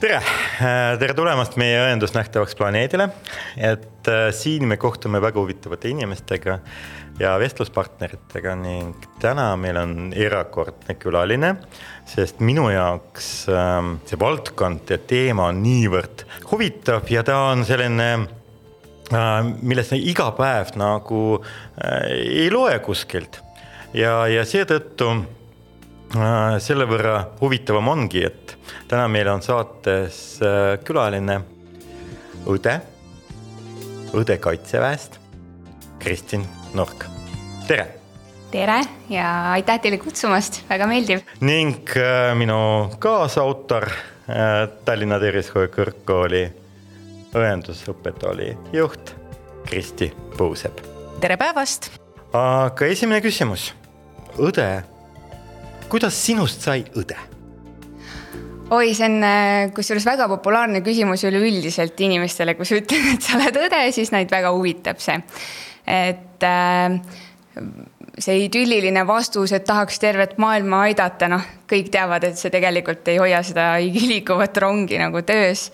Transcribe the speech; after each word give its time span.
tere, 0.00 0.20
tere 1.00 1.14
tulemast 1.16 1.58
meie 1.60 1.76
õendusnähtavaks 1.84 2.56
planeedile. 2.56 3.10
et 3.56 4.08
äh, 4.08 4.30
siin 4.32 4.64
me 4.68 4.78
kohtume 4.80 5.20
väga 5.20 5.40
huvitavate 5.40 5.90
inimestega 5.92 6.58
ja 7.20 7.34
vestluspartneritega 7.40 8.54
ning 8.56 9.08
täna 9.20 9.50
meil 9.60 9.76
on 9.76 10.12
erakordne 10.16 10.96
külaline, 11.00 11.54
sest 12.08 12.40
minu 12.40 12.70
jaoks 12.72 13.30
äh, 13.52 13.80
see 14.08 14.20
valdkond 14.20 14.88
ja 14.90 14.98
teema 14.98 15.50
on 15.52 15.60
niivõrd 15.64 16.24
huvitav 16.52 17.10
ja 17.12 17.24
ta 17.26 17.36
on 17.50 17.66
selline 17.68 18.08
äh, 18.16 19.36
millest 19.60 19.92
iga 19.98 20.30
päev 20.38 20.72
nagu 20.80 21.26
äh, 21.42 22.08
ei 22.46 22.48
loe 22.52 22.78
kuskilt 22.86 23.42
ja, 23.92 24.24
ja 24.32 24.48
seetõttu 24.48 25.12
äh, 25.12 25.28
selle 26.10 26.86
võrra 26.90 27.20
huvitavam 27.40 27.88
ongi, 27.92 28.24
et 28.26 28.56
täna 28.90 29.06
meil 29.08 29.28
on 29.30 29.42
saates 29.44 30.40
äh, 30.42 30.74
külaline 30.84 31.38
õde, 32.50 32.76
õde 34.18 34.38
Kaitseväest, 34.42 35.20
Kristin 36.02 36.44
Nork, 36.74 37.06
tere. 37.68 37.86
tere 38.50 38.80
ja 39.12 39.52
aitäh 39.54 39.78
teile 39.80 40.00
kutsumast, 40.02 40.64
väga 40.68 40.88
meeldiv. 40.90 41.22
ning 41.40 41.94
äh, 41.96 42.34
minu 42.34 42.90
kaasautor 42.98 43.86
äh,, 43.90 44.66
Tallinna 44.84 45.20
Tervishoiu 45.22 45.70
Kõrgkooli 45.70 46.44
õendusõppetooli 47.38 48.56
juht 48.74 49.14
Kristi 49.68 50.10
Puusepp. 50.36 50.82
tere 51.20 51.38
päevast. 51.38 51.92
aga 52.34 52.86
esimene 52.90 53.22
küsimus, 53.22 53.70
õde, 54.38 54.82
kuidas 55.90 56.16
sinust 56.26 56.62
sai 56.66 56.84
õde? 56.98 57.18
oi, 58.70 58.92
see 58.94 59.06
on 59.08 59.24
äh, 59.26 59.70
kusjuures 59.74 60.04
väga 60.06 60.28
populaarne 60.30 60.82
küsimus 60.86 61.24
üleüldiselt 61.26 61.98
inimestele, 62.06 62.54
kui 62.58 62.68
sa 62.68 62.78
ütled, 62.78 63.08
et 63.16 63.24
sa 63.26 63.38
oled 63.38 63.56
õde, 63.64 63.80
siis 63.94 64.12
neid 64.14 64.30
väga 64.30 64.52
huvitab 64.54 65.00
see. 65.02 65.18
et 65.90 66.46
äh, 66.46 67.00
see 68.20 68.44
idülliline 68.44 69.02
vastus, 69.08 69.52
et 69.56 69.64
tahaks 69.66 69.98
tervet 70.02 70.36
maailma 70.38 70.84
aidata, 70.88 71.28
noh, 71.30 71.42
kõik 71.70 71.90
teavad, 71.90 72.28
et 72.28 72.38
see 72.38 72.52
tegelikult 72.52 73.08
ei 73.10 73.18
hoia 73.22 73.42
seda 73.46 73.72
liikuvat 74.12 74.62
rongi 74.62 75.00
nagu 75.02 75.24
töös. 75.26 75.70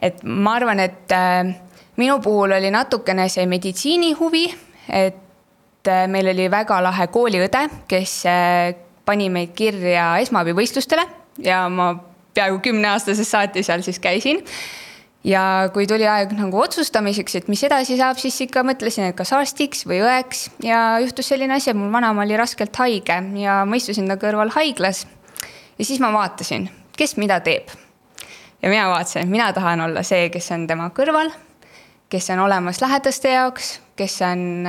et 0.00 0.24
ma 0.24 0.56
arvan, 0.56 0.80
et 0.80 1.12
äh, 1.12 1.52
minu 2.00 2.16
puhul 2.24 2.56
oli 2.56 2.72
natukene 2.72 3.28
see 3.28 3.44
meditsiinihuvi, 3.46 4.46
et 4.88 5.92
meil 6.08 6.30
oli 6.30 6.46
väga 6.50 6.78
lahe 6.80 7.08
kooliõde, 7.10 7.66
kes 7.90 8.16
pani 9.04 9.28
meid 9.32 9.52
kirja 9.58 10.16
esmaabivõistlustele 10.22 11.06
ja 11.42 11.64
ma 11.72 11.94
peaaegu 12.34 12.60
kümneaastasest 12.64 13.30
saati 13.30 13.62
seal 13.62 13.82
siis 13.82 13.98
käisin. 14.00 14.44
ja 15.24 15.70
kui 15.74 15.86
tuli 15.86 16.06
aeg 16.08 16.32
nagu 16.34 16.58
otsustamiseks, 16.58 17.36
et 17.38 17.48
mis 17.48 17.62
edasi 17.62 17.96
saab, 17.98 18.18
siis 18.18 18.40
ikka 18.42 18.64
mõtlesin, 18.66 19.10
et 19.10 19.16
kas 19.16 19.30
arstiks 19.36 19.84
või 19.86 20.00
õeks 20.02 20.48
ja 20.66 20.98
juhtus 21.04 21.28
selline 21.30 21.54
asi, 21.54 21.70
et 21.70 21.78
mul 21.78 21.92
vanaema 21.92 22.24
oli 22.24 22.36
raskelt 22.36 22.76
haige 22.82 23.20
ja 23.38 23.60
ma 23.66 23.78
istusin 23.78 24.10
ta 24.10 24.18
kõrval 24.18 24.50
haiglas. 24.56 25.06
ja 25.78 25.84
siis 25.84 26.00
ma 26.00 26.12
vaatasin, 26.12 26.68
kes 26.96 27.16
mida 27.16 27.40
teeb. 27.40 27.70
ja 28.62 28.68
mina 28.68 28.88
vaatasin, 28.90 29.22
et 29.22 29.28
mina 29.30 29.52
tahan 29.52 29.80
olla 29.80 30.02
see, 30.02 30.28
kes 30.30 30.50
on 30.50 30.66
tema 30.66 30.90
kõrval, 30.90 31.30
kes 32.08 32.30
on 32.30 32.42
olemas 32.48 32.80
lähedaste 32.80 33.30
jaoks, 33.30 33.80
kes 33.96 34.20
on 34.26 34.66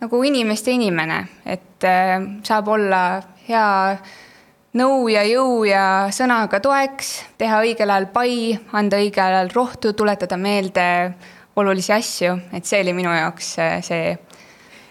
nagu 0.00 0.22
inimeste 0.24 0.72
inimene, 0.72 1.26
et 1.44 1.84
äh, 1.84 2.16
saab 2.42 2.68
olla 2.68 3.20
hea 3.50 3.98
nõu 4.78 5.08
ja 5.10 5.24
jõu 5.26 5.64
ja 5.66 5.84
sõnaga 6.14 6.60
toeks, 6.62 7.12
teha 7.40 7.60
õigel 7.64 7.90
ajal 7.90 8.08
pai, 8.14 8.54
anda 8.76 9.00
õigel 9.02 9.26
ajal 9.26 9.52
rohtu, 9.54 9.94
tuletada 9.98 10.38
meelde 10.40 10.86
olulisi 11.60 11.92
asju, 11.92 12.36
et 12.54 12.66
see 12.68 12.82
oli 12.84 12.94
minu 12.96 13.12
jaoks 13.12 13.54
see 13.86 14.04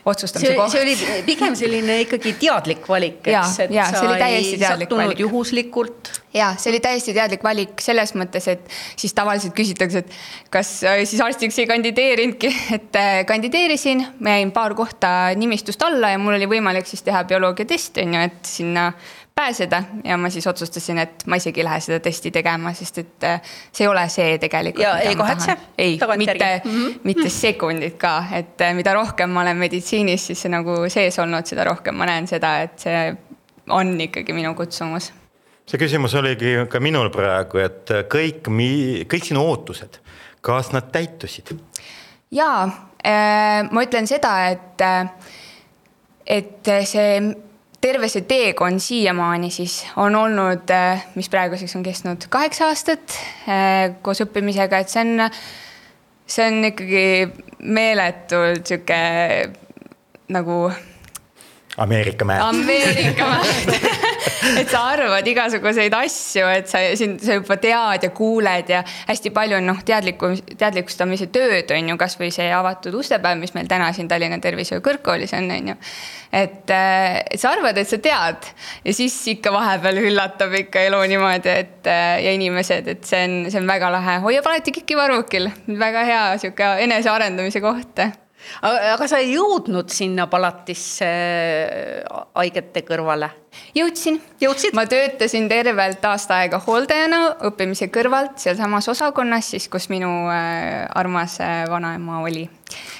otsustamise 0.09 0.51
see, 0.51 0.57
koht. 0.57 0.73
see 0.73 0.83
oli 0.83 1.23
pigem 1.27 1.55
selline 1.57 1.99
ikkagi 2.05 2.35
teadlik 2.41 2.87
valik, 2.89 3.21
eks, 3.25 3.59
et 3.65 3.75
ja, 3.75 3.87
sa 3.93 4.15
ei 4.27 4.51
sattunud 4.57 5.05
valik. 5.05 5.23
juhuslikult. 5.25 6.11
Ja 6.33 6.53
see 6.57 6.71
oli 6.71 6.79
täiesti 6.83 7.13
teadlik 7.13 7.43
valik 7.43 7.81
selles 7.81 8.13
mõttes, 8.17 8.47
et 8.51 8.65
siis 8.99 9.13
tavaliselt 9.17 9.55
küsitakse, 9.57 10.03
et 10.03 10.51
kas 10.53 10.71
äh, 10.87 11.03
siis 11.09 11.21
arstiks 11.25 11.57
ei 11.59 11.69
kandideerinudki, 11.69 12.51
et 12.77 12.99
äh, 12.99 13.21
kandideerisin, 13.29 14.05
ma 14.19 14.37
jäin 14.37 14.53
paar 14.55 14.75
kohta 14.77 15.31
nimistust 15.39 15.81
alla 15.85 16.13
ja 16.13 16.19
mul 16.21 16.37
oli 16.37 16.49
võimalik 16.49 16.89
siis 16.89 17.03
teha 17.05 17.23
bioloogiatest 17.29 18.03
on 18.03 18.13
ju, 18.13 18.27
et 18.29 18.39
sinna 18.45 18.91
pääseda 19.39 19.83
ja 20.03 20.17
ma 20.17 20.29
siis 20.29 20.47
otsustasin, 20.47 20.97
et 20.99 21.23
ma 21.25 21.37
isegi 21.39 21.61
ei 21.61 21.65
lähe 21.65 21.79
seda 21.79 21.99
testi 22.03 22.31
tegema, 22.35 22.73
sest 22.75 22.97
et 23.01 23.25
äh, 23.27 23.53
see 23.71 23.85
ei 23.85 23.89
ole 23.89 24.03
see 24.11 24.37
tegelikult. 24.41 24.83
ja 24.83 24.97
ei 24.99 25.15
kahetse? 25.15 25.55
ei, 25.77 25.99
mitte 26.17 26.61
-hmm. 26.65 26.99
mitte 27.03 27.29
sekundit 27.29 27.97
ka, 27.97 28.23
et 28.35 28.61
mida 28.75 28.93
rohkem 28.93 29.29
ma 29.29 29.41
olen 29.41 29.57
meditsiinis 29.57 30.27
siis 30.27 30.45
nagu 30.51 30.83
sees 30.89 31.19
olnud, 31.19 31.45
seda 31.45 31.63
rohkem 31.63 31.95
ma 31.95 32.05
näen 32.05 32.27
seda, 32.27 32.59
et 32.67 32.79
see 32.79 33.15
on 33.69 34.01
ikkagi 34.01 34.33
minu 34.33 34.53
kutsumus. 34.55 35.13
See 35.69 35.81
küsimus 35.81 36.15
oligi 36.17 36.55
ka 36.69 36.81
minul 36.81 37.11
praegu, 37.13 37.61
et 37.61 37.93
kõik, 38.09 38.47
kõik 39.09 39.27
sinu 39.27 39.43
ootused, 39.45 39.99
kas 40.45 40.73
nad 40.73 40.89
täitusid? 40.93 41.53
jaa 42.33 42.63
äh,, 42.65 43.69
ma 43.69 43.85
ütlen 43.85 44.09
seda, 44.09 44.33
et, 44.53 44.83
et 46.25 46.73
see 46.89 47.13
terve 47.81 48.09
see 48.11 48.25
teekond 48.27 48.81
siiamaani 48.83 49.51
siis 49.53 49.81
on 49.97 50.15
olnud, 50.15 50.69
äh, 50.73 51.05
mis 51.15 51.29
praeguseks 51.31 51.77
on 51.79 51.85
kestnud 51.85 52.27
kaheksa 52.29 52.69
aastat 52.69 53.15
äh, 53.47 53.95
koos 54.01 54.21
õppimisega, 54.25 54.83
et 54.83 54.91
see 54.93 55.05
on, 55.05 55.25
see 56.27 56.47
on 56.49 56.69
ikkagi 56.71 57.05
meeletult 57.59 58.67
sihuke 58.67 59.01
nagu. 60.35 60.61
Ameerika 61.79 62.27
mäed. 62.27 62.43
Ameerika 62.43 63.31
mäed 63.31 63.99
et 64.61 64.69
sa 64.71 64.81
arvad 64.93 65.27
igasuguseid 65.27 65.93
asju, 65.95 66.45
et 66.53 66.69
sa 66.71 66.81
siin, 66.99 67.17
sa 67.21 67.37
juba 67.37 67.57
tead 67.61 68.05
ja 68.07 68.11
kuuled 68.15 68.71
ja 68.71 68.83
hästi 69.09 69.31
palju 69.35 69.59
on 69.59 69.69
noh, 69.71 69.81
teadliku, 69.85 70.31
teadlikustamise 70.59 71.29
tööd 71.33 71.71
on 71.75 71.91
ju, 71.93 71.97
kasvõi 71.99 72.31
see 72.33 72.49
avatud 72.55 72.95
ustepäev, 72.99 73.39
mis 73.41 73.55
meil 73.57 73.69
täna 73.71 73.91
siin 73.95 74.09
Tallinna 74.11 74.39
Tervishoiu 74.43 74.83
Kõrgkoolis 74.85 75.35
on, 75.37 75.49
on 75.55 75.73
ju. 75.73 75.77
äh, 76.35 77.19
et 77.25 77.39
sa 77.41 77.53
arvad, 77.55 77.77
et 77.77 77.89
sa 77.89 77.99
tead 78.03 78.49
ja 78.85 78.95
siis 78.95 79.17
ikka 79.35 79.53
vahepeal 79.55 80.01
üllatab 80.05 80.55
ikka 80.63 80.85
elu 80.89 81.01
niimoodi, 81.13 81.57
et 81.65 81.89
äh, 81.89 82.15
ja 82.25 82.33
inimesed, 82.37 82.89
et 82.95 83.05
see 83.09 83.25
on, 83.27 83.37
see 83.49 83.61
on 83.61 83.69
väga 83.69 83.91
lahe, 83.93 84.19
hoiab 84.25 84.49
alati 84.49 84.75
kikki 84.79 84.97
varvukil, 84.99 85.51
väga 85.79 86.07
hea 86.07 86.25
sihuke 86.41 86.73
enesearendamise 86.87 87.63
koht 87.63 88.07
aga 88.61 89.07
sa 89.07 89.19
ei 89.21 89.33
jõudnud 89.33 89.89
sinna 89.93 90.27
palatisse 90.31 91.07
äh, 91.07 92.21
haigete 92.35 92.83
kõrvale? 92.87 93.31
jõudsin. 93.75 94.19
ma 94.73 94.85
töötasin 94.89 95.49
tervelt 95.49 96.05
aasta 96.05 96.39
aega 96.43 96.61
hooldajana 96.65 97.21
õppimise 97.49 97.89
kõrvalt 97.93 98.37
sealsamas 98.41 98.87
osakonnas 98.91 99.51
siis, 99.55 99.67
kus 99.69 99.89
minu 99.89 100.09
äh, 100.31 100.85
armas 100.95 101.39
äh, 101.41 101.65
vanaema 101.69 102.21
oli. 102.23 102.47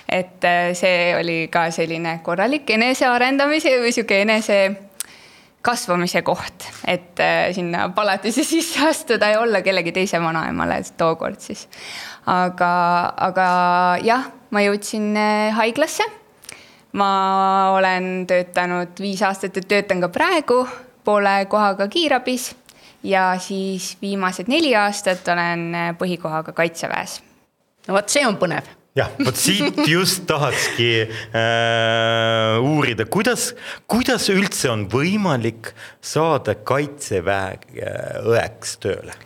et 0.09 0.45
see 0.73 1.15
oli 1.19 1.39
ka 1.51 1.69
selline 1.71 2.19
korralik 2.25 2.69
enesearendamise 2.69 3.77
või 3.81 3.93
sihuke 3.93 4.21
enese 4.25 4.88
kasvamise 5.61 6.21
koht, 6.23 6.65
et 6.87 7.19
sinna 7.55 7.89
palatisse 7.95 8.43
sisse 8.53 8.83
astuda 8.87 9.33
ja 9.33 9.41
olla 9.43 9.61
kellegi 9.61 9.91
teise 9.91 10.21
vanaemale 10.21 10.81
tookord 10.97 11.39
siis. 11.43 11.67
aga, 12.25 12.73
aga 13.29 13.47
jah 14.03 14.29
ma 14.53 14.63
jõudsin 14.63 15.11
äh, 15.17 15.55
haiglasse. 15.57 16.05
ma 16.97 17.09
olen 17.75 18.25
töötanud 18.27 18.97
viis 18.99 19.21
aastat 19.21 19.59
ja 19.59 19.61
töötan 19.61 20.01
ka 20.01 20.09
praegu 20.09 20.63
poole 21.05 21.45
kohaga 21.49 21.87
kiirabis 21.87 22.55
ja 23.03 23.35
siis 23.39 23.97
viimased 24.01 24.49
neli 24.49 24.73
aastat 24.75 25.27
olen 25.27 25.69
äh, 25.75 25.93
põhikohaga 25.97 26.53
kaitseväes. 26.53 27.21
no 27.87 27.93
vot, 27.93 28.09
see 28.09 28.25
on 28.27 28.37
põnev 28.41 28.78
jah, 28.97 29.09
vot 29.21 29.37
siit 29.37 29.79
just 29.87 30.25
tahakski 30.29 30.89
äh, 31.05 32.59
uurida, 32.63 33.05
kuidas, 33.05 33.51
kuidas 33.89 34.29
üldse 34.33 34.71
on 34.73 34.87
võimalik 34.91 35.73
saada 36.01 36.57
kaitseväe 36.57 37.57
äh, 37.79 38.21
õeks 38.25 38.77
tööle 38.83 39.17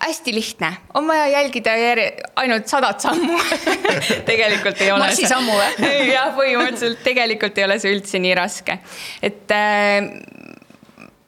hästi 0.00 0.32
lihtne, 0.32 0.70
on 0.94 1.04
vaja 1.08 1.26
jälgida 1.28 1.74
järje, 1.76 2.12
ainult 2.40 2.68
sadat 2.72 3.02
sammu 3.04 3.36
tegelikult 4.30 4.80
ei 4.80 4.92
ole. 4.94 5.04
marsisammu 5.04 5.56
või? 5.58 5.90
jah, 6.14 6.30
põhimõtteliselt 6.36 7.02
tegelikult 7.04 7.60
ei 7.60 7.66
ole 7.66 7.76
see 7.82 7.92
üldse 7.92 8.20
nii 8.22 8.32
raske, 8.38 8.78
et 9.20 9.52
äh, 9.52 10.08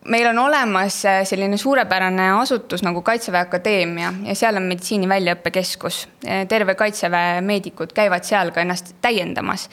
meil 0.05 0.27
on 0.27 0.39
olemas 0.39 1.05
äh, 1.05 1.21
selline 1.29 1.57
suurepärane 1.57 2.31
asutus 2.41 2.83
nagu 2.83 3.03
Kaitseväe 3.03 3.47
Akadeemia 3.47 4.13
ja 4.27 4.35
seal 4.39 4.59
on 4.59 4.67
meditsiini 4.71 5.09
väljaõppekeskus. 5.09 6.07
Äh, 6.27 6.47
terve 6.49 6.75
Kaitseväe 6.79 7.41
meedikud 7.45 7.95
käivad 7.95 8.27
seal 8.27 8.51
ka 8.55 8.65
ennast 8.65 8.95
täiendamas 9.05 9.69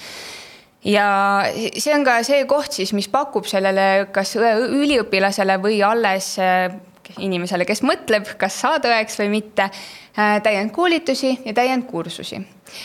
ja 0.85 1.07
see 1.49 1.95
on 1.95 2.05
ka 2.07 2.19
see 2.23 2.43
koht 2.49 2.77
siis, 2.77 2.93
mis 2.95 3.09
pakub 3.11 3.49
sellele 3.49 4.09
kas 4.15 4.35
üliõpilasele 4.37 5.57
või 5.63 5.81
alles 5.85 6.35
äh, 6.43 6.69
inimesele, 7.17 7.65
kes 7.65 7.81
mõtleb, 7.81 8.27
kas 8.37 8.59
saada 8.61 8.91
õeks 8.93 9.15
või 9.17 9.31
mitte, 9.39 9.65
täiendkoolitusi 10.13 11.31
ja 11.41 11.55
täiendkursusi. 11.57 12.37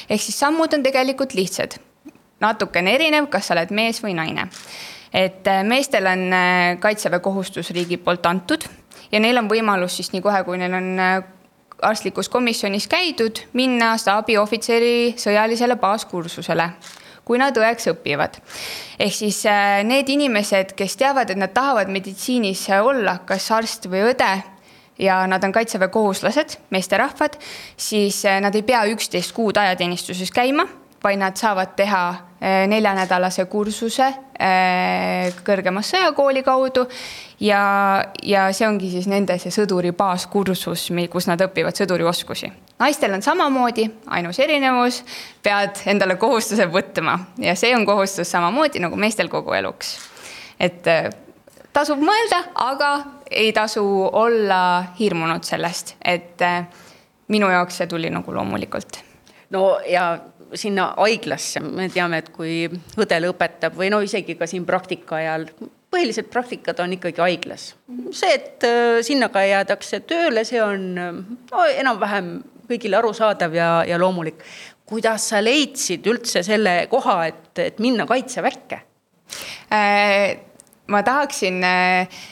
ehk 0.09 0.23
siis 0.23 0.39
sammud 0.39 0.73
on 0.73 0.83
tegelikult 0.83 1.35
lihtsad, 1.37 1.77
natukene 2.41 2.95
erinev, 2.97 3.29
kas 3.29 3.51
sa 3.51 3.55
oled 3.55 3.75
mees 3.77 4.01
või 4.01 4.15
naine. 4.17 4.49
Et 5.15 5.47
meestel 5.63 6.07
on 6.11 6.25
kaitseväe 6.83 7.23
kohustus 7.23 7.71
riigi 7.71 7.97
poolt 8.03 8.27
antud 8.27 8.67
ja 9.13 9.21
neil 9.23 9.39
on 9.39 9.47
võimalus 9.51 10.01
siis 10.01 10.11
nii 10.11 10.25
kohe, 10.25 10.43
kui 10.43 10.59
neil 10.59 10.75
on 10.75 10.91
arstlikus 11.83 12.29
komisjonis 12.29 12.89
käidud, 12.91 13.45
minna 13.55 13.95
staabiohvitseri 14.01 15.15
sõjalisele 15.21 15.79
baaskursusele 15.79 16.69
kui 17.25 17.41
nad 17.41 17.57
õeks 17.57 17.89
õpivad. 17.93 18.39
ehk 18.99 19.15
siis 19.15 19.45
äh, 19.49 19.81
need 19.85 20.09
inimesed, 20.09 20.75
kes 20.77 20.97
teavad, 21.01 21.31
et 21.31 21.41
nad 21.41 21.55
tahavad 21.57 21.89
meditsiinis 21.89 22.67
olla, 22.81 23.19
kas 23.27 23.51
arst 23.51 23.89
või 23.89 24.05
õde 24.11 24.31
ja 24.99 25.25
nad 25.27 25.45
on 25.45 25.53
kaitseväekohuslased, 25.53 26.59
meesterahvad, 26.71 27.39
siis 27.77 28.25
äh, 28.29 28.41
nad 28.45 28.55
ei 28.55 28.63
pea 28.63 28.85
üksteist 28.93 29.33
kuud 29.33 29.57
ajateenistuses 29.57 30.31
käima, 30.31 30.69
vaid 31.05 31.19
nad 31.19 31.41
saavad 31.41 31.75
teha 31.77 32.05
äh, 32.11 32.34
neljanädalase 32.69 33.45
kursuse 33.49 34.11
kõrgema 35.47 35.81
sõjakooli 35.87 36.43
kaudu 36.45 36.83
ja, 37.41 38.05
ja 38.23 38.47
see 38.53 38.69
ongi 38.69 38.91
siis 38.93 39.09
nende 39.11 39.37
see 39.43 39.53
sõduri 39.55 39.93
baaskursus, 39.97 40.89
kus 41.11 41.29
nad 41.31 41.41
õpivad 41.41 41.77
sõdurioskusi. 41.79 42.53
naistel 42.79 43.15
on 43.15 43.23
samamoodi, 43.23 43.89
ainus 44.07 44.39
erinevus, 44.39 45.03
pead 45.43 45.85
endale 45.87 46.17
kohustuse 46.17 46.67
võtma 46.71 47.19
ja 47.39 47.55
see 47.57 47.75
on 47.77 47.87
kohustus 47.87 48.31
samamoodi 48.31 48.83
nagu 48.83 48.97
meestel 48.97 49.29
kogu 49.29 49.53
eluks. 49.53 49.99
et 50.61 50.87
äh, 50.87 51.11
tasub 51.73 51.99
mõelda, 51.99 52.45
aga 52.55 52.95
ei 53.31 53.53
tasu 53.53 53.85
olla 54.13 54.85
hirmunud 54.99 55.45
sellest, 55.45 55.97
et 56.05 56.43
äh, 56.43 56.67
minu 57.29 57.51
jaoks 57.51 57.81
see 57.81 57.87
tuli 57.87 58.11
nagu 58.11 58.35
loomulikult. 58.35 59.03
no 59.51 59.79
ja 59.89 60.19
sinna 60.59 60.91
haiglasse, 60.97 61.63
me 61.65 61.89
teame, 61.93 62.23
et 62.23 62.31
kui 62.35 62.67
õde 63.01 63.21
lõpetab 63.25 63.77
või 63.79 63.91
no 63.93 64.01
isegi 64.05 64.37
ka 64.39 64.49
siin 64.51 64.67
praktika 64.69 65.19
ajal 65.21 65.49
põhilised 65.95 66.27
praktikad 66.33 66.81
on 66.83 66.97
ikkagi 66.97 67.23
haiglas. 67.23 67.75
see, 68.11 68.35
et 68.35 68.67
äh, 68.67 69.01
sinna 69.07 69.31
ka 69.33 69.45
jäädakse 69.47 70.03
tööle, 70.09 70.45
see 70.47 70.63
on 70.63 70.89
no, 70.97 71.67
enam-vähem 71.71 72.37
kõigile 72.69 72.99
arusaadav 72.99 73.55
ja, 73.55 73.69
ja 73.89 73.99
loomulik. 74.01 74.43
kuidas 74.87 75.31
sa 75.31 75.41
leidsid 75.43 76.07
üldse 76.07 76.43
selle 76.45 76.87
koha, 76.91 77.27
et, 77.31 77.59
et 77.59 77.79
minna 77.83 78.07
kaitseväkke 78.07 78.81
äh,? 79.73 80.35
ma 80.87 81.01
tahaksin 81.03 81.63
äh, 81.65 82.25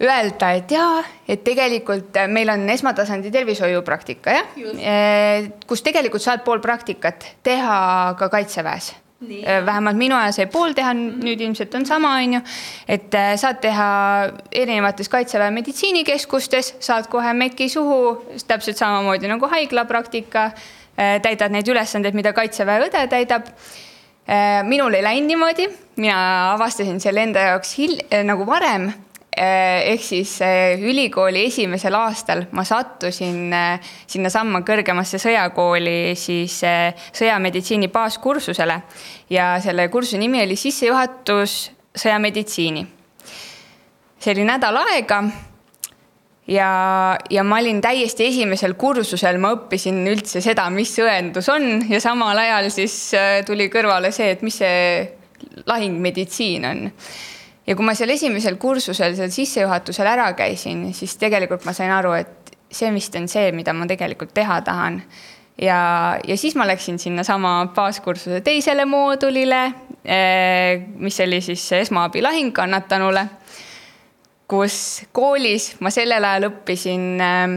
öelda, 0.00 0.52
et 0.56 0.72
jaa, 0.72 1.02
et 1.28 1.44
tegelikult 1.44 2.16
meil 2.32 2.48
on 2.52 2.64
esmatasandi 2.72 3.32
tervishoiupraktika 3.34 4.38
jah, 4.38 4.56
äh, 4.80 5.50
kus 5.68 5.84
tegelikult 5.86 6.24
saad 6.24 6.44
pool 6.46 6.62
praktikat 6.64 7.34
teha 7.46 7.78
ka 8.18 8.30
kaitseväes 8.32 8.94
Nii. 9.20 9.42
Äh, 9.44 9.66
vähemalt 9.66 9.96
minu 10.00 10.16
ajal 10.16 10.32
sai 10.32 10.46
pool 10.48 10.72
teha, 10.72 10.94
nüüd 10.96 11.42
ilmselt 11.44 11.74
on 11.76 11.84
sama, 11.84 12.14
on 12.22 12.38
ju. 12.38 12.40
et 12.88 13.12
äh, 13.14 13.34
saad 13.36 13.58
teha 13.60 13.88
erinevates 14.62 15.12
kaitseväe 15.12 15.50
meditsiinikeskustes, 15.52 16.74
saad 16.80 17.10
kohe 17.12 17.34
meki 17.36 17.68
suhu, 17.68 17.98
täpselt 18.48 18.80
samamoodi 18.80 19.28
nagu 19.28 19.50
haiglapraktika. 19.52 20.46
Äh, 20.96 21.18
täidad 21.20 21.52
neid 21.52 21.68
ülesandeid, 21.68 22.16
mida 22.16 22.32
kaitseväe 22.32 22.88
õde 22.88 23.06
täidab. 23.12 23.52
minul 24.62 24.94
ei 24.94 25.02
läinud 25.02 25.26
niimoodi, 25.26 25.64
mina 25.98 26.16
avastasin 26.52 27.00
selle 27.02 27.24
enda 27.26 27.40
jaoks 27.48 27.72
hil-, 27.78 28.02
nagu 28.24 28.44
varem 28.46 28.92
ehk 29.40 30.02
siis 30.04 30.34
eh, 30.44 30.80
ülikooli 30.84 31.46
esimesel 31.48 31.94
aastal 31.96 32.44
ma 32.56 32.64
sattusin 32.66 33.52
eh, 33.56 33.92
sinnasamma 34.10 34.60
kõrgemasse 34.66 35.20
sõjakooli 35.22 36.14
siis 36.18 36.58
sõjameditsiini 36.60 37.88
baaskursusele 37.92 38.80
ja 39.32 39.52
selle 39.64 39.88
kursuse 39.88 40.20
nimi 40.20 40.42
oli 40.44 40.58
sissejuhatus 40.60 41.60
sõjameditsiini. 41.96 42.84
see 44.20 44.34
oli 44.34 44.44
nädal 44.44 44.76
aega 44.82 45.22
ja, 46.46 46.70
ja 47.30 47.44
ma 47.44 47.62
olin 47.62 47.80
täiesti 47.80 48.26
esimesel 48.28 48.74
kursusel, 48.74 49.40
ma 49.40 49.54
õppisin 49.56 50.04
üldse 50.10 50.44
seda, 50.44 50.68
mis 50.70 50.92
õendus 51.00 51.48
on 51.48 51.86
ja 51.88 52.00
samal 52.00 52.38
ajal 52.38 52.70
siis 52.70 53.00
tuli 53.46 53.70
kõrvale 53.72 54.12
see, 54.12 54.30
et 54.36 54.42
mis 54.44 54.60
see 54.60 55.08
lahingmeditsiin 55.66 56.64
on 56.68 56.88
ja 57.66 57.76
kui 57.76 57.86
ma 57.86 57.94
seal 57.96 58.12
esimesel 58.14 58.56
kursusel, 58.60 59.14
seal 59.18 59.32
sissejuhatusel 59.34 60.08
ära 60.10 60.30
käisin, 60.38 60.88
siis 60.96 61.16
tegelikult 61.20 61.66
ma 61.68 61.74
sain 61.76 61.92
aru, 61.94 62.14
et 62.18 62.54
see 62.70 62.90
vist 62.94 63.14
on 63.18 63.28
see, 63.30 63.50
mida 63.56 63.74
ma 63.76 63.88
tegelikult 63.90 64.32
teha 64.34 64.60
tahan. 64.66 65.00
ja, 65.60 65.80
ja 66.26 66.36
siis 66.40 66.56
ma 66.56 66.66
läksin 66.66 66.98
sinnasama 66.98 67.72
baaskursuse 67.76 68.40
teisele 68.40 68.84
moodulile, 68.88 69.64
eh, 70.04 70.80
mis 70.96 71.20
oli 71.20 71.40
siis 71.44 71.66
esmaabi 71.82 72.22
lahingkannatanule, 72.22 73.26
kus 74.48 75.04
koolis 75.12 75.74
ma 75.80 75.92
sellel 75.94 76.24
ajal 76.24 76.48
õppisin 76.50 77.08
eh, 77.20 77.56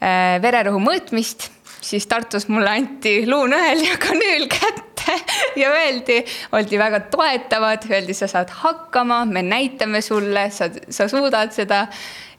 eh, 0.00 0.38
vererõhu 0.42 0.82
mõõtmist, 0.82 1.53
siis 1.84 2.06
Tartus 2.08 2.48
mulle 2.48 2.70
anti 2.70 3.22
luunõel 3.28 3.84
ja 3.84 3.98
kanüül 4.00 4.46
kätte 4.48 5.18
ja 5.60 5.70
öeldi, 5.74 6.22
oldi 6.52 6.78
väga 6.80 7.00
toetavad, 7.12 7.84
öeldi, 7.90 8.16
sa 8.16 8.28
saad 8.30 8.52
hakkama, 8.62 9.24
me 9.28 9.42
näitame 9.44 10.00
sulle, 10.00 10.48
sa, 10.50 10.70
sa 10.88 11.08
suudad 11.08 11.52
seda. 11.52 11.86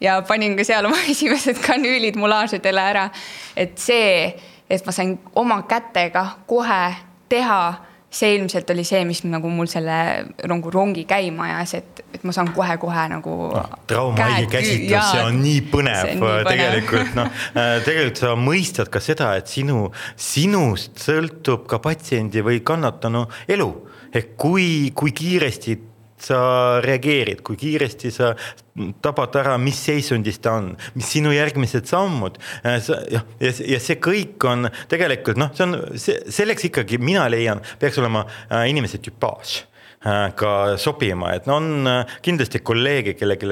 ja 0.02 0.22
panin 0.28 0.58
ka 0.58 0.64
seal 0.68 0.86
oma 0.86 0.98
esimesed 1.14 1.62
kanüülid 1.64 2.18
mulaažidele 2.20 2.82
ära. 2.82 3.10
et 3.56 3.78
see, 3.78 4.34
et 4.70 4.86
ma 4.86 4.92
sain 4.92 5.18
oma 5.36 5.62
kätega 5.70 6.26
kohe 6.48 6.96
teha 7.30 7.62
see 8.16 8.36
ilmselt 8.38 8.70
oli 8.72 8.86
see, 8.88 9.04
mis 9.08 9.22
nagu 9.28 9.50
mul 9.52 9.68
selle 9.72 9.98
nagu 10.48 10.72
rongi 10.74 11.06
käima 11.10 11.50
ajas, 11.50 11.76
et, 11.80 12.04
et 12.16 12.24
ma 12.28 12.36
saan 12.36 12.52
kohe-kohe 12.56 13.08
nagu 13.12 13.36
no,. 13.52 13.64
traumahaige 13.90 14.48
käsitlus, 14.52 15.10
see 15.12 15.26
on 15.26 15.42
nii 15.44 15.64
põnev, 15.72 16.12
nii 16.14 16.22
põnev. 16.22 16.46
tegelikult 16.50 17.18
noh, 17.20 17.42
äh, 17.56 17.74
tegelikult 17.86 18.24
sa 18.24 18.36
mõistad 18.40 18.92
ka 18.94 19.04
seda, 19.04 19.34
et 19.40 19.52
sinu, 19.52 19.90
sinust 20.16 21.04
sõltub 21.04 21.68
ka 21.72 21.82
patsiendi 21.84 22.46
või 22.46 22.62
kannatanu 22.66 23.26
elu. 23.52 23.70
ehk 24.16 24.36
kui, 24.40 24.68
kui 24.96 25.12
kiiresti 25.12 25.76
sa 26.22 26.80
reageerid, 26.84 27.42
kui 27.46 27.58
kiiresti 27.60 28.12
sa 28.14 28.32
tabad 29.04 29.36
ära, 29.40 29.56
mis 29.62 29.78
seisundis 29.88 30.40
ta 30.44 30.58
on, 30.60 30.72
mis 30.96 31.12
sinu 31.16 31.34
järgmised 31.36 31.88
sammud. 31.90 32.40
Äh, 32.64 32.80
jah, 33.12 33.28
ja, 33.40 33.54
ja 33.76 33.80
see 33.84 34.00
kõik 34.04 34.44
on 34.48 34.70
tegelikult 34.92 35.40
noh, 35.40 35.54
see 35.56 35.68
on 35.68 35.78
see, 36.00 36.20
selleks 36.34 36.70
ikkagi 36.70 37.00
mina 37.02 37.28
leian, 37.32 37.64
peaks 37.82 38.00
olema 38.02 38.26
äh, 38.26 38.66
inimese 38.72 39.00
tüpaaž 39.04 39.58
äh, 40.06 40.30
ka 40.40 40.54
sobima, 40.82 41.34
et 41.36 41.50
no 41.50 41.60
on 41.60 41.92
kindlasti 42.26 42.64
kolleege, 42.66 43.16
kellelegi 43.20 43.52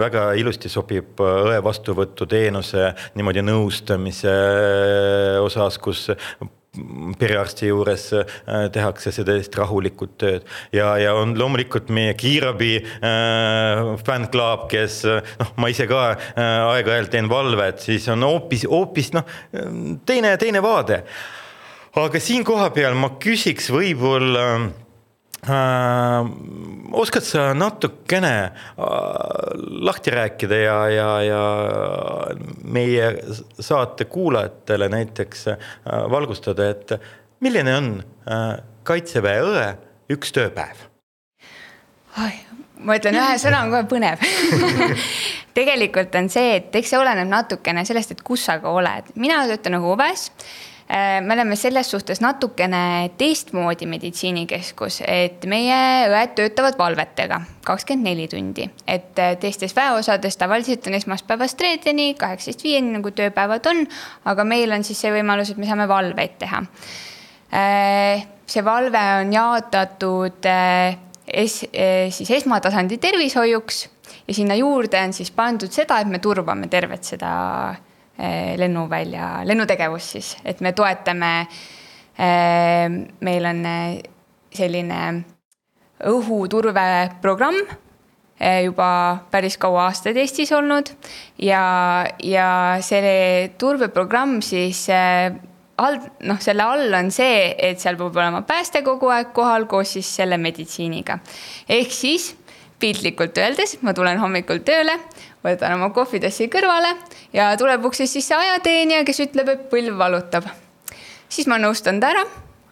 väga 0.00 0.30
ilusti 0.38 0.70
sobib 0.72 1.20
õe 1.20 1.58
vastuvõtuteenuse 1.64 2.90
niimoodi 3.18 3.44
nõustamise 3.46 4.34
osas, 5.42 5.78
kus 5.82 6.08
perearsti 7.18 7.70
juures 7.70 8.04
äh, 8.14 8.66
tehakse 8.72 9.10
seda 9.10 9.34
sellist 9.34 9.56
rahulikult 9.58 10.14
tööd 10.22 10.46
ja, 10.74 10.92
ja 11.02 11.16
on 11.18 11.34
loomulikult 11.38 11.90
meie 11.94 12.14
kiirabi 12.18 12.76
äh, 12.78 13.82
fännklaab, 14.06 14.68
kes 14.70 15.02
noh, 15.08 15.54
ma 15.58 15.70
ise 15.72 15.88
ka 15.90 16.04
äh, 16.12 16.44
aeg-ajalt 16.44 17.10
teen 17.14 17.30
valvet, 17.30 17.82
siis 17.82 18.06
on 18.12 18.22
hoopis, 18.26 18.68
hoopis 18.70 19.10
noh, 19.16 19.26
teine, 20.06 20.36
teine 20.40 20.62
vaade. 20.62 21.02
aga 21.98 22.22
siin 22.22 22.46
kohapeal 22.46 22.94
ma 22.94 23.16
küsiks 23.18 23.72
võib-olla 23.74 24.46
äh, 24.52 24.70
Äh, 24.70 24.89
oskad 26.92 27.24
sa 27.24 27.54
natukene 27.54 28.34
äh, 28.44 28.52
lahti 29.80 30.10
rääkida 30.10 30.56
ja, 30.56 30.88
ja, 30.88 31.22
ja 31.22 31.44
meie 32.64 33.14
saate 33.60 34.04
kuulajatele 34.04 34.88
näiteks 34.88 35.48
äh, 35.48 35.58
valgustada, 36.10 36.70
et 36.70 36.92
milline 37.40 37.76
on 37.76 37.90
äh, 38.28 38.60
kaitseväe 38.84 39.40
õe 39.40 39.66
üks 40.12 40.32
tööpäev? 40.36 40.86
ma 42.80 42.96
ütlen 42.96 43.16
ühe 43.16 43.36
sõna, 43.40 43.62
on 43.64 43.72
kohe 43.72 43.86
põnev 43.88 44.20
tegelikult 45.56 46.14
on 46.20 46.28
see, 46.32 46.56
et 46.58 46.74
eks 46.76 46.92
see 46.92 47.00
oleneb 47.00 47.28
natukene 47.30 47.84
sellest, 47.88 48.12
et 48.12 48.20
kus 48.24 48.44
sa 48.44 48.58
ka 48.60 48.72
oled. 48.76 49.08
mina 49.16 49.46
töötan 49.48 49.80
Huves 49.80 50.28
Äh, 50.36 50.69
me 50.90 51.34
oleme 51.34 51.56
selles 51.56 51.90
suhtes 51.90 52.18
natukene 52.20 53.10
teistmoodi 53.18 53.86
meditsiinikeskus, 53.86 55.00
et 55.06 55.44
meie 55.46 55.76
õed 56.10 56.32
töötavad 56.38 56.78
valvetega 56.78 57.38
kakskümmend 57.66 58.08
neli 58.08 58.26
tundi, 58.30 58.66
et 58.90 59.18
äh, 59.22 59.36
teistes 59.38 59.74
väeosades 59.76 60.38
tavaliselt 60.40 60.88
on 60.90 60.96
esmaspäevast 60.98 61.60
reedeni 61.62 62.14
kaheksateist 62.18 62.64
viieni 62.66 62.96
nagu 62.96 63.12
tööpäevad 63.14 63.68
on, 63.70 63.84
aga 64.32 64.46
meil 64.48 64.74
on 64.74 64.86
siis 64.86 64.98
see 65.04 65.12
võimalus, 65.14 65.52
et 65.52 65.60
me 65.60 65.68
saame 65.68 65.86
valveid 65.90 66.34
teha. 66.42 66.64
Äh, 67.54 68.26
see 68.50 68.64
valve 68.66 69.04
on 69.20 69.30
jaotatud 69.34 70.50
es-, 70.50 71.62
siis 72.16 72.34
esmatasandi 72.40 72.98
tervishoiuks 72.98 73.84
ja 74.26 74.34
sinna 74.34 74.58
juurde 74.58 74.98
on 75.04 75.14
siis 75.14 75.30
pandud 75.30 75.70
seda, 75.70 76.00
et 76.00 76.10
me 76.10 76.18
turvame 76.18 76.66
tervet 76.72 77.06
seda 77.14 77.30
lennuvälja, 78.60 79.28
lennutegevust 79.48 80.16
siis, 80.16 80.32
et 80.44 80.60
me 80.60 80.72
toetame. 80.76 81.34
Eh, 82.20 82.88
meil 83.24 83.46
on 83.48 83.60
eh, 83.66 84.00
selline 84.54 84.98
õhuturveprogramm 86.10 87.60
juba 88.64 88.86
päris 89.28 89.58
kaua 89.60 89.82
aastaid 89.90 90.16
Eestis 90.16 90.48
olnud 90.56 90.88
ja, 91.44 91.60
ja 92.24 92.46
see 92.80 93.50
turbeprogramm 93.60 94.38
siis 94.40 94.86
all, 95.80 95.98
noh, 96.28 96.40
selle 96.42 96.64
all 96.64 96.96
on 96.96 97.10
see, 97.14 97.50
et 97.56 97.80
seal 97.82 97.98
peab 98.00 98.16
olema 98.16 98.42
pääste 98.48 98.82
kogu 98.86 99.10
aeg 99.12 99.32
kohal 99.36 99.66
koos 99.70 99.94
siis 99.96 100.10
selle 100.20 100.38
meditsiiniga. 100.40 101.18
ehk 101.68 101.92
siis 101.94 102.30
piltlikult 102.80 103.36
öeldes, 103.38 103.76
ma 103.84 103.92
tulen 103.96 104.20
hommikul 104.20 104.62
tööle, 104.64 104.96
võtan 105.44 105.76
oma 105.76 105.90
kohvitassi 105.94 106.48
kõrvale 106.52 106.94
ja 107.36 107.50
tuleb 107.60 107.84
uksest 107.90 108.18
sisse 108.18 108.34
ajateenija, 108.36 109.04
kes 109.08 109.22
ütleb, 109.26 109.48
et 109.54 109.68
põlv 109.72 109.98
valutab. 109.98 110.48
siis 111.28 111.46
ma 111.46 111.58
nõustan 111.58 112.00
ta 112.00 112.10
ära, 112.14 112.24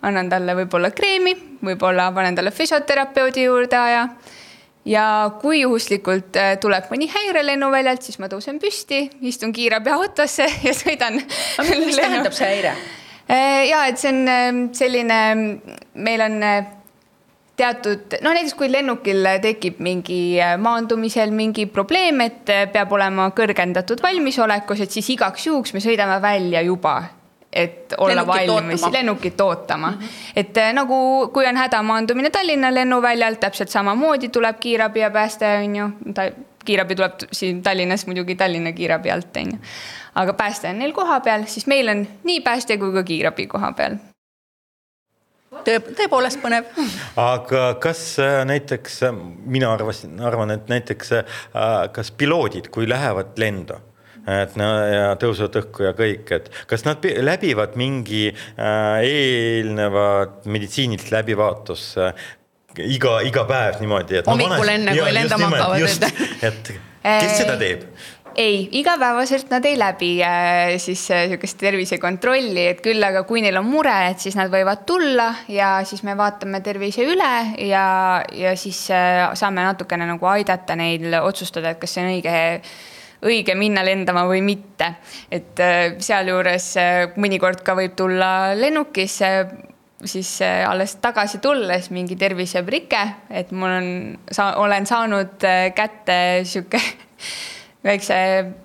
annan 0.02 0.28
talle 0.28 0.54
võib-olla 0.62 0.90
kreemi, 0.90 1.34
võib-olla 1.64 2.10
panen 2.12 2.34
talle 2.34 2.50
füsioterapeudi 2.50 3.48
juurde 3.48 3.76
aja 3.76 4.08
ja 4.88 5.30
kui 5.40 5.60
juhuslikult 5.60 6.36
äh, 6.36 6.54
tuleb 6.60 6.88
mõni 6.92 7.08
häire 7.12 7.44
lennuväljalt, 7.46 8.02
siis 8.02 8.18
ma 8.22 8.30
tõusen 8.30 8.60
püsti, 8.62 9.04
istun 9.20 9.52
kiirabiautosse 9.52 10.48
ja 10.68 10.74
sõidan. 10.76 11.20
mis 11.68 11.98
tähendab 11.98 12.36
see 12.36 12.48
häire? 12.48 12.74
Äh, 13.28 13.68
ja 13.68 13.84
et 13.90 14.00
see 14.00 14.12
on 14.14 14.22
ähm, 14.32 14.60
selline, 14.76 15.20
meil 15.94 16.24
on 16.24 16.42
äh, 16.42 16.74
teatud, 17.58 18.16
no 18.22 18.32
näiteks 18.32 18.54
kui 18.58 18.70
lennukil 18.72 19.26
tekib 19.42 19.82
mingi 19.84 20.38
maandumisel 20.62 21.34
mingi 21.34 21.66
probleem, 21.66 22.22
et 22.24 22.54
peab 22.72 22.92
olema 22.94 23.28
kõrgendatud 23.36 24.02
valmisolekus, 24.02 24.84
et 24.84 24.94
siis 24.94 25.14
igaks 25.16 25.48
juhuks 25.50 25.74
me 25.74 25.82
sõidame 25.84 26.20
välja 26.22 26.62
juba 26.66 27.00
et 27.52 27.94
olla 27.98 28.14
lennukit 28.14 28.48
valmis 28.48 28.82
ootama. 28.82 28.98
lennukit 28.98 29.40
ootama 29.40 29.90
mm. 29.90 29.98
-hmm. 29.98 30.32
et 30.36 30.56
äh, 30.56 30.72
nagu, 30.72 31.28
kui 31.32 31.46
on 31.46 31.56
hädamaandumine 31.56 32.30
Tallinna 32.30 32.74
lennuväljalt, 32.74 33.40
täpselt 33.40 33.68
samamoodi 33.68 34.28
tuleb 34.28 34.56
kiirabi 34.60 35.00
ja 35.00 35.10
pääste, 35.10 35.56
on 35.64 35.76
ju. 35.76 35.88
kiirabi 36.64 36.94
tuleb 36.94 37.12
siin 37.32 37.62
Tallinnas 37.62 38.06
muidugi 38.06 38.34
Tallinna 38.34 38.72
kiirabi 38.72 39.10
alt, 39.10 39.36
on 39.36 39.52
ju. 39.52 39.58
aga 40.14 40.32
pääste 40.32 40.68
on 40.68 40.78
neil 40.78 40.92
kohapeal, 40.92 41.44
siis 41.46 41.66
meil 41.66 41.88
on 41.88 42.06
nii 42.24 42.40
pääste 42.40 42.76
kui 42.76 42.92
ka 42.92 43.02
kiirabi 43.02 43.46
koha 43.46 43.72
peal 43.72 43.96
tõe, 45.64 45.80
tõepoolest 45.98 46.40
põnev. 46.42 46.70
aga 47.16 47.66
kas 47.82 48.02
äh, 48.22 48.40
näiteks, 48.48 49.02
äh, 49.08 49.20
mina 49.44 49.72
arvasin, 49.74 50.18
arvan, 50.20 50.54
et 50.56 50.70
näiteks 50.70 51.14
kas 51.92 52.10
piloodid, 52.16 52.72
kui 52.74 52.88
lähevad 52.88 53.38
lendu 53.40 53.78
et 54.28 54.56
no 54.60 54.66
ja 54.84 55.12
tõusevad 55.20 55.56
õhku 55.62 55.86
ja 55.86 55.94
kõik, 55.96 56.28
et 56.36 56.50
kas 56.68 56.84
nad 56.86 57.04
läbivad 57.24 57.78
mingi 57.80 58.28
äh, 58.28 58.98
eelnevat 59.04 60.44
meditsiinilist 60.50 61.12
läbivaatust 61.14 62.02
äh, 62.02 62.26
iga, 62.84 63.18
iga 63.26 63.46
päev 63.48 63.80
niimoodi, 63.82 64.20
et. 64.20 64.28
hommikul 64.28 64.74
enne 64.74 64.96
kui 64.98 65.14
lendama 65.16 65.50
hakkavad. 65.54 66.08
et 66.48 66.72
kes 67.08 67.38
seda 67.40 67.56
teeb? 67.60 67.86
Ei, 68.38 68.68
igapäevaselt 68.78 69.50
nad 69.50 69.64
ei 69.66 69.78
läbi 69.78 70.22
äh, 70.22 70.76
siis 70.78 71.10
äh, 71.10 71.34
tervisekontrolli, 71.58 72.66
et 72.70 72.82
küll 72.84 73.02
aga 73.02 73.24
kui 73.26 73.42
neil 73.42 73.58
on 73.58 73.66
mure, 73.66 73.94
et 74.12 74.22
siis 74.22 74.36
nad 74.38 74.52
võivad 74.52 74.84
tulla 74.86 75.26
ja 75.50 75.78
siis 75.88 76.04
me 76.06 76.14
vaatame 76.18 76.60
tervise 76.62 77.02
üle 77.02 77.32
ja, 77.66 77.86
ja 78.30 78.54
siis 78.56 78.84
äh, 78.94 79.24
saame 79.38 79.66
natukene 79.66 80.06
nagu 80.06 80.30
aidata 80.30 80.78
neil 80.78 81.18
otsustada, 81.18 81.74
et 81.74 81.82
kas 81.82 81.96
see 81.96 82.06
on 82.06 82.14
õige 82.14 82.38
õige 83.28 83.58
minna 83.58 83.82
lendama 83.82 84.22
või 84.30 84.44
mitte. 84.46 84.92
et 85.34 85.58
sealjuures 85.98 86.68
mõnikord 87.18 87.64
ka 87.66 87.74
võib 87.74 87.96
tulla 87.98 88.54
lennukisse 88.54 89.32
siis 90.06 90.36
alles 90.46 90.94
tagasi 91.02 91.40
tulles 91.42 91.90
mingi 91.90 92.14
terviseprike, 92.14 93.02
et 93.34 93.50
mul 93.50 93.74
on, 93.80 93.90
olen 94.62 94.86
saanud 94.86 95.42
kätte 95.74 96.20
sihuke 96.46 96.78
väikse 97.84 98.16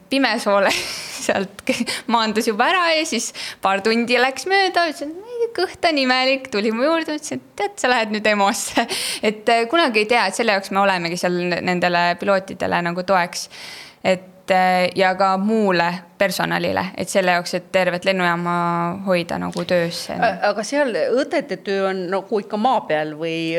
pimesoole 0.10 0.72
sealt 1.26 1.64
maandus 2.12 2.50
juba 2.50 2.68
ära 2.72 2.88
ja 2.98 3.06
siis 3.08 3.32
paar 3.62 3.84
tundi 3.86 4.18
läks 4.20 4.48
mööda, 4.50 4.88
ütlesin, 4.92 5.14
kõht 5.54 5.86
on 5.90 6.02
imelik, 6.02 6.50
tuli 6.52 6.74
mu 6.74 6.86
juurde, 6.88 7.18
ütlesin, 7.20 7.40
et 7.40 7.56
tead, 7.62 7.80
sa 7.80 7.92
lähed 7.92 8.14
nüüd 8.16 8.28
EMO-sse. 8.34 8.88
et 9.30 9.56
kunagi 9.72 10.04
ei 10.04 10.12
tea, 10.12 10.28
et 10.28 10.38
selle 10.38 10.58
jaoks 10.58 10.74
me 10.74 10.84
olemegi 10.84 11.20
seal 11.22 11.40
nendele 11.54 12.12
pilootidele 12.20 12.84
nagu 12.90 13.06
toeks. 13.08 13.50
et 14.04 14.30
Eh, 14.50 14.92
ja 14.96 15.16
ka 15.16 15.38
muule 15.38 15.86
personalile, 16.18 16.86
et 16.98 17.10
selle 17.10 17.32
jaoks, 17.32 17.54
et 17.56 17.70
tervet 17.72 18.04
lennujaama 18.06 18.56
hoida 19.06 19.38
nagu 19.40 19.64
töös. 19.66 20.10
aga 20.12 20.66
seal 20.68 20.92
õdede 21.16 21.58
töö 21.64 21.88
on 21.90 22.02
nagu 22.12 22.40
ikka 22.44 22.60
maa 22.60 22.82
peal 22.90 23.14
või 23.16 23.54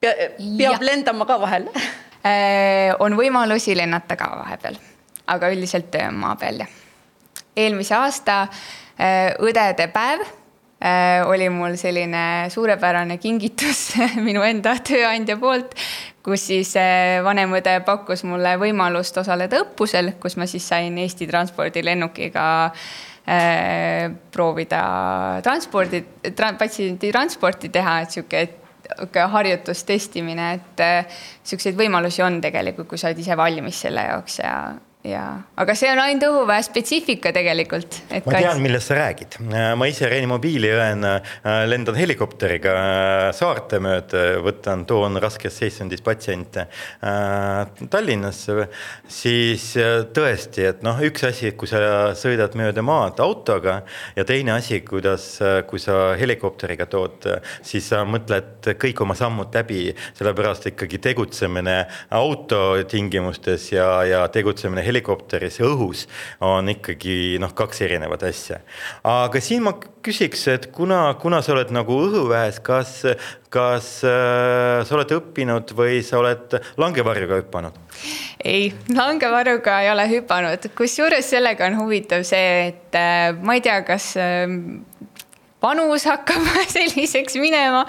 pea, 0.00 0.14
peab 0.38 0.78
ja. 0.78 0.86
lendama 0.86 1.26
ka 1.26 1.40
vahel 1.42 1.66
on 3.00 3.16
võimalusi 3.16 3.76
lennata 3.76 4.16
ka 4.20 4.26
vahepeal, 4.36 4.76
aga 5.32 5.48
üldiselt 5.54 5.90
töö 5.92 6.08
on 6.10 6.18
maa 6.20 6.34
peal, 6.40 6.60
jah. 6.64 6.74
eelmise 7.56 7.94
aasta 7.96 8.42
eh, 8.98 9.32
õdede 9.40 9.88
päev 9.94 10.26
oli 11.28 11.44
mul 11.52 11.74
selline 11.76 12.48
suurepärane 12.48 13.18
kingitus 13.20 13.90
minu 14.26 14.40
enda 14.40 14.72
tööandja 14.80 15.36
poolt, 15.36 15.74
kus 16.24 16.46
siis 16.48 16.72
vanem 17.20 17.52
õde 17.58 17.74
pakkus 17.84 18.24
mulle 18.24 18.54
võimalust 18.56 19.20
osaleda 19.20 19.60
õppusel, 19.60 20.14
kus 20.16 20.38
ma 20.40 20.48
siis 20.48 20.64
sain 20.72 20.96
Eesti 21.02 21.28
transpordilennukiga 21.28 22.46
äh, 22.64 23.10
proovida 24.32 25.40
transpordi 25.42 26.02
tra,, 26.34 26.52
patsiendi 26.58 27.12
transporti 27.12 27.68
teha, 27.68 28.00
et 28.02 28.16
sihuke 28.16 28.40
sihuke 28.96 29.26
harjutustestimine, 29.34 30.52
et 30.58 30.84
äh, 30.84 31.18
siukseid 31.44 31.78
võimalusi 31.78 32.22
on 32.26 32.40
tegelikult, 32.40 32.88
kui 32.90 32.98
sa 32.98 33.10
oled 33.10 33.22
ise 33.22 33.36
valmis 33.36 33.80
selle 33.86 34.06
jaoks 34.08 34.38
ja 34.42 34.54
jaa, 35.00 35.40
aga 35.56 35.74
see 35.78 35.88
on 35.88 36.00
ainult 36.02 36.26
õhuväe 36.26 36.60
spetsiifika 36.64 37.30
tegelikult. 37.32 38.02
ma 38.10 38.34
tean, 38.34 38.58
millest 38.60 38.90
sa 38.90 38.98
räägid. 38.98 39.38
ma 39.48 39.86
ise 39.88 40.08
reanimobiiliõena 40.10 41.12
äh, 41.16 41.62
lendan 41.70 41.96
helikopteriga 41.96 42.74
äh, 42.76 43.28
saarte 43.36 43.80
mööda, 43.80 44.24
võtan, 44.44 44.84
toon 44.88 45.16
raskes 45.22 45.56
seisundis 45.62 46.04
patsiente 46.04 46.66
äh, 46.66 47.86
Tallinnasse. 47.90 48.68
siis 49.08 49.70
tõesti, 50.12 50.66
et 50.68 50.84
noh, 50.84 51.00
üks 51.08 51.24
asi, 51.30 51.54
kui 51.56 51.70
sa 51.70 52.12
sõidad 52.18 52.56
mööda 52.60 52.84
maad 52.84 53.22
autoga 53.24 53.80
ja 54.16 54.26
teine 54.28 54.52
asi, 54.58 54.82
kuidas, 54.84 55.32
kui 55.70 55.80
sa 55.80 56.12
helikopteriga 56.20 56.84
tood, 56.90 57.24
siis 57.64 57.88
sa 57.88 58.02
mõtled 58.04 58.68
kõik 58.80 59.00
oma 59.00 59.16
sammud 59.16 59.54
läbi, 59.56 59.88
sellepärast 60.18 60.68
ikkagi 60.74 61.00
tegutsemine 61.08 61.78
auto 62.20 62.76
tingimustes 62.90 63.70
ja, 63.72 63.88
ja 64.04 64.22
tegutsemine 64.32 64.89
helikopteris 64.90 65.60
ja 65.60 65.70
õhus 65.70 66.06
on 66.44 66.68
ikkagi 66.74 67.38
noh, 67.42 67.54
kaks 67.56 67.84
erinevat 67.86 68.26
asja. 68.28 68.60
aga 69.06 69.42
siin 69.42 69.64
ma 69.66 69.74
küsiks, 70.04 70.46
et 70.52 70.68
kuna, 70.74 71.02
kuna 71.20 71.40
sa 71.44 71.54
oled 71.54 71.72
nagu 71.74 71.96
õhuväes, 72.06 72.60
kas, 72.64 72.94
kas 73.52 73.90
äh, 74.06 74.82
sa 74.86 74.98
oled 74.98 75.16
õppinud 75.16 75.74
või 75.76 76.00
sa 76.06 76.20
oled 76.20 76.58
langevarjuga 76.80 77.40
hüpanud? 77.42 77.80
ei, 78.44 78.70
langevarjuga 78.94 79.80
ei 79.84 79.90
ole 79.92 80.06
hüpanud, 80.10 80.70
kusjuures 80.76 81.32
sellega 81.34 81.68
on 81.68 81.80
huvitav 81.82 82.24
see, 82.28 82.70
et 82.70 82.98
äh, 82.98 83.30
ma 83.40 83.58
ei 83.58 83.64
tea, 83.64 83.80
kas 83.86 84.12
äh, 84.20 84.46
vanus 85.62 86.04
hakkab 86.08 86.46
selliseks 86.74 87.36
minema. 87.40 87.84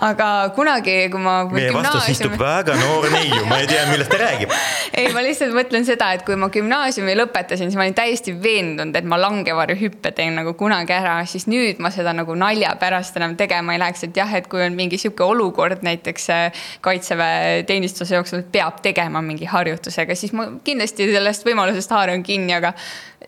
aga 0.00 0.28
kunagi, 0.56 0.94
kui 1.12 1.20
ma. 1.20 1.34
meie 1.52 1.72
vastus 1.74 2.08
istub 2.14 2.36
väga 2.40 2.76
noor 2.80 3.08
neiu, 3.12 3.42
ma 3.50 3.60
ei 3.60 3.68
tea, 3.70 3.84
millest 3.90 4.12
ta 4.12 4.20
räägib. 4.22 4.54
ei, 4.98 5.10
ma 5.14 5.24
lihtsalt 5.24 5.54
mõtlen 5.56 5.84
seda, 5.88 6.10
et 6.16 6.24
kui 6.26 6.38
ma 6.40 6.50
gümnaasiumi 6.52 7.16
lõpetasin, 7.18 7.68
siis 7.68 7.78
ma 7.78 7.84
olin 7.84 7.96
täiesti 7.98 8.34
veendunud, 8.42 8.96
et 8.96 9.08
ma 9.08 9.20
langevarjuhüppe 9.20 10.14
teen 10.16 10.38
nagu 10.40 10.54
kunagi 10.58 10.96
ära, 10.96 11.18
siis 11.28 11.46
nüüd 11.50 11.82
ma 11.84 11.92
seda 11.94 12.14
nagu 12.16 12.36
nalja 12.38 12.72
pärast 12.80 13.20
enam 13.20 13.36
tegema 13.40 13.76
ei 13.76 13.82
läheks, 13.84 14.06
et 14.08 14.22
jah, 14.22 14.32
et 14.40 14.48
kui 14.50 14.64
on 14.64 14.78
mingi 14.78 15.00
sihuke 15.00 15.26
olukord 15.26 15.84
näiteks 15.86 16.30
äh, 16.32 16.64
kaitseväe 16.84 17.62
teenistuse 17.68 18.16
jooksul, 18.16 18.44
et 18.44 18.52
peab 18.54 18.80
tegema 18.84 19.20
mingi 19.24 19.48
harjutusega, 19.50 20.16
siis 20.16 20.32
ma 20.36 20.48
kindlasti 20.64 21.10
sellest 21.12 21.44
võimalusest 21.46 21.92
haaran 21.92 22.24
kinni, 22.24 22.56
aga 22.56 22.72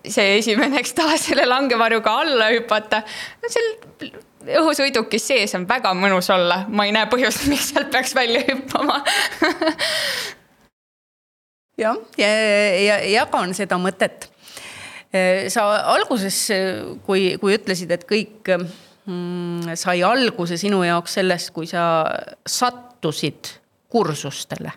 see 0.01 0.39
esimene, 0.39 0.81
eks 0.81 0.95
taas 0.97 1.27
selle 1.29 1.45
langevarjuga 1.49 2.15
alla 2.25 2.49
hüpata, 2.53 3.03
no 3.43 3.53
seal 3.53 3.71
õhusõidukis 4.63 5.29
sees 5.33 5.55
on 5.59 5.67
väga 5.69 5.93
mõnus 5.97 6.31
olla, 6.35 6.63
ma 6.69 6.87
ei 6.89 6.95
näe 6.97 7.09
põhjust, 7.11 7.47
miks 7.53 7.73
sealt 7.73 7.93
peaks 7.93 8.17
välja 8.19 8.45
hüppama 8.49 9.01
jah, 11.83 11.99
ja, 12.19 12.31
ja 12.83 13.01
jagan 13.13 13.55
seda 13.57 13.79
mõtet. 13.81 14.29
sa 15.53 15.67
alguses, 15.93 16.39
kui, 17.07 17.35
kui 17.41 17.57
ütlesid, 17.59 17.91
et 17.93 18.07
kõik 18.09 18.49
mm, 18.57 19.75
sai 19.77 20.01
alguse 20.07 20.57
sinu 20.61 20.81
jaoks 20.87 21.19
sellest, 21.21 21.53
kui 21.53 21.69
sa 21.69 21.85
sattusid 22.49 23.59
kursustele. 23.93 24.73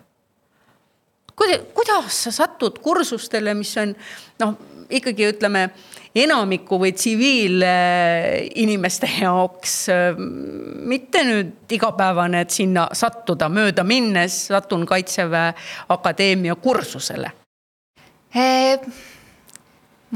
Kuidas 1.74 2.22
sa 2.24 2.30
satud 2.32 2.78
kursustele, 2.82 3.54
mis 3.54 3.76
on 3.80 3.94
noh, 4.40 4.54
ikkagi 4.90 5.26
ütleme 5.32 5.70
enamiku 6.16 6.78
või 6.80 6.92
tsiviilinimeste 6.96 9.08
jaoks 9.20 9.74
mitte 10.88 11.24
nüüd 11.26 11.72
igapäevane, 11.76 12.40
et 12.46 12.52
sinna 12.54 12.88
sattuda 12.96 13.48
mööda 13.52 13.84
minnes, 13.84 14.46
satun 14.48 14.86
Kaitseväe 14.88 15.52
Akadeemia 15.92 16.54
kursusele? 16.62 17.30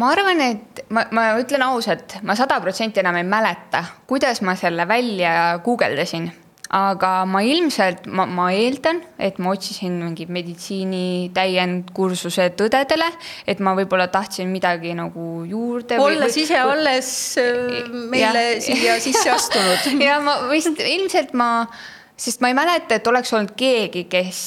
Ma 0.00 0.06
arvan, 0.14 0.38
et 0.40 0.84
ma, 0.94 1.02
ma 1.12 1.22
ütlen 1.40 1.62
ausalt, 1.66 2.14
ma 2.22 2.36
sada 2.38 2.60
protsenti 2.62 3.00
enam 3.02 3.16
ei 3.18 3.26
mäleta, 3.26 3.84
kuidas 4.08 4.40
ma 4.46 4.54
selle 4.56 4.86
välja 4.88 5.58
guugeldasin 5.64 6.30
aga 6.70 7.24
ma 7.26 7.42
ilmselt, 7.42 8.04
ma, 8.14 8.28
ma 8.30 8.46
eeldan, 8.54 9.00
et 9.18 9.40
ma 9.42 9.50
otsisin 9.56 9.96
mingi 10.04 10.28
meditsiini 10.30 11.30
täiendkursused 11.34 12.62
õdedele, 12.62 13.08
et 13.50 13.62
ma 13.64 13.74
võib-olla 13.78 14.06
tahtsin 14.12 14.50
midagi 14.52 14.94
nagu 14.94 15.42
juurde. 15.50 15.98
olles 15.98 16.36
või, 16.36 16.44
ise 16.44 16.60
alles 16.62 17.14
äh, 17.42 17.88
meile 17.90 18.44
ja, 18.52 18.58
siia 18.62 18.98
sisse 19.02 19.32
astunud 19.38 20.02
ja 20.04 20.20
ma 20.22 20.44
vist 20.52 20.78
ilmselt 20.78 21.34
ma 21.34 21.66
sest 22.20 22.42
ma 22.44 22.50
ei 22.52 22.54
mäleta, 22.54 23.00
et 23.00 23.06
oleks 23.08 23.32
olnud 23.34 23.54
keegi, 23.58 24.04
kes, 24.12 24.40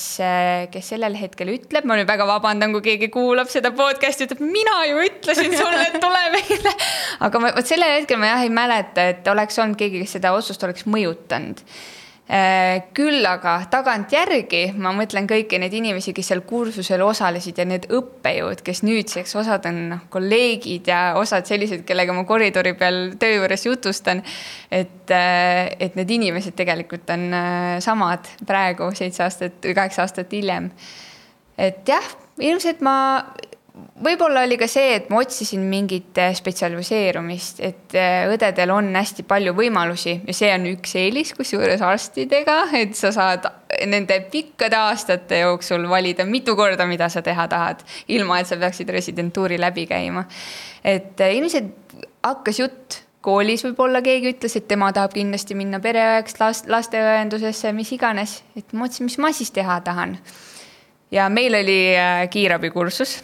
kes 0.71 0.91
sellel 0.93 1.17
hetkel 1.17 1.49
ütleb, 1.55 1.87
ma 1.89 1.97
nüüd 1.97 2.07
väga 2.07 2.27
vabandan, 2.29 2.71
kui 2.75 2.85
keegi 2.85 3.09
kuulab 3.11 3.49
seda 3.51 3.71
podcast'i, 3.73 4.27
ütleb, 4.29 4.43
mina 4.45 4.75
ju 4.85 5.01
ütlesin 5.07 5.57
sulle, 5.57 5.81
et 5.89 5.97
tule 5.97 6.21
meile. 6.37 6.75
aga 7.25 7.41
ma, 7.41 7.49
vot 7.57 7.67
sellel 7.67 7.97
hetkel 7.97 8.21
ma 8.21 8.29
jah 8.29 8.45
ei 8.45 8.53
mäleta, 8.53 9.09
et 9.15 9.27
oleks 9.33 9.57
olnud 9.57 9.81
keegi, 9.81 10.05
kes 10.05 10.15
seda 10.19 10.35
otsust 10.37 10.63
oleks 10.69 10.85
mõjutanud 10.85 11.65
Äh, 11.65 12.02
küll 12.95 13.25
aga 13.27 13.57
tagantjärgi 13.67 14.61
ma 14.79 14.93
mõtlen 14.95 15.25
kõiki 15.27 15.57
neid 15.59 15.73
inimesi, 15.75 16.13
kes 16.15 16.29
seal 16.31 16.41
kursusel 16.47 17.03
osalesid 17.03 17.59
ja 17.59 17.65
need 17.67 17.89
õppejõud, 17.91 18.61
kes 18.63 18.79
nüüdseks 18.87 19.35
osad 19.41 19.67
on 19.67 19.81
noh, 19.91 20.05
kolleegid 20.13 20.87
ja 20.87 21.01
osad 21.19 21.49
sellised, 21.49 21.83
kellega 21.85 22.15
ma 22.15 22.23
koridori 22.25 22.73
peal 22.79 23.17
töö 23.19 23.41
juures 23.41 23.65
jutustan. 23.67 24.23
et, 24.71 25.11
äh, 25.11 25.75
et 25.79 25.95
need 25.99 26.09
inimesed 26.09 26.55
tegelikult 26.55 27.09
on 27.09 27.33
äh, 27.33 27.79
samad 27.83 28.31
praegu 28.47 28.89
seitse 28.95 29.23
aastat 29.23 29.59
või 29.59 29.75
kaheksa 29.75 30.07
aastat 30.07 30.31
hiljem. 30.31 30.71
et 31.57 31.83
jah, 31.87 32.07
ilmselt 32.39 32.81
ma 32.81 33.25
võib-olla 33.73 34.43
oli 34.45 34.57
ka 34.61 34.67
see, 34.69 34.93
et 34.97 35.07
ma 35.09 35.19
otsisin 35.23 35.63
mingit 35.69 36.17
äh, 36.21 36.33
spetsialiseerumist, 36.37 37.61
et 37.65 37.95
äh, 37.97 38.27
õdedel 38.29 38.73
on 38.73 38.91
hästi 38.93 39.25
palju 39.29 39.55
võimalusi 39.57 40.19
ja 40.27 40.35
see 40.37 40.51
on 40.53 40.67
üks 40.75 40.93
eelis, 40.99 41.33
kusjuures 41.37 41.81
arstidega, 41.85 42.59
et 42.77 42.93
sa 42.97 43.13
saad 43.15 43.47
nende 43.89 44.19
pikkade 44.31 44.77
aastate 44.77 45.41
jooksul 45.41 45.87
valida 45.89 46.25
mitu 46.29 46.57
korda, 46.59 46.85
mida 46.89 47.09
sa 47.09 47.25
teha 47.25 47.47
tahad, 47.49 47.81
ilma 48.13 48.41
et 48.41 48.51
sa 48.51 48.59
peaksid 48.61 48.93
residentuuri 48.93 49.57
läbi 49.61 49.87
käima. 49.89 50.27
et 50.83 51.21
äh, 51.21 51.33
ilmselt 51.39 51.97
hakkas 52.23 52.61
jutt 52.61 53.01
koolis 53.23 53.63
võib-olla 53.65 54.03
keegi 54.05 54.35
ütles, 54.35 54.57
et 54.59 54.67
tema 54.67 54.91
tahab 54.93 55.15
kindlasti 55.15 55.55
minna 55.57 55.79
pereõeks, 55.81 56.37
last, 56.41 56.69
lasteõendusesse, 56.69 57.73
mis 57.73 57.89
iganes, 57.95 58.41
et 58.53 58.67
ma 58.73 58.85
mõtlesin, 58.85 59.09
mis 59.09 59.17
ma 59.17 59.33
siis 59.33 59.51
teha 59.51 59.81
tahan. 59.81 60.19
ja 61.11 61.29
meil 61.29 61.55
oli 61.55 61.95
kiirabikursus 62.29 63.21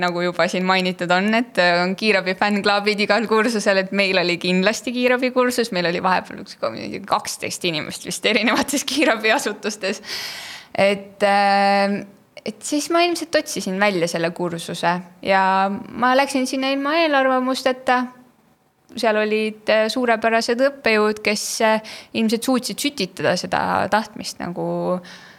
nagu 0.00 0.22
juba 0.24 0.46
siin 0.50 0.64
mainitud 0.66 1.10
on, 1.14 1.28
et 1.38 1.58
äh, 1.62 1.76
on 1.82 1.94
kiirabi 1.98 2.34
fännklubid 2.38 3.04
igal 3.04 3.28
kursusel, 3.30 3.84
et 3.84 3.92
meil 3.94 4.18
oli 4.18 4.36
kindlasti 4.42 4.92
kiirabikursus, 4.94 5.70
meil 5.76 5.86
oli 5.90 6.02
vahepeal 6.02 6.42
üks 6.42 6.58
kaksteist 7.06 7.66
inimest 7.70 8.06
vist 8.08 8.26
erinevates 8.26 8.86
kiirabiasutustes. 8.90 10.02
et, 10.74 11.22
äh, 11.22 12.00
et 12.44 12.66
siis 12.66 12.90
ma 12.90 13.04
ilmselt 13.06 13.34
otsisin 13.40 13.78
välja 13.80 14.08
selle 14.10 14.32
kursuse 14.34 14.96
ja 15.22 15.44
ma 15.70 16.14
läksin 16.18 16.46
sinna 16.50 16.72
ilma 16.74 16.96
eelarvamusteta 17.04 18.02
seal 18.94 19.16
olid 19.18 19.70
suurepärased 19.90 20.60
õppejõud, 20.68 21.22
kes 21.24 21.44
ilmselt 22.14 22.46
suutsid 22.46 22.78
sütitada 22.78 23.32
seda 23.40 23.62
tahtmist 23.90 24.38
nagu 24.42 24.66
äh, 24.98 25.14
Äh, 25.14 25.33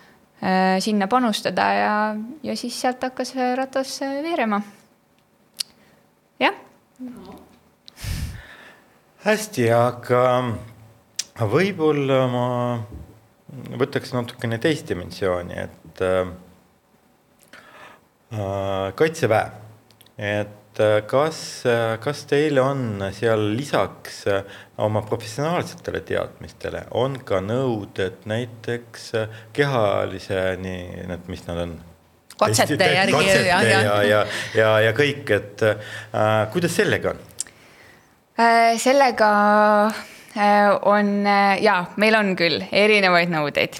sinna 0.80 1.08
panustada 1.10 1.66
ja, 1.74 1.94
ja 2.44 2.56
siis 2.58 2.76
sealt 2.82 3.02
hakkas 3.04 3.32
ratas 3.58 3.96
veerema. 4.02 4.62
jah 6.40 6.54
no.. 7.00 7.40
hästi, 9.26 9.70
aga 9.74 10.22
võib-olla 11.50 12.20
ma 12.32 12.46
võtaks 13.80 14.14
natukene 14.16 14.60
teist 14.62 14.90
dimensiooni, 14.90 15.56
et 15.66 16.04
äh, 16.04 16.28
äh 18.36 18.94
kaitseväe, 18.96 19.52
et 20.18 20.48
äh, 20.48 20.65
kas, 21.08 21.40
äh, 21.70 21.96
kas 22.04 22.26
teil 22.30 22.60
on 22.60 23.04
seal 23.16 23.50
lisaks 23.56 24.24
äh, 24.28 24.44
oma 24.78 25.02
professionaalsetele 25.08 26.02
teadmistele, 26.08 26.86
on 26.92 27.20
ka 27.26 27.42
nõuded 27.44 28.26
näiteks 28.28 29.12
kehalise, 29.56 30.48
nii, 30.62 31.06
need, 31.12 31.30
mis 31.32 31.46
nad 31.48 31.66
on? 31.68 31.78
katsete 32.38 32.90
järgi. 32.94 33.28
ja, 33.48 33.62
ja, 33.62 34.02
ja, 34.04 34.26
ja, 34.56 34.74
ja, 34.88 34.92
kõik, 34.96 35.30
et 35.36 35.64
äh, 35.64 36.34
kuidas 36.54 36.76
sellega 36.76 37.14
on 37.14 37.22
äh,? 38.40 38.76
sellega 38.82 39.32
äh, 40.36 40.72
on 40.82 41.18
äh, 41.28 41.64
ja 41.64 41.84
meil 42.02 42.18
on 42.20 42.36
küll 42.40 42.64
erinevaid 42.72 43.32
nõudeid 43.32 43.80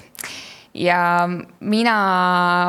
ja 0.76 1.28
mina 1.60 1.96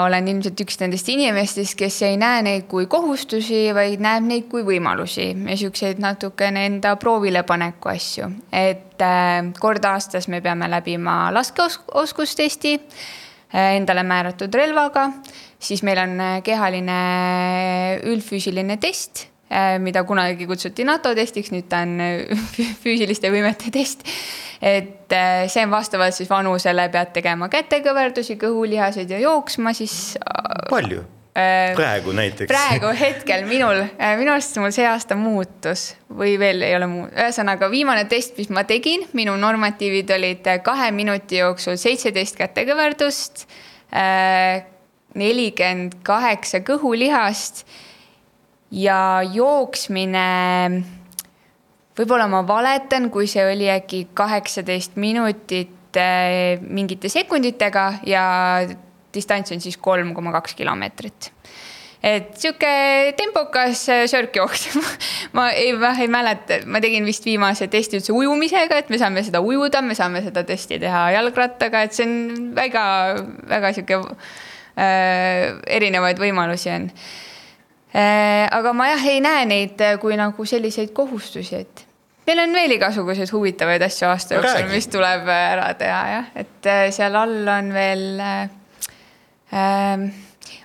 olen 0.06 0.28
ilmselt 0.32 0.62
üks 0.64 0.80
nendest 0.82 1.10
inimestest, 1.12 1.76
kes 1.80 2.00
ei 2.08 2.18
näe 2.20 2.42
neid 2.46 2.68
kui 2.72 2.88
kohustusi, 2.90 3.68
vaid 3.76 4.02
näeb 4.04 4.26
neid 4.28 4.48
kui 4.52 4.64
võimalusi 4.68 5.30
ja 5.36 5.58
siukseid 5.60 6.02
natukene 6.04 6.66
enda 6.70 6.96
proovile 7.00 7.44
paneku 7.48 7.92
asju. 7.92 8.32
et 8.52 9.04
äh, 9.04 9.52
kord 9.60 9.86
aastas 9.86 10.28
me 10.32 10.42
peame 10.42 10.70
läbima 10.72 11.28
laskeoskustesti 11.36 12.74
äh, 12.78 13.76
endale 13.76 14.04
määratud 14.08 14.54
relvaga, 14.56 15.10
siis 15.60 15.84
meil 15.84 16.02
on 16.04 16.20
äh, 16.20 16.38
kehaline 16.44 17.00
üldfüüsiline 18.04 18.80
test 18.80 19.28
mida 19.80 20.02
kunagi 20.04 20.44
kutsuti 20.44 20.84
NATO 20.84 21.14
testiks, 21.16 21.54
nüüd 21.54 21.70
ta 21.72 21.80
on 21.86 21.94
füüsiliste 22.84 23.32
võimete 23.32 23.72
test. 23.72 24.04
Et 24.62 25.14
äh, 25.14 25.46
see 25.52 25.66
on 25.66 25.72
vastavalt 25.72 26.16
siis 26.16 26.30
vanusele 26.30 26.88
pead 26.94 27.14
tegema 27.16 27.50
kätekõverdusi, 27.52 28.40
kõhulihased 28.42 29.14
ja 29.14 29.22
jooksma 29.22 29.76
siis. 29.78 30.18
palju? 30.70 31.04
praegu 31.78 32.16
näiteks? 32.18 32.50
praegu 32.50 32.90
hetkel 32.98 33.44
minul, 33.46 33.84
minu 34.18 34.32
arust 34.34 34.58
mul 34.58 34.72
see 34.74 34.88
aasta 34.90 35.14
muutus 35.14 35.92
või 36.10 36.34
veel 36.42 36.66
ei 36.66 36.74
ole 36.74 36.88
muud, 36.90 37.12
ühesõnaga 37.14 37.70
viimane 37.70 38.08
test, 38.10 38.34
mis 38.40 38.50
ma 38.50 38.64
tegin, 38.66 39.06
minu 39.14 39.36
normatiivid 39.38 40.16
olid 40.18 40.50
kahe 40.66 40.90
minuti 40.96 41.38
jooksul 41.38 41.78
seitseteist 41.78 42.40
kätekõverdust, 42.42 43.46
nelikümmend 45.18 46.00
kaheksa 46.08 46.64
kõhulihast 46.66 47.68
ja 48.72 49.22
jooksmine, 49.34 50.28
võib-olla 51.98 52.28
ma 52.30 52.44
valetan, 52.48 53.10
kui 53.14 53.28
see 53.30 53.46
oli 53.48 53.70
äkki 53.74 54.08
kaheksateist 54.18 54.98
minutit 55.02 55.98
eh, 55.98 56.60
mingite 56.62 57.10
sekunditega 57.10 57.88
ja 58.08 58.26
distants 59.14 59.54
on 59.56 59.64
siis 59.64 59.80
kolm 59.82 60.14
koma 60.16 60.34
kaks 60.36 60.56
kilomeetrit. 60.58 61.32
Et 62.08 62.30
sihuke 62.38 62.70
tempokas 63.18 63.82
eh, 63.90 64.04
sörkjooks 64.10 64.68
ma 65.38 65.50
ei, 65.58 65.74
ei 65.74 66.10
mäleta, 66.12 66.62
ma 66.70 66.82
tegin 66.84 67.08
vist 67.08 67.26
viimase 67.26 67.70
testi 67.74 67.98
üldse 67.98 68.14
ujumisega, 68.14 68.84
et 68.84 68.92
me 68.94 69.02
saame 69.02 69.26
seda 69.26 69.42
ujuda, 69.42 69.82
me 69.82 69.98
saame 69.98 70.22
seda 70.26 70.46
testi 70.48 70.78
teha 70.84 71.08
jalgrattaga, 71.18 71.82
et 71.88 71.98
see 71.98 72.06
on 72.06 72.52
väga, 72.58 72.84
väga 73.50 73.74
sihuke 73.74 73.98
äh, 74.78 75.58
erinevaid 75.80 76.22
võimalusi 76.22 76.72
on. 76.76 76.92
Äh, 77.98 78.46
aga 78.54 78.78
ma 78.78 78.92
jah 78.94 79.10
ei 79.10 79.24
näe 79.24 79.50
neid 79.50 79.82
kui 80.04 80.20
nagu 80.20 80.46
selliseid 80.46 80.94
kohustusi, 80.94 81.66
et 81.66 81.87
meil 82.28 82.44
on 82.44 82.56
veel 82.56 82.76
igasuguseid 82.78 83.32
huvitavaid 83.34 83.84
asju 83.88 84.10
aasta 84.10 84.38
jooksul, 84.38 84.70
mis 84.74 84.90
tuleb 84.92 85.28
äh, 85.32 85.44
ära 85.54 85.72
teha 85.80 86.00
jah, 86.12 86.32
et 86.44 86.72
seal 86.96 87.16
all 87.16 87.54
on 87.58 87.74
veel 87.76 88.08
äh,. 88.24 88.48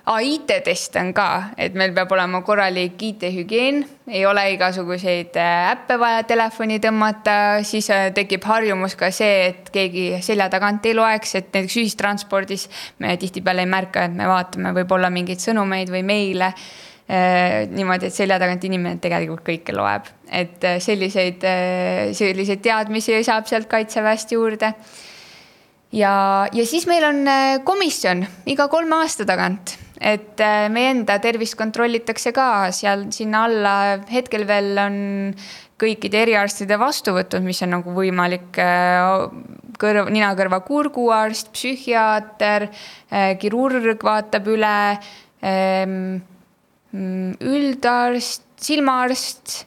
IT-test 0.02 0.96
on 0.98 1.12
ka, 1.14 1.54
et 1.54 1.76
meil 1.78 1.92
peab 1.94 2.10
olema 2.14 2.40
korralik 2.42 2.98
IT-hügieen, 3.06 3.78
ei 4.10 4.24
ole 4.26 4.42
igasuguseid 4.56 5.38
äppe 5.38 5.98
vaja 6.02 6.24
telefoni 6.26 6.80
tõmmata, 6.82 7.36
siis 7.66 7.86
tekib 8.14 8.42
harjumus 8.50 8.96
ka 8.98 9.12
see, 9.14 9.52
et 9.52 9.70
keegi 9.74 10.18
selja 10.26 10.48
tagant 10.50 10.86
ei 10.90 10.96
loeks, 10.98 11.36
et 11.38 11.54
näiteks 11.54 11.78
ühistranspordis 11.84 12.66
me 12.98 13.14
tihtipeale 13.18 13.62
ei 13.62 13.70
märka, 13.70 14.08
et 14.10 14.18
me 14.18 14.26
vaatame 14.26 14.74
võib-olla 14.80 15.10
mingeid 15.14 15.42
sõnumeid 15.42 15.94
või 15.94 16.02
meile. 16.10 16.50
Äh, 16.50 16.91
niimoodi, 17.12 18.08
et 18.08 18.16
selja 18.16 18.38
tagant 18.40 18.62
inimene 18.64 19.00
tegelikult 19.02 19.44
kõike 19.44 19.74
loeb, 19.76 20.06
et 20.32 20.64
äh, 20.64 20.78
selliseid, 20.80 21.44
äh, 21.44 22.12
selliseid 22.16 22.62
teadmisi 22.64 23.18
saab 23.26 23.48
sealt 23.50 23.68
kaitseväest 23.68 24.32
juurde. 24.32 24.72
ja, 25.92 26.12
ja 26.52 26.66
siis 26.66 26.86
meil 26.88 27.04
on 27.04 27.24
komisjon 27.64 28.24
iga 28.46 28.68
kolme 28.72 29.02
aasta 29.02 29.28
tagant, 29.28 29.76
et 30.02 30.40
äh, 30.42 30.66
meie 30.72 30.92
enda 30.96 31.18
tervist 31.22 31.56
kontrollitakse 31.58 32.32
ka. 32.34 32.70
Seal 32.74 33.06
sinna 33.14 33.44
alla, 33.46 33.74
hetkel 34.10 34.44
veel 34.48 34.74
on 34.82 34.96
kõikide 35.82 36.22
eriarstide 36.26 36.78
vastuvõtud, 36.78 37.42
mis 37.46 37.62
on 37.64 37.74
nagu 37.76 37.94
võimalik 37.94 38.58
äh, 38.62 39.26
kõrv, 39.82 40.10
nina-kõrva-kurguarst, 40.14 41.52
psühhiaater, 41.54 42.68
äh, 43.10 43.32
kirurg 43.42 44.02
vaatab 44.06 44.50
üle, 44.52 44.76
ähm, 45.42 46.22
üldarst, 46.92 48.44
silmaarst 48.60 49.62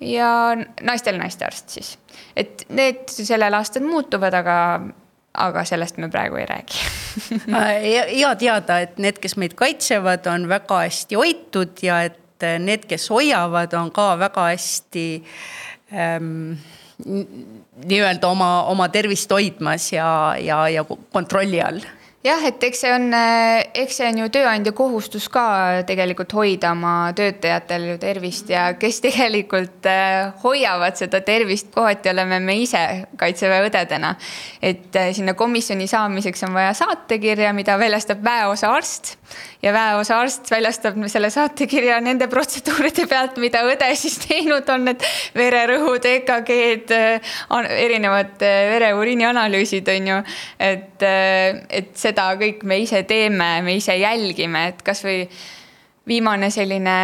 ja 0.00 0.30
naistel 0.82 1.18
naistearst 1.18 1.74
siis. 1.74 1.98
et 2.36 2.64
need 2.68 3.08
sellel 3.10 3.54
aastal 3.58 3.82
muutuvad, 3.82 4.34
aga, 4.34 4.58
aga 5.34 5.64
sellest 5.66 5.98
me 5.98 6.10
praegu 6.12 6.38
ei 6.38 6.46
räägi 6.46 6.86
hea 8.14 8.32
teada, 8.38 8.80
et 8.86 8.98
need, 9.02 9.18
kes 9.18 9.36
meid 9.36 9.58
kaitsevad, 9.58 10.26
on 10.30 10.48
väga 10.48 10.84
hästi 10.86 11.18
hoitud 11.18 11.82
ja 11.82 12.02
et 12.06 12.46
eh, 12.46 12.58
need, 12.62 12.86
kes 12.86 13.10
hoiavad, 13.10 13.74
on 13.74 13.90
ka 13.94 14.12
väga 14.20 14.48
hästi 14.52 15.06
ähm, 15.92 16.54
nii-öelda 16.98 18.28
oma, 18.28 18.62
oma 18.70 18.88
tervist 18.88 19.30
hoidmas 19.30 19.92
ja, 19.92 20.08
ja, 20.38 20.64
ja 20.68 20.84
kontrolli 20.84 21.62
all 21.62 21.82
jah, 22.28 22.44
et 22.48 22.64
eks 22.68 22.82
see 22.84 22.92
on, 22.92 23.08
äh, 23.14 23.62
eks 23.82 23.98
see 24.00 24.08
on 24.08 24.20
ju 24.22 24.28
tööandja 24.32 24.72
kohustus 24.76 25.28
ka 25.32 25.44
tegelikult 25.88 26.32
hoida 26.36 26.72
oma 26.76 27.12
töötajatel 27.16 27.86
ju 27.92 27.98
tervist 28.02 28.50
ja 28.52 28.68
kes 28.80 29.00
tegelikult 29.04 29.88
äh, 29.88 30.32
hoiavad 30.44 30.98
seda 31.00 31.22
tervist, 31.26 31.72
kohati 31.74 32.12
oleme 32.12 32.40
me 32.44 32.58
ise 32.62 32.84
kaitseväe 33.20 33.68
õdedena. 33.68 34.14
et 34.62 34.96
äh, 34.96 35.12
sinna 35.16 35.34
komisjoni 35.34 35.86
saamiseks 35.90 36.44
on 36.48 36.54
vaja 36.56 36.74
saatekirja, 36.78 37.52
mida 37.56 37.78
väljastab 37.80 38.24
väeosa 38.24 38.72
arst 38.74 39.17
ja 39.62 39.72
väeosa 39.74 40.18
arst 40.18 40.50
väljastab 40.50 40.98
selle 41.06 41.30
saatekirja 41.30 42.00
nende 42.02 42.28
protseduuride 42.30 43.06
pealt, 43.10 43.38
mida 43.42 43.62
õde 43.66 43.88
siis 43.98 44.18
teinud 44.26 44.68
on, 44.74 44.90
et 44.94 45.06
vererõhud, 45.38 46.04
EKG-d, 46.12 47.00
erinevad 47.78 48.42
vere-uriini 48.42 49.26
analüüsid 49.28 49.88
on 49.94 50.12
ju, 50.12 50.20
et, 50.58 51.06
et 51.06 51.94
see 51.94 52.08
seda 52.08 52.32
kõik 52.40 52.64
me 52.64 52.80
ise 52.82 53.02
teeme, 53.08 53.58
me 53.64 53.76
ise 53.78 53.96
jälgime, 53.98 54.68
et 54.72 54.84
kasvõi 54.86 55.26
viimane 56.08 56.48
selline, 56.50 56.94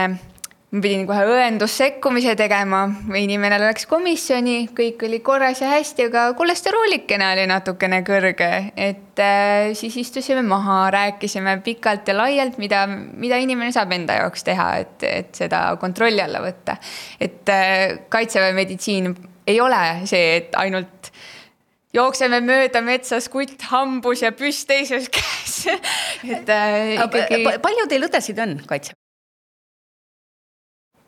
ma 0.75 0.83
pidin 0.83 1.05
kohe 1.07 1.23
õendussekkumise 1.31 2.35
tegema, 2.39 2.81
inimene 3.15 3.61
läks 3.63 3.87
komisjoni, 3.87 4.71
kõik 4.75 5.05
oli 5.07 5.21
korras 5.23 5.61
ja 5.63 5.69
hästi, 5.71 6.09
aga 6.11 6.25
kolesteroolikene 6.39 7.29
oli 7.31 7.45
natukene 7.47 8.01
kõrge, 8.07 8.49
et 8.75 9.23
äh, 9.23 9.71
siis 9.79 9.95
istusime 10.03 10.43
maha, 10.47 10.89
rääkisime 10.95 11.61
pikalt 11.65 12.11
ja 12.11 12.17
laialt, 12.19 12.59
mida, 12.59 12.89
mida 12.91 13.39
inimene 13.39 13.71
saab 13.75 13.95
enda 13.95 14.19
jaoks 14.19 14.43
teha, 14.49 14.67
et, 14.83 15.07
et 15.07 15.45
seda 15.45 15.69
kontrolli 15.81 16.25
alla 16.25 16.43
võtta. 16.43 16.77
et 17.23 17.55
äh, 17.55 18.03
kaitseväe 18.11 18.57
meditsiin 18.59 19.15
ei 19.47 19.61
ole 19.63 19.85
see, 20.11 20.41
et 20.41 20.59
ainult 20.59 21.13
jookseme 21.95 22.43
mööda 22.43 22.83
metsas, 22.83 23.31
kutt 23.31 23.63
hambus 23.71 24.27
ja 24.27 24.35
püss 24.35 24.67
teises 24.67 25.07
käes 25.07 25.57
et 26.35 26.51
äh, 26.51 26.97
ikkagi. 26.99 27.59
palju 27.63 27.89
teil 27.95 28.11
õdesid 28.11 28.43
on 28.43 28.59
kaitse? 28.67 28.99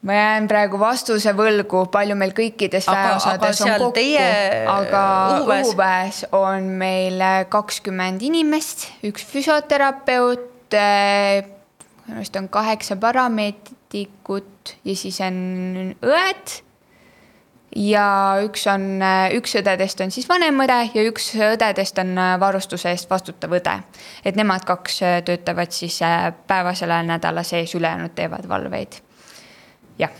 Ma 0.07 0.15
jään 0.15 0.49
praegu 0.51 0.79
vastuse 0.81 1.33
võlgu, 1.37 1.87
palju 1.93 2.17
meil 2.19 2.35
kõikides 2.37 2.87
väeosades 2.91 3.63
on 3.67 3.73
kokku, 3.83 4.05
aga 4.73 5.05
õhuväes. 5.37 5.71
õhuväes 5.71 6.21
on 6.37 6.69
meil 6.83 7.25
kakskümmend 7.53 8.23
inimest, 8.27 8.87
üks 9.07 9.27
füsioterapeut, 9.27 10.77
minu 10.77 12.21
arust 12.21 12.39
on 12.39 12.47
kaheksa 12.53 12.99
parameedikut 13.03 14.77
ja 14.87 14.95
siis 14.99 15.19
on 15.27 15.43
õed 16.07 16.61
ja 17.77 18.07
üks 18.47 18.67
on, 18.71 19.01
üks 19.37 19.57
õdedest 19.61 20.01
on 20.05 20.13
siis 20.15 20.29
vanem 20.29 20.61
õde 20.65 20.79
ja 20.95 21.05
üks 21.09 21.33
õdedest 21.35 21.99
on 22.03 22.15
varustuse 22.41 22.93
eest 22.95 23.11
vastutav 23.11 23.57
õde. 23.59 23.75
et 24.25 24.37
nemad 24.37 24.65
kaks 24.65 25.01
töötavad 25.27 25.75
siis 25.75 25.99
äh, 26.03 26.31
päevasel 26.47 26.91
ajal 26.91 27.11
nädala 27.11 27.43
sees, 27.43 27.75
ülejäänud 27.75 28.15
teevad 28.15 28.49
valveid. 28.49 29.01
Jah, 29.99 30.13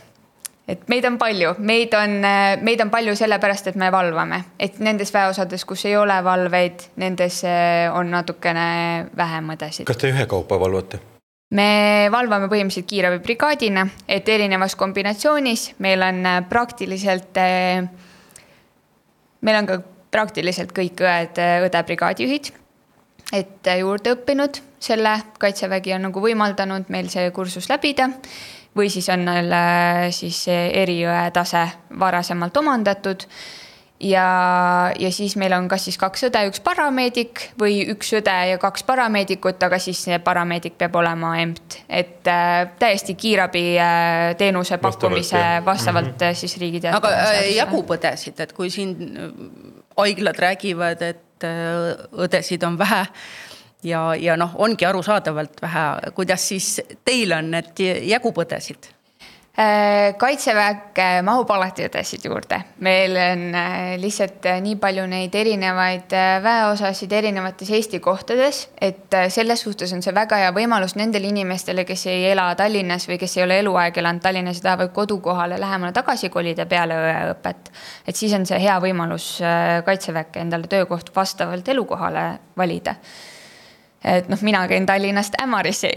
et 0.67 0.83
meid 0.91 1.05
on 1.07 1.17
palju, 1.19 1.53
meid 1.63 1.93
on, 1.95 2.17
äh, 2.27 2.61
meid 2.61 2.81
on 2.83 2.91
palju 2.91 3.15
sellepärast, 3.15 3.71
et 3.71 3.77
me 3.79 3.89
valvame, 3.93 4.41
et 4.59 4.79
nendes 4.83 5.13
väeosades, 5.15 5.63
kus 5.65 5.85
ei 5.87 5.95
ole 5.97 6.17
valveid, 6.23 6.89
nendes 6.99 7.43
äh, 7.47 7.87
on 7.95 8.11
natukene 8.11 9.07
vähem 9.17 9.53
õdesid. 9.55 9.87
kas 9.87 10.01
te 10.01 10.11
ühekaupa 10.11 10.59
valvate? 10.59 10.99
me 11.55 12.09
valvame 12.11 12.49
põhimõtteliselt 12.51 12.89
kiirabibrigaadina, 12.89 13.87
et 14.11 14.27
erinevas 14.29 14.75
kombinatsioonis 14.75 15.69
meil 15.83 16.03
on 16.03 16.25
äh, 16.25 16.41
praktiliselt, 16.49 17.39
meil 19.41 19.61
on 19.61 19.71
ka 19.71 19.81
praktiliselt 20.11 20.75
kõik 20.75 20.99
õed 21.03 21.39
õdebrigaadijuhid, 21.67 22.51
et 23.35 23.71
juurde 23.79 24.15
õppinud. 24.17 24.59
Selle, 24.79 25.15
kaitsevägi 25.41 25.95
on 25.95 26.03
nagu 26.05 26.21
võimaldanud 26.21 26.91
meil 26.93 27.07
see 27.09 27.31
kursus 27.33 27.65
läbida 27.71 28.11
või 28.77 28.89
siis 28.93 29.09
on 29.09 29.25
neil 29.25 29.53
siis 30.15 30.43
eriõe 30.53 31.31
tase 31.33 31.65
varasemalt 31.99 32.57
omandatud 32.57 33.25
ja, 33.99 34.91
ja 34.99 35.11
siis 35.11 35.35
meil 35.35 35.53
on 35.57 35.67
kas 35.69 35.87
siis 35.87 35.97
kaks 35.99 36.27
õde, 36.29 36.43
üks 36.51 36.61
parameedik 36.65 37.43
või 37.59 37.79
üks 37.93 38.11
õde 38.19 38.35
ja 38.51 38.59
kaks 38.61 38.85
parameedikut, 38.87 39.61
aga 39.67 39.79
siis 39.81 40.01
see 40.07 40.19
parameedik 40.23 40.77
peab 40.79 40.95
olema 40.99 41.33
EMT, 41.41 41.79
et 41.89 42.29
äh, 42.31 42.57
täiesti 42.79 43.17
kiirabi 43.17 43.65
äh, 43.81 44.35
teenuse 44.39 44.77
pakkumise 44.81 45.37
vastavalt, 45.37 45.65
vastavalt 45.65 46.13
mm 46.13 46.27
-hmm. 46.27 46.39
siis 46.43 46.57
riigi 46.57 46.81
teatud. 46.81 47.03
aga 47.03 47.31
äh, 47.31 47.55
jagub 47.55 47.89
õdesid, 47.97 48.39
et 48.39 48.53
kui 48.53 48.69
siin 48.69 48.95
äh, 49.01 49.33
haiglad 49.97 50.39
räägivad, 50.39 51.01
et 51.01 51.43
äh, 51.43 52.07
õdesid 52.13 52.65
on 52.67 52.77
vähe 52.77 53.05
ja, 53.83 54.15
ja 54.15 54.37
noh, 54.37 54.55
ongi 54.55 54.85
arusaadavalt 54.85 55.61
vähe, 55.61 55.87
kuidas 56.15 56.47
siis 56.47 56.81
teil 57.05 57.33
on, 57.37 57.53
et 57.53 57.79
jagub 58.07 58.37
õdesid 58.45 58.93
Äh, 59.57 60.13
kaitseväkke 60.21 61.23
mahub 61.25 61.49
alati 61.49 61.87
õdesid 61.87 62.27
juurde, 62.27 62.59
meil 62.85 63.15
on 63.17 63.55
äh, 63.57 63.95
lihtsalt 63.97 64.43
äh, 64.45 64.59
nii 64.61 64.75
palju 64.77 65.07
neid 65.09 65.33
erinevaid 65.33 66.11
väeosasid 66.43 67.15
erinevates 67.17 67.71
Eesti 67.73 67.97
kohtades, 67.97 68.59
et 68.77 69.15
selles 69.33 69.63
suhtes 69.65 69.89
on 69.97 70.05
see 70.05 70.13
väga 70.13 70.37
hea 70.43 70.51
võimalus 70.53 70.93
nendele 70.99 71.31
inimestele, 71.31 71.87
kes 71.89 72.05
ei 72.05 72.27
ela 72.35 72.51
Tallinnas 72.59 73.07
või 73.09 73.17
kes 73.17 73.33
ei 73.39 73.47
ole 73.47 73.57
eluaeg 73.63 73.97
elanud 73.97 74.21
Tallinnas 74.21 74.59
ja 74.61 74.67
tahavad 74.67 74.91
kodukohale 74.93 75.57
lähemale 75.57 75.95
tagasi 75.95 76.29
kolida 76.29 76.67
peale 76.69 76.99
õeõpet. 77.07 77.71
et 78.05 78.21
siis 78.21 78.37
on 78.37 78.45
see 78.45 78.61
hea 78.61 78.77
võimalus 78.83 79.39
kaitseväkke 79.89 80.45
endale 80.45 80.69
töökoht 80.69 81.09
vastavalt 81.17 81.73
elukohale 81.73 82.27
valida 82.61 82.93
et 84.03 84.29
noh, 84.29 84.41
mina 84.41 84.67
käin 84.67 84.85
Tallinnast 84.85 85.35
Ämarisse 85.41 85.91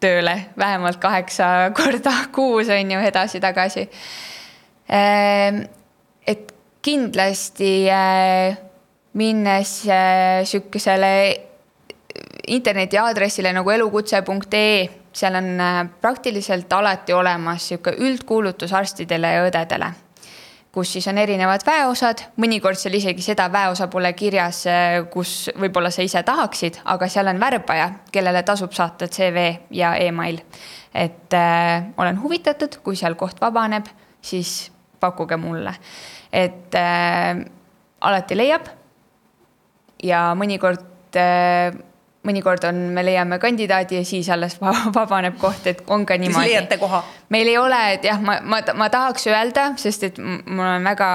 tööle 0.00 0.36
vähemalt 0.58 1.00
kaheksa 1.02 1.48
korda 1.78 2.12
kuus, 2.32 2.68
on 2.68 2.94
ju, 2.94 3.02
edasi-tagasi. 3.10 3.86
Ehm, 4.90 5.62
et 6.26 6.54
kindlasti 6.82 7.90
äh, 7.90 8.58
minnes 9.12 9.74
äh, 9.88 10.44
sihukesele 10.44 11.12
interneti 12.50 12.98
aadressile 12.98 13.52
nagu 13.54 13.70
elukutse.ee, 13.70 14.88
seal 15.12 15.36
on 15.38 15.50
äh, 15.60 15.82
praktiliselt 16.00 16.72
alati 16.72 17.12
olemas 17.12 17.68
sihuke 17.68 17.94
üldkuulutus 17.98 18.72
arstidele 18.72 19.34
ja 19.36 19.44
õdedele 19.48 19.92
kus 20.72 20.92
siis 20.92 21.08
on 21.10 21.18
erinevad 21.18 21.64
väeosad, 21.66 22.22
mõnikord 22.38 22.78
seal 22.78 22.94
isegi 22.94 23.24
seda 23.24 23.48
väeosa 23.52 23.88
pole 23.90 24.12
kirjas, 24.14 24.62
eh, 24.70 24.98
kus 25.10 25.50
võib-olla 25.58 25.90
sa 25.90 26.04
ise 26.06 26.22
tahaksid, 26.26 26.80
aga 26.84 27.08
seal 27.10 27.30
on 27.32 27.40
värbaja, 27.42 27.88
kellele 28.12 28.42
tasub 28.46 28.72
saata 28.76 29.08
CV 29.08 29.46
ja 29.70 29.94
email. 29.96 30.40
et 30.94 31.34
äh, 31.34 31.84
olen 31.96 32.22
huvitatud, 32.22 32.80
kui 32.82 32.96
seal 32.96 33.14
koht 33.14 33.40
vabaneb, 33.40 33.86
siis 34.22 34.72
pakkuge 35.00 35.36
mulle, 35.36 35.74
et 36.32 36.74
äh, 36.74 37.44
alati 38.00 38.36
leiab. 38.36 38.66
ja 40.02 40.34
mõnikord 40.34 41.16
äh, 41.16 41.74
mõnikord 42.26 42.64
on, 42.68 42.80
me 42.94 43.04
leiame 43.04 43.38
kandidaadi 43.40 44.00
ja 44.00 44.04
siis 44.04 44.28
alles 44.32 44.58
vabaneb 44.98 45.38
koht, 45.40 45.66
et 45.70 45.82
on 45.88 46.06
ka 46.06 46.18
niimoodi. 46.20 46.44
siis 46.44 46.56
leiate 46.56 46.80
koha? 46.80 47.02
meil 47.28 47.48
ei 47.48 47.58
ole, 47.58 47.80
et 47.94 48.04
jah, 48.04 48.20
ma, 48.20 48.40
ma, 48.42 48.60
ma 48.74 48.90
tahaks 48.92 49.26
öelda, 49.30 49.70
sest 49.80 50.10
et 50.10 50.20
mul 50.20 50.66
on 50.66 50.84
väga, 50.90 51.10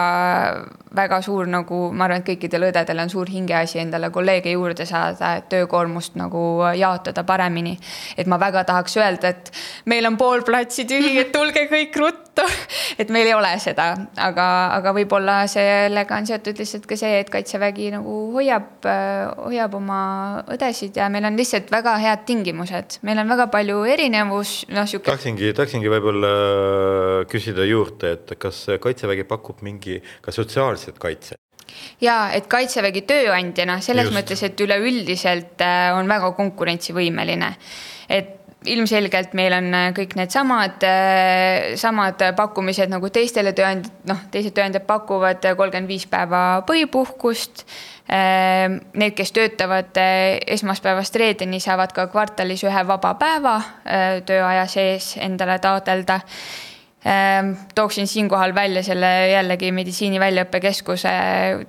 väga 0.95 1.21
suur 1.25 1.47
nagu, 1.49 1.91
ma 1.91 2.07
arvan, 2.07 2.23
et 2.23 2.29
kõikidel 2.29 2.69
õdedel 2.69 3.03
on 3.03 3.11
suur 3.11 3.29
hingeasi 3.31 3.81
endale 3.83 4.09
kolleege 4.13 4.53
juurde 4.55 4.87
saada, 4.89 5.35
et 5.39 5.49
töökoormust 5.51 6.15
nagu 6.19 6.43
jaotada 6.77 7.23
paremini. 7.23 7.77
et 8.17 8.27
ma 8.27 8.39
väga 8.39 8.63
tahaks 8.63 8.97
öelda, 8.97 9.33
et 9.35 9.51
meil 9.85 10.05
on 10.05 10.17
pool 10.17 10.43
platsi 10.43 10.85
tühi, 10.85 11.17
et 11.19 11.31
tulge 11.31 11.67
kõik 11.71 11.95
ruttu 11.99 12.25
et 13.01 13.09
meil 13.13 13.29
ei 13.29 13.33
ole 13.35 13.51
seda, 13.61 13.87
aga, 14.21 14.45
aga 14.75 14.93
võib-olla 14.95 15.37
sellega 15.51 16.17
on 16.17 16.27
seotud 16.27 16.59
lihtsalt 16.59 16.87
ka 16.89 16.97
see, 16.99 17.19
et 17.21 17.31
kaitsevägi 17.31 17.89
nagu 17.95 18.15
hoiab, 18.35 18.87
hoiab 19.45 19.77
oma 19.79 19.99
õdesid 20.55 20.97
ja 20.99 21.07
meil 21.13 21.27
on 21.27 21.37
lihtsalt 21.39 21.71
väga 21.73 21.95
head 22.01 22.25
tingimused, 22.27 22.99
meil 23.07 23.21
on 23.23 23.31
väga 23.31 23.47
palju 23.53 23.83
erinevus, 23.95 24.55
noh 24.73 24.87
sihuke. 24.89 25.09
tahtsingi, 25.11 25.51
tahtsingi 25.57 25.91
võib-olla 25.91 26.33
küsida 27.31 27.67
juurde, 27.67 28.15
et 28.17 28.35
kas 28.41 28.65
kaitsevägi 28.81 29.27
pakub 29.29 29.63
mingi 29.65 30.01
ka 30.25 30.33
sotsiaalset 30.85 30.99
kaitset? 30.99 31.39
ja 32.01 32.29
et 32.33 32.47
kaitsevägi 32.47 33.01
tööandjana 33.09 33.79
selles 33.81 34.07
Just. 34.07 34.15
mõttes, 34.15 34.41
et 34.45 34.61
üleüldiselt 34.61 35.61
äh, 35.61 35.91
on 35.97 36.07
väga 36.07 36.31
konkurentsivõimeline, 36.37 37.55
et 38.09 38.33
ilmselgelt 38.69 39.33
meil 39.37 39.53
on 39.53 39.73
äh, 39.73 39.87
kõik 39.97 40.13
needsamad, 40.15 40.85
äh, 40.85 41.73
samad 41.77 42.21
pakkumised 42.37 42.93
nagu 42.93 43.09
teistele 43.09 43.53
tööandjad, 43.57 43.91
noh, 44.07 44.21
teised 44.31 44.55
tööandjad 44.55 44.85
pakuvad 44.87 45.41
kolmkümmend 45.57 45.89
viis 45.89 46.07
päeva 46.09 46.61
põhipuhkust. 46.67 47.65
Need, 48.05 49.15
kes 49.17 49.31
töötavad 49.33 49.97
esmaspäevast 49.97 51.15
reedeni, 51.17 51.57
saavad 51.57 51.89
ka 51.89 52.03
kvartalis 52.13 52.61
ühe 52.67 52.83
vaba 52.85 53.15
päeva 53.17 53.55
tööaja 54.29 54.67
sees 54.69 55.15
endale 55.17 55.57
taotleda 55.57 56.19
tooksin 57.75 58.07
siinkohal 58.07 58.55
välja 58.55 58.81
selle 58.83 59.09
jällegi 59.29 59.67
meditsiini 59.71 60.17
väljaõppekeskuse 60.19 61.11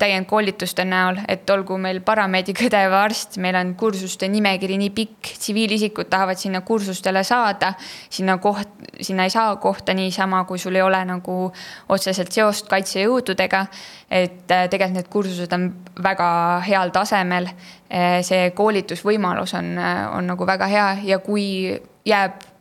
täiendkoolituste 0.01 0.87
näol, 0.89 1.19
et 1.29 1.51
olgu 1.53 1.77
meil 1.77 2.01
parameedik, 2.01 2.63
õde 2.65 2.81
või 2.89 2.99
arst, 3.03 3.37
meil 3.45 3.59
on 3.61 3.75
kursuste 3.77 4.31
nimekiri 4.33 4.79
nii 4.81 4.95
pikk, 4.97 5.35
tsiviilisikud 5.37 6.09
tahavad 6.09 6.41
sinna 6.41 6.63
kursustele 6.65 7.25
saada. 7.25 7.75
sinna 8.11 8.39
koht, 8.39 8.69
sinna 9.01 9.29
ei 9.29 9.31
saa 9.31 9.57
kohta 9.57 9.95
niisama, 9.95 10.45
kui 10.45 10.59
sul 10.59 10.75
ei 10.75 10.83
ole 10.83 11.05
nagu 11.05 11.53
otseselt 11.89 12.33
seost 12.33 12.69
kaitsejõududega. 12.73 13.67
et 14.11 14.51
äh, 14.51 14.69
tegelikult 14.71 14.97
need 14.97 15.09
kursused 15.11 15.53
on 15.53 15.71
väga 16.03 16.61
heal 16.67 16.91
tasemel. 16.95 17.49
Äh, 17.91 18.23
see 18.23 18.51
koolitusvõimalus 18.55 19.55
on, 19.59 19.73
äh, 19.79 20.17
on 20.17 20.27
nagu 20.27 20.47
väga 20.47 20.67
hea 20.67 20.91
ja 21.05 21.19
kui 21.19 21.81
jääb 22.07 22.56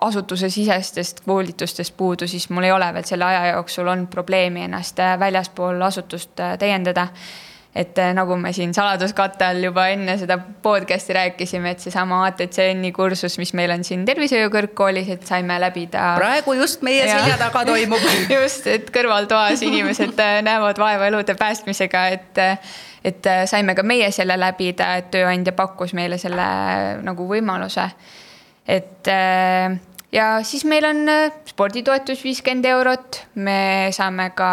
asutusesisestest 0.00 1.20
koolitustest 1.26 1.96
puudu, 1.96 2.26
siis 2.26 2.50
mul 2.50 2.68
ei 2.68 2.72
ole 2.72 2.92
veel 2.94 3.04
selle 3.06 3.24
aja 3.24 3.52
jooksul 3.52 3.86
olnud 3.86 4.10
probleemi 4.10 4.64
ennast 4.68 4.98
äh, 5.02 5.18
väljaspool 5.18 5.82
asutust 5.82 6.40
äh, 6.40 6.58
täiendada. 6.58 7.08
et 7.74 7.98
äh, 7.98 8.14
nagu 8.14 8.36
me 8.36 8.52
siin 8.52 8.72
saladuskatte 8.74 9.44
all 9.44 9.62
juba 9.62 9.86
enne 9.92 10.16
seda 10.18 10.38
podcast'i 10.62 11.14
rääkisime, 11.14 11.70
et 11.70 11.80
seesama 11.80 12.24
ATCN-i 12.26 12.92
kursus, 12.92 13.38
mis 13.38 13.52
meil 13.54 13.70
on 13.70 13.84
siin 13.84 14.04
tervishoiu 14.06 14.50
kõrgkoolis, 14.54 15.10
et 15.12 15.26
saime 15.26 15.58
läbida. 15.60 16.14
praegu 16.18 16.54
just 16.58 16.82
meie 16.82 17.06
selja 17.08 17.36
taga 17.38 17.64
toimub 17.66 18.06
just, 18.36 18.66
et 18.66 18.90
kõrvaltoas 18.94 19.62
inimesed 19.62 20.22
näevad 20.42 20.78
vaeva 20.78 21.10
elude 21.10 21.34
päästmisega, 21.34 22.06
et 22.08 22.44
et 23.04 23.26
saime 23.46 23.74
ka 23.74 23.82
meie 23.82 24.10
selle 24.10 24.38
läbida, 24.38 24.94
et 24.98 25.10
tööandja 25.10 25.52
pakkus 25.52 25.94
meile 25.94 26.18
selle 26.18 26.48
nagu 27.02 27.28
võimaluse 27.28 27.90
et 28.68 29.08
äh, 29.08 29.78
ja 30.12 30.42
siis 30.42 30.64
meil 30.64 30.84
on 30.84 31.08
äh, 31.08 31.32
sporditoetus 31.46 32.22
viiskümmend 32.24 32.64
eurot, 32.70 33.20
me 33.34 33.88
saame 33.94 34.30
ka, 34.36 34.48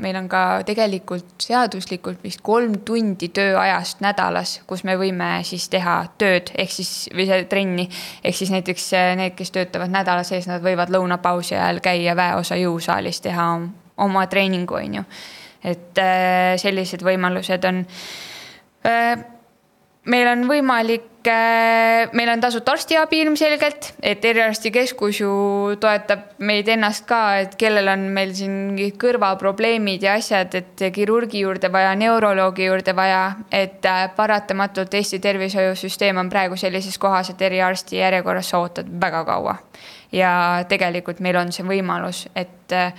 meil 0.00 0.18
on 0.18 0.28
ka 0.30 0.42
tegelikult 0.66 1.46
seaduslikult 1.46 2.22
vist 2.24 2.42
kolm 2.46 2.80
tundi 2.86 3.30
tööajast 3.34 4.02
nädalas, 4.04 4.58
kus 4.66 4.84
me 4.88 4.98
võime 4.98 5.30
siis 5.46 5.68
teha 5.72 6.00
tööd, 6.18 6.52
ehk 6.58 6.74
siis, 6.74 6.92
või 7.14 7.28
see 7.30 7.46
trenni. 7.50 7.88
ehk 8.24 8.38
siis 8.40 8.52
näiteks 8.54 8.90
äh, 8.98 9.12
need, 9.20 9.36
kes 9.38 9.54
töötavad 9.54 9.94
nädala 9.94 10.26
sees, 10.26 10.50
nad 10.50 10.64
võivad 10.64 10.92
lõunapausi 10.94 11.56
ajal 11.56 11.82
käia 11.84 12.16
väeosa 12.18 12.58
jõusaalis, 12.58 13.22
teha 13.22 13.48
oma 13.98 14.26
treeningu, 14.26 14.78
on 14.78 15.00
ju. 15.00 15.08
et 15.66 15.98
sellised 16.62 17.02
võimalused 17.02 17.64
on 17.66 17.82
meil 20.08 20.28
on 20.30 20.44
võimalik, 20.48 21.26
äh, 21.28 22.08
meil 22.16 22.30
on 22.32 22.40
tasuta 22.40 22.72
arstiabi 22.72 23.20
ilmselgelt, 23.24 23.92
et 24.02 24.24
eriarstikeskus 24.24 25.20
ju 25.20 25.32
toetab 25.80 26.38
meid 26.38 26.68
ennast 26.72 27.04
ka, 27.08 27.20
et 27.42 27.56
kellel 27.60 27.90
on 27.92 28.06
meil 28.14 28.32
siin 28.36 28.54
mingid 28.70 28.96
kõrvaprobleemid 29.00 30.06
ja 30.06 30.16
asjad, 30.18 30.54
et 30.54 30.86
kirurgi 30.94 31.44
juurde 31.44 31.70
vaja, 31.72 31.92
neuroloogi 31.98 32.68
juurde 32.70 32.94
vaja, 32.96 33.22
et 33.52 33.84
äh, 33.86 34.06
paratamatult 34.16 34.94
Eesti 34.94 35.20
tervishoiusüsteem 35.24 36.20
on 36.24 36.32
praegu 36.32 36.56
sellises 36.56 36.98
kohas, 36.98 37.30
et 37.34 37.44
eriarsti 37.50 38.00
järjekorras 38.00 38.54
sa 38.54 38.64
ootad 38.64 38.88
väga 39.00 39.24
kaua. 39.28 39.58
ja 40.12 40.64
tegelikult 40.68 41.20
meil 41.20 41.36
on 41.36 41.52
see 41.52 41.66
võimalus, 41.68 42.26
et 42.34 42.72
äh, 42.72 42.94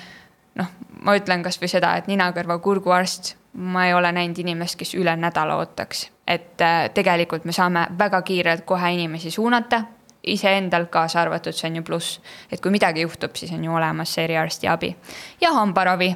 noh, 0.61 0.69
ma 1.01 1.17
ütlen 1.17 1.43
kasvõi 1.43 1.71
seda, 1.71 1.95
et 1.97 2.07
nina-kõrva-kurguarst, 2.07 3.35
ma 3.53 3.87
ei 3.87 3.97
ole 3.97 4.11
näinud 4.13 4.37
inimest, 4.37 4.77
kes 4.77 4.93
üle 4.93 5.15
nädala 5.17 5.57
ootaks 5.57 6.05
et 6.29 6.61
äh, 6.61 6.89
tegelikult 6.93 7.45
me 7.45 7.55
saame 7.55 7.87
väga 7.97 8.21
kiirelt 8.21 8.65
kohe 8.69 8.91
inimesi 8.93 9.31
suunata, 9.31 9.83
iseendal 10.29 10.85
kaasa 10.91 11.23
arvatud, 11.23 11.55
see 11.55 11.69
on 11.69 11.79
ju 11.79 11.85
pluss. 11.87 12.19
et 12.51 12.61
kui 12.61 12.71
midagi 12.71 13.01
juhtub, 13.01 13.35
siis 13.35 13.51
on 13.55 13.63
ju 13.63 13.75
olemas 13.75 14.13
see 14.13 14.27
eriarstiabi. 14.27 14.95
ja 15.41 15.53
hambaravi, 15.57 16.15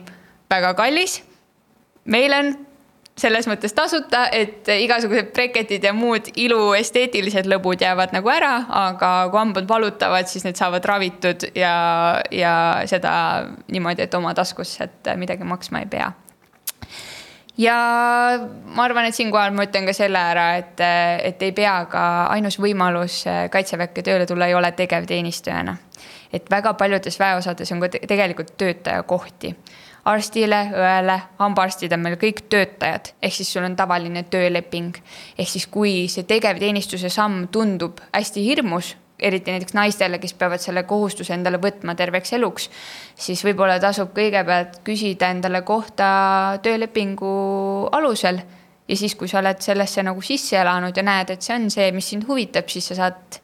väga 0.49 0.73
kallis. 0.73 1.23
meil 2.05 2.33
on 2.33 2.53
selles 3.17 3.47
mõttes 3.47 3.73
tasuta, 3.77 4.25
et 4.31 4.67
igasugused 4.67 5.33
breketid 5.33 5.83
ja 5.83 5.93
muud 5.93 6.31
ilu 6.35 6.73
esteetilised 6.73 7.45
lõbud 7.49 7.81
jäävad 7.81 8.13
nagu 8.13 8.29
ära, 8.29 8.55
aga 8.69 9.11
kui 9.29 9.39
hambad 9.39 9.69
valutavad, 9.69 10.29
siis 10.29 10.45
need 10.45 10.57
saavad 10.57 10.85
ravitud 10.85 11.45
ja, 11.55 11.75
ja 12.31 12.55
seda 12.89 13.13
niimoodi, 13.71 14.07
et 14.07 14.17
oma 14.17 14.33
taskusse, 14.33 14.89
et 14.89 15.13
midagi 15.17 15.45
maksma 15.45 15.85
ei 15.85 15.89
pea 15.93 16.11
ja 17.57 17.75
ma 18.75 18.83
arvan, 18.83 19.05
et 19.05 19.15
siinkohal 19.15 19.53
ma 19.53 19.67
ütlen 19.67 19.87
ka 19.87 19.93
selle 19.95 20.19
ära, 20.33 20.47
et, 20.61 20.81
et 21.29 21.45
ei 21.45 21.53
pea 21.55 21.75
ka 21.91 22.03
ainus 22.33 22.57
võimalus 22.61 23.23
kaitseväkke 23.53 24.05
tööle 24.05 24.27
tulla 24.29 24.49
ei 24.49 24.57
ole 24.57 24.71
tegevteenistujana. 24.71 25.77
et 26.33 26.49
väga 26.49 26.73
paljudes 26.73 27.19
väeosades 27.19 27.71
on 27.71 27.79
ka 27.79 27.89
tegelikult 27.93 28.57
töötajakohti. 28.57 29.55
arstile, 30.05 30.57
õele, 30.75 31.19
hambaarstid 31.37 31.93
on 31.93 31.99
meil 31.99 32.17
kõik 32.19 32.41
töötajad, 32.49 33.13
ehk 33.21 33.33
siis 33.33 33.53
sul 33.53 33.63
on 33.63 33.75
tavaline 33.75 34.23
tööleping. 34.23 34.97
ehk 35.37 35.49
siis, 35.49 35.67
kui 35.67 36.07
see 36.07 36.23
tegevteenistuse 36.23 37.09
samm 37.09 37.47
tundub 37.47 38.01
hästi 38.13 38.43
hirmus 38.43 38.95
eriti 39.23 39.53
näiteks 39.53 39.75
naistele, 39.77 40.19
kes 40.19 40.35
peavad 40.39 40.61
selle 40.61 40.83
kohustuse 40.87 41.33
endale 41.35 41.59
võtma 41.61 41.95
terveks 41.99 42.35
eluks, 42.37 42.69
siis 43.15 43.43
võib-olla 43.45 43.79
tasub 43.83 44.11
kõigepealt 44.15 44.81
küsida 44.87 45.31
endale 45.33 45.63
kohta 45.67 46.59
töölepingu 46.63 47.33
alusel. 47.91 48.41
ja 48.87 48.95
siis, 48.99 49.15
kui 49.15 49.27
sa 49.31 49.39
oled 49.39 49.61
sellesse 49.63 50.03
nagu 50.03 50.21
sisse 50.21 50.57
elanud 50.59 50.97
ja 50.97 51.03
näed, 51.03 51.29
et 51.29 51.41
see 51.41 51.55
on 51.55 51.69
see, 51.71 51.91
mis 51.95 52.09
sind 52.09 52.27
huvitab, 52.27 52.67
siis 52.67 52.91
sa 52.91 52.95
saad 52.95 53.39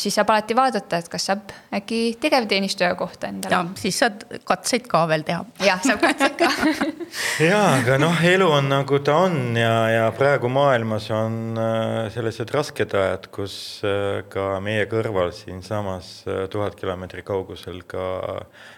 siis 0.00 0.14
saab 0.16 0.30
alati 0.34 0.56
vaadata, 0.56 0.98
et 1.00 1.08
kas 1.12 1.26
saab 1.30 1.52
äkki 1.74 2.00
tegevteenistuja 2.20 2.94
kohta 2.98 3.28
endale. 3.30 3.54
ja 3.54 3.62
siis 3.80 3.98
saad 4.02 4.24
katseid 4.46 4.86
ka 4.90 5.04
veel 5.10 5.24
teha. 5.26 5.44
jah, 5.64 5.82
saab 5.84 6.02
katseid 6.02 6.36
ka 6.40 6.50
ja, 7.50 7.60
aga 7.78 7.98
noh, 8.02 8.22
elu 8.34 8.48
on 8.58 8.70
nagu 8.72 9.00
ta 9.04 9.16
on 9.26 9.56
ja, 9.58 9.74
ja 9.92 10.06
praegu 10.16 10.50
maailmas 10.52 11.10
on 11.14 11.58
äh, 11.60 11.98
sellised 12.14 12.52
rasked 12.54 12.96
ajad, 13.00 13.28
kus 13.34 13.56
äh, 13.86 14.22
ka 14.32 14.58
meie 14.64 14.86
kõrval 14.90 15.34
siinsamas 15.36 16.16
äh, 16.28 16.44
tuhat 16.52 16.78
kilomeetri 16.80 17.24
kaugusel 17.26 17.82
ka 17.88 18.06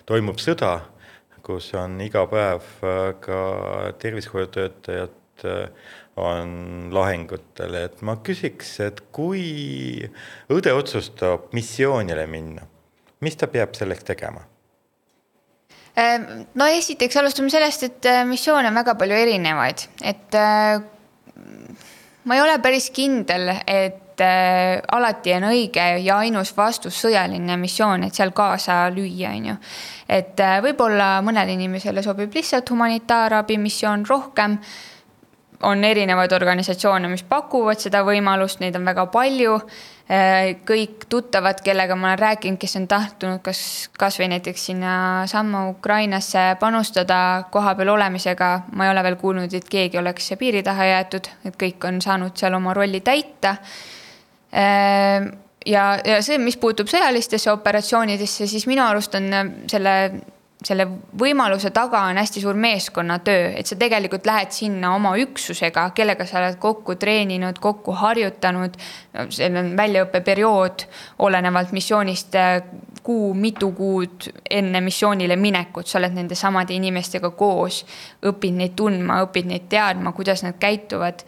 toimub 0.08 0.40
sõda, 0.42 0.78
kus 1.46 1.70
on 1.78 2.00
iga 2.02 2.24
päev 2.30 2.64
ka 3.22 3.38
tervishoiutöötajad 4.02 5.14
on 6.16 6.88
lahingutel, 6.92 7.74
et 7.76 8.02
ma 8.06 8.16
küsiks, 8.24 8.78
et 8.84 9.02
kui 9.12 10.00
õde 10.52 10.72
otsustab 10.72 11.50
missioonile 11.56 12.24
minna, 12.30 12.64
mis 13.20 13.36
ta 13.36 13.48
peab 13.52 13.76
selleks 13.76 14.06
tegema? 14.08 14.46
Ehm, 15.96 16.46
no 16.54 16.68
esiteks 16.68 17.16
alustame 17.20 17.52
sellest, 17.52 17.86
et 17.88 18.08
äh, 18.08 18.24
missioone 18.28 18.68
on 18.68 18.80
väga 18.80 18.96
palju 19.00 19.16
erinevaid, 19.16 19.86
et 20.04 20.36
äh, 20.36 20.80
ma 22.24 22.36
ei 22.36 22.42
ole 22.44 22.58
päris 22.64 22.90
kindel, 22.96 23.48
et 23.64 24.20
äh, 24.24 24.80
alati 24.96 25.36
on 25.36 25.48
õige 25.52 25.86
ja 26.04 26.18
ainus 26.24 26.52
vastus 26.56 27.00
sõjaline 27.04 27.56
missioon, 27.60 28.08
et 28.08 28.16
seal 28.16 28.32
kaasa 28.36 28.82
lüüa, 28.92 29.36
on 29.36 29.52
ju. 29.52 29.60
et 30.08 30.44
võib-olla 30.64 31.14
mõnele 31.24 31.56
inimesele 31.56 32.04
sobib 32.04 32.36
lihtsalt 32.36 32.68
humanitaarabi 32.72 33.56
missioon 33.60 34.04
rohkem 34.08 34.60
on 35.62 35.84
erinevaid 35.84 36.32
organisatsioone, 36.32 37.08
mis 37.08 37.22
pakuvad 37.26 37.80
seda 37.80 38.02
võimalust, 38.06 38.60
neid 38.60 38.76
on 38.76 38.84
väga 38.88 39.06
palju. 39.12 39.56
Äh, 40.06 40.52
kõik 40.68 41.08
tuttavad, 41.10 41.58
kellega 41.66 41.96
ma 41.98 42.12
olen 42.12 42.20
rääkinud, 42.20 42.60
kes 42.62 42.76
on 42.78 42.84
tahtnud 42.90 43.40
kas, 43.42 43.60
kasvõi 43.98 44.28
näiteks 44.30 44.68
sinnasamma 44.68 45.64
Ukrainasse 45.72 46.44
panustada 46.60 47.18
kohapeal 47.50 47.90
olemisega, 47.96 48.50
ma 48.78 48.86
ei 48.86 48.92
ole 48.92 49.02
veel 49.08 49.18
kuulnud, 49.18 49.56
et 49.58 49.66
keegi 49.68 49.98
oleks 49.98 50.30
piiri 50.38 50.62
taha 50.66 50.86
jäetud, 50.92 51.32
et 51.48 51.58
kõik 51.58 51.88
on 51.88 51.98
saanud 52.04 52.38
seal 52.38 52.54
oma 52.54 52.76
rolli 52.76 53.00
täita. 53.02 53.56
Äh, 54.54 55.26
ja, 55.66 55.88
ja 56.04 56.22
see, 56.22 56.38
mis 56.38 56.60
puutub 56.60 56.92
sõjalistesse 56.92 57.50
operatsioonidesse, 57.50 58.46
siis 58.46 58.68
minu 58.70 58.86
arust 58.86 59.18
on 59.18 59.30
selle 59.70 59.96
selle 60.66 60.86
võimaluse 61.18 61.70
taga 61.74 62.02
on 62.10 62.18
hästi 62.18 62.42
suur 62.42 62.56
meeskonnatöö, 62.58 63.52
et 63.60 63.68
sa 63.68 63.78
tegelikult 63.78 64.26
lähed 64.26 64.54
sinna 64.54 64.94
oma 64.96 65.14
üksusega, 65.22 65.90
kellega 65.94 66.26
sa 66.26 66.40
oled 66.40 66.58
kokku 66.62 66.96
treeninud, 66.98 67.60
kokku 67.62 67.94
harjutanud. 68.00 68.74
seal 69.30 69.56
on 69.60 69.72
väljaõppeperiood 69.78 70.86
olenevalt 71.26 71.72
missioonist 71.76 72.34
kuu, 73.06 73.34
mitu 73.34 73.70
kuud 73.76 74.30
enne 74.50 74.80
missioonile 74.82 75.36
minekut, 75.38 75.86
sa 75.86 76.00
oled 76.00 76.16
nende 76.16 76.34
samade 76.34 76.74
inimestega 76.74 77.30
koos. 77.38 77.84
õpid 78.26 78.58
neid 78.58 78.74
tundma, 78.76 79.20
õpid 79.28 79.46
neid 79.52 79.68
teadma, 79.70 80.12
kuidas 80.16 80.42
nad 80.42 80.58
käituvad 80.58 81.22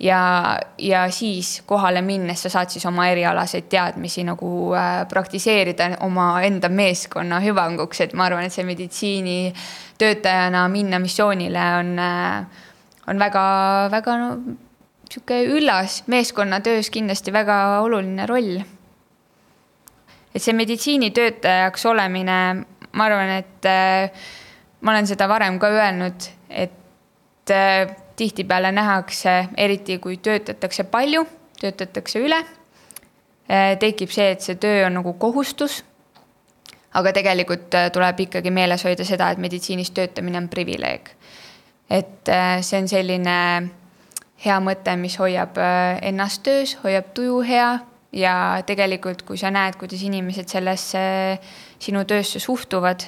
ja, 0.00 0.58
ja 0.78 1.10
siis 1.10 1.62
kohale 1.66 2.02
minnes 2.02 2.42
sa 2.42 2.48
saad 2.52 2.68
siis 2.72 2.86
oma 2.86 3.06
erialaseid 3.12 3.64
teadmisi 3.70 4.24
nagu 4.26 4.74
äh, 4.74 5.08
praktiseerida 5.08 5.90
omaenda 6.06 6.68
meeskonna 6.68 7.40
hüvanguks, 7.44 8.00
et 8.04 8.14
ma 8.14 8.24
arvan, 8.28 8.44
et 8.46 8.52
see 8.52 8.64
meditsiinitöötajana 8.66 10.68
minna 10.68 10.98
missioonile 11.02 11.64
on 11.78 11.98
äh,, 11.98 12.46
on 13.06 13.18
väga-väga 13.20 14.18
no, 14.18 14.28
sihuke 15.10 15.42
üllas, 15.58 16.02
meeskonnatöös 16.06 16.90
kindlasti 16.90 17.32
väga 17.32 17.80
oluline 17.84 18.26
roll. 18.26 18.62
et 20.34 20.42
see 20.42 20.54
meditsiinitöötajaks 20.56 21.86
olemine, 21.86 22.38
ma 22.92 23.04
arvan, 23.06 23.36
et 23.38 23.64
äh, 23.70 24.10
ma 24.80 24.90
olen 24.90 25.06
seda 25.06 25.28
varem 25.30 25.60
ka 25.62 25.68
öelnud, 25.70 26.26
et 26.50 27.52
tihtipeale 28.16 28.72
nähakse, 28.72 29.48
eriti 29.56 29.98
kui 29.98 30.16
töötatakse 30.16 30.84
palju, 30.84 31.24
töötatakse 31.60 32.22
üle, 32.22 32.40
eh, 33.48 33.74
tekib 33.80 34.12
see, 34.14 34.30
et 34.34 34.44
see 34.44 34.58
töö 34.60 34.86
on 34.86 35.00
nagu 35.00 35.12
kohustus. 35.18 35.82
aga 36.94 37.10
tegelikult 37.12 37.74
eh, 37.74 37.88
tuleb 37.90 38.20
ikkagi 38.20 38.50
meeles 38.54 38.84
hoida 38.86 39.04
seda, 39.04 39.30
et 39.30 39.38
meditsiinis 39.38 39.90
töötamine 39.90 40.38
on 40.38 40.48
privileeg. 40.48 41.10
et 41.90 42.28
eh, 42.28 42.62
see 42.62 42.78
on 42.78 42.88
selline 42.88 43.70
hea 44.44 44.60
mõte, 44.60 44.96
mis 44.96 45.16
hoiab 45.18 45.58
ennast 46.02 46.42
töös, 46.42 46.76
hoiab 46.84 47.14
tuju 47.14 47.40
hea 47.40 47.78
ja 48.12 48.62
tegelikult, 48.66 49.22
kui 49.22 49.38
sa 49.38 49.50
näed, 49.50 49.76
kuidas 49.76 50.02
inimesed 50.02 50.48
sellesse 50.48 51.38
sinu 51.78 52.04
töösse 52.04 52.38
suhtuvad 52.38 53.06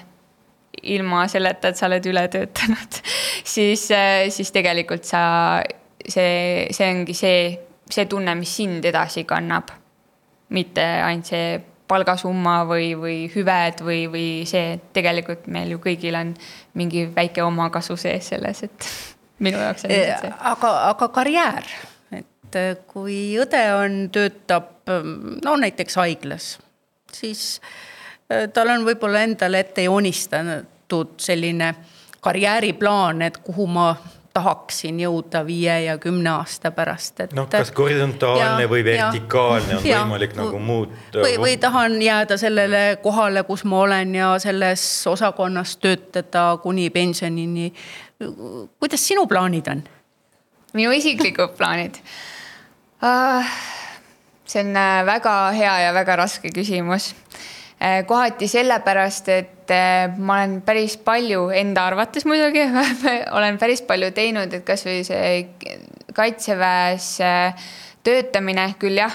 ilma 0.83 1.27
selleta, 1.31 1.71
et 1.71 1.79
sa 1.79 1.89
oled 1.89 2.07
üle 2.11 2.27
töötanud 2.33 3.01
siis, 3.55 3.89
äh, 3.95 4.27
siis 4.35 4.53
tegelikult 4.55 5.07
sa, 5.09 5.23
see, 6.03 6.67
see 6.75 6.91
ongi 6.93 7.17
see, 7.17 7.41
see 7.91 8.07
tunne, 8.11 8.35
mis 8.39 8.57
sind 8.61 8.85
edasi 8.85 9.27
kannab. 9.29 9.73
mitte 10.49 10.83
ainult 11.03 11.27
see 11.27 11.57
palgasumma 11.91 12.61
või, 12.67 12.93
või 12.99 13.17
hüved 13.31 13.83
või, 13.83 14.05
või 14.11 14.29
see, 14.47 14.77
et 14.77 14.85
tegelikult 14.95 15.47
meil 15.51 15.73
ju 15.75 15.81
kõigil 15.83 16.15
on 16.19 16.33
mingi 16.79 17.07
väike 17.15 17.43
omakasu 17.43 17.97
sees 17.99 18.31
selles, 18.35 18.63
et 18.67 18.89
minu 19.47 19.59
jaoks 19.59 19.87
on 19.87 19.95
see. 19.95 20.31
aga, 20.53 20.73
aga 20.93 21.11
karjäär, 21.15 21.75
et 22.21 22.61
äh, 22.63 22.73
kui 22.87 23.19
õde 23.43 23.67
on, 23.81 24.01
töötab 24.15 24.73
no 24.87 25.57
näiteks 25.59 25.99
haiglas, 25.99 26.57
siis 27.11 27.57
äh, 27.59 27.96
tal 28.29 28.73
on 28.75 28.85
võib-olla 28.87 29.23
endale 29.27 29.63
ette 29.65 29.87
joonistatud 29.87 31.17
selline 31.23 31.75
karjääriplaan, 32.21 33.23
et 33.23 33.39
kuhu 33.39 33.67
ma 33.71 33.91
tahaksin 34.37 34.99
jõuda 35.01 35.41
viie 35.47 35.75
ja 35.87 35.95
kümne 35.99 36.29
aasta 36.35 36.71
pärast, 36.75 37.21
et. 37.25 37.33
noh, 37.37 37.47
kas 37.49 37.71
horisontaalne 37.79 38.67
ja, 38.67 38.69
või 38.69 38.83
vertikaalne 38.85 39.73
ja, 39.73 39.79
on 39.79 39.87
ja, 39.89 40.01
võimalik 40.05 40.35
ja, 40.35 40.43
nagu 40.43 40.61
muuta? 40.61 41.23
või, 41.23 41.39
või 41.41 41.55
tahan 41.61 41.97
jääda 42.03 42.37
sellele 42.41 42.83
kohale, 43.03 43.47
kus 43.49 43.65
ma 43.65 43.81
olen 43.87 44.13
ja 44.19 44.35
selles 44.43 44.85
osakonnas 45.09 45.77
töötada 45.81 46.45
kuni 46.63 46.91
pensionini. 46.93 47.71
kuidas 48.81 49.09
sinu 49.09 49.25
plaanid 49.31 49.73
on? 49.73 49.83
minu 50.77 50.93
isiklikud 50.93 51.57
plaanid 51.57 51.97
uh,? 53.01 53.57
see 54.47 54.63
on 54.63 54.77
äh, 54.77 55.03
väga 55.07 55.37
hea 55.57 55.79
ja 55.87 55.95
väga 55.95 56.17
raske 56.17 56.53
küsimus. 56.55 57.15
Kohati 58.07 58.49
sellepärast, 58.49 59.29
et 59.29 59.71
eh, 59.71 60.09
ma 60.17 60.39
olen 60.41 60.61
päris 60.65 60.97
palju 60.97 61.51
enda 61.53 61.87
arvates 61.91 62.25
muidugi 62.25 62.65
olen 63.37 63.59
päris 63.59 63.83
palju 63.85 64.11
teinud, 64.17 64.53
et 64.53 64.65
kasvõi 64.65 65.03
see 65.05 65.35
kaitseväes 66.17 67.11
eh, 67.21 67.69
töötamine 68.07 68.71
küll 68.81 68.97
jah, 68.97 69.13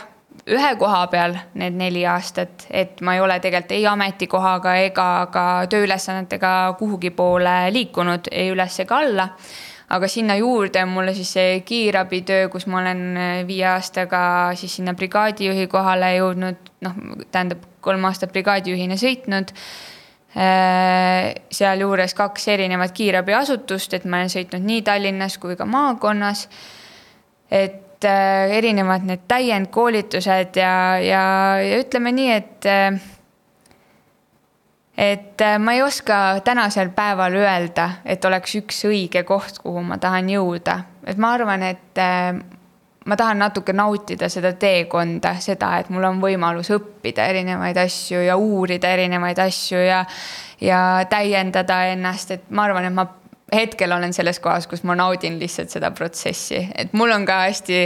ühe 0.51 0.69
koha 0.77 1.01
peal 1.09 1.35
need 1.57 1.77
neli 1.79 2.05
aastat, 2.05 2.67
et 2.69 3.01
ma 3.01 3.15
ei 3.15 3.23
ole 3.23 3.39
tegelikult 3.41 3.75
ei 3.77 3.87
ametikohaga 3.89 4.75
ega 4.85 5.09
ka 5.33 5.45
tööülesannetega 5.71 6.53
kuhugi 6.79 7.11
poole 7.17 7.55
liikunud, 7.73 8.29
ei 8.31 8.53
üles 8.53 8.79
ega 8.85 9.01
alla. 9.01 9.29
Aga 9.91 10.07
sinna 10.07 10.37
juurde 10.39 10.85
mulle 10.87 11.11
siis 11.11 11.33
see 11.35 11.55
kiirabitöö, 11.67 12.45
kus 12.53 12.67
ma 12.69 12.79
olen 12.79 13.01
eh, 13.17 13.41
viie 13.47 13.65
aastaga 13.73 14.21
siis 14.55 14.77
sinna 14.77 14.93
brigaadijuhi 14.93 15.65
kohale 15.71 16.13
jõudnud, 16.19 16.70
noh, 16.81 16.99
tähendab 17.31 17.65
kolm 17.81 18.05
aastat 18.09 18.33
brigaadijuhina 18.33 18.97
sõitnud 18.99 19.53
Äh, 20.31 21.33
sealjuures 21.51 22.13
kaks 22.15 22.45
erinevat 22.53 22.93
kiirabiasutust, 22.95 23.97
et 23.97 24.05
ma 24.07 24.21
olen 24.21 24.29
sõitnud 24.31 24.63
nii 24.63 24.83
Tallinnas 24.87 25.35
kui 25.43 25.57
ka 25.59 25.65
maakonnas. 25.67 26.47
et 27.51 28.05
äh, 28.07 28.51
erinevad 28.55 29.03
need 29.03 29.25
täiendkoolitused 29.27 30.55
ja, 30.55 30.99
ja, 31.03 31.25
ja 31.59 31.81
ütleme 31.83 32.13
nii, 32.15 32.29
et 32.31 32.65
äh, 32.65 33.01
et 34.97 35.43
ma 35.59 35.73
ei 35.75 35.83
oska 35.83 36.39
tänasel 36.47 36.93
päeval 36.95 37.35
öelda, 37.35 37.89
et 38.05 38.23
oleks 38.25 38.55
üks 38.55 38.85
õige 38.87 39.25
koht, 39.27 39.59
kuhu 39.59 39.83
ma 39.83 39.97
tahan 39.99 40.31
jõuda, 40.31 40.77
et 41.03 41.19
ma 41.19 41.33
arvan, 41.35 41.63
et 41.73 42.03
ma 43.05 43.17
tahan 43.17 43.41
natuke 43.41 43.73
nautida 43.73 44.29
seda 44.29 44.53
teekonda, 44.59 45.33
seda, 45.41 45.73
et 45.81 45.89
mul 45.89 46.05
on 46.05 46.21
võimalus 46.21 46.69
õppida 46.75 47.25
erinevaid 47.31 47.79
asju 47.81 48.21
ja 48.27 48.37
uurida 48.37 48.91
erinevaid 48.93 49.41
asju 49.41 49.81
ja, 49.81 50.03
ja 50.61 50.81
täiendada 51.09 51.83
ennast, 51.95 52.37
et 52.37 52.49
ma 52.49 52.67
arvan, 52.69 52.85
et 52.89 52.97
ma 52.97 53.07
hetkel 53.51 53.91
olen 53.91 54.13
selles 54.13 54.39
kohas, 54.39 54.67
kus 54.69 54.85
ma 54.87 54.95
naudin 54.95 55.39
lihtsalt 55.41 55.73
seda 55.73 55.91
protsessi, 55.95 56.61
et 56.75 56.93
mul 56.93 57.11
on 57.11 57.25
ka 57.27 57.43
hästi 57.47 57.83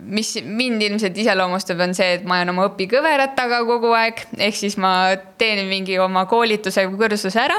mis 0.00 0.34
mind 0.44 0.82
ilmselt 0.82 1.16
iseloomustab, 1.18 1.80
on 1.80 1.94
see, 1.96 2.16
et 2.18 2.24
ma 2.28 2.40
olen 2.40 2.52
oma 2.52 2.66
õpikõverat 2.70 3.36
taga 3.36 3.62
kogu 3.68 3.92
aeg, 3.96 4.26
ehk 4.38 4.58
siis 4.58 4.76
ma 4.80 4.92
teen 5.40 5.62
mingi 5.70 5.98
oma 6.02 6.26
koolituse 6.28 6.84
või 6.90 7.00
kursuse 7.04 7.40
ära. 7.40 7.56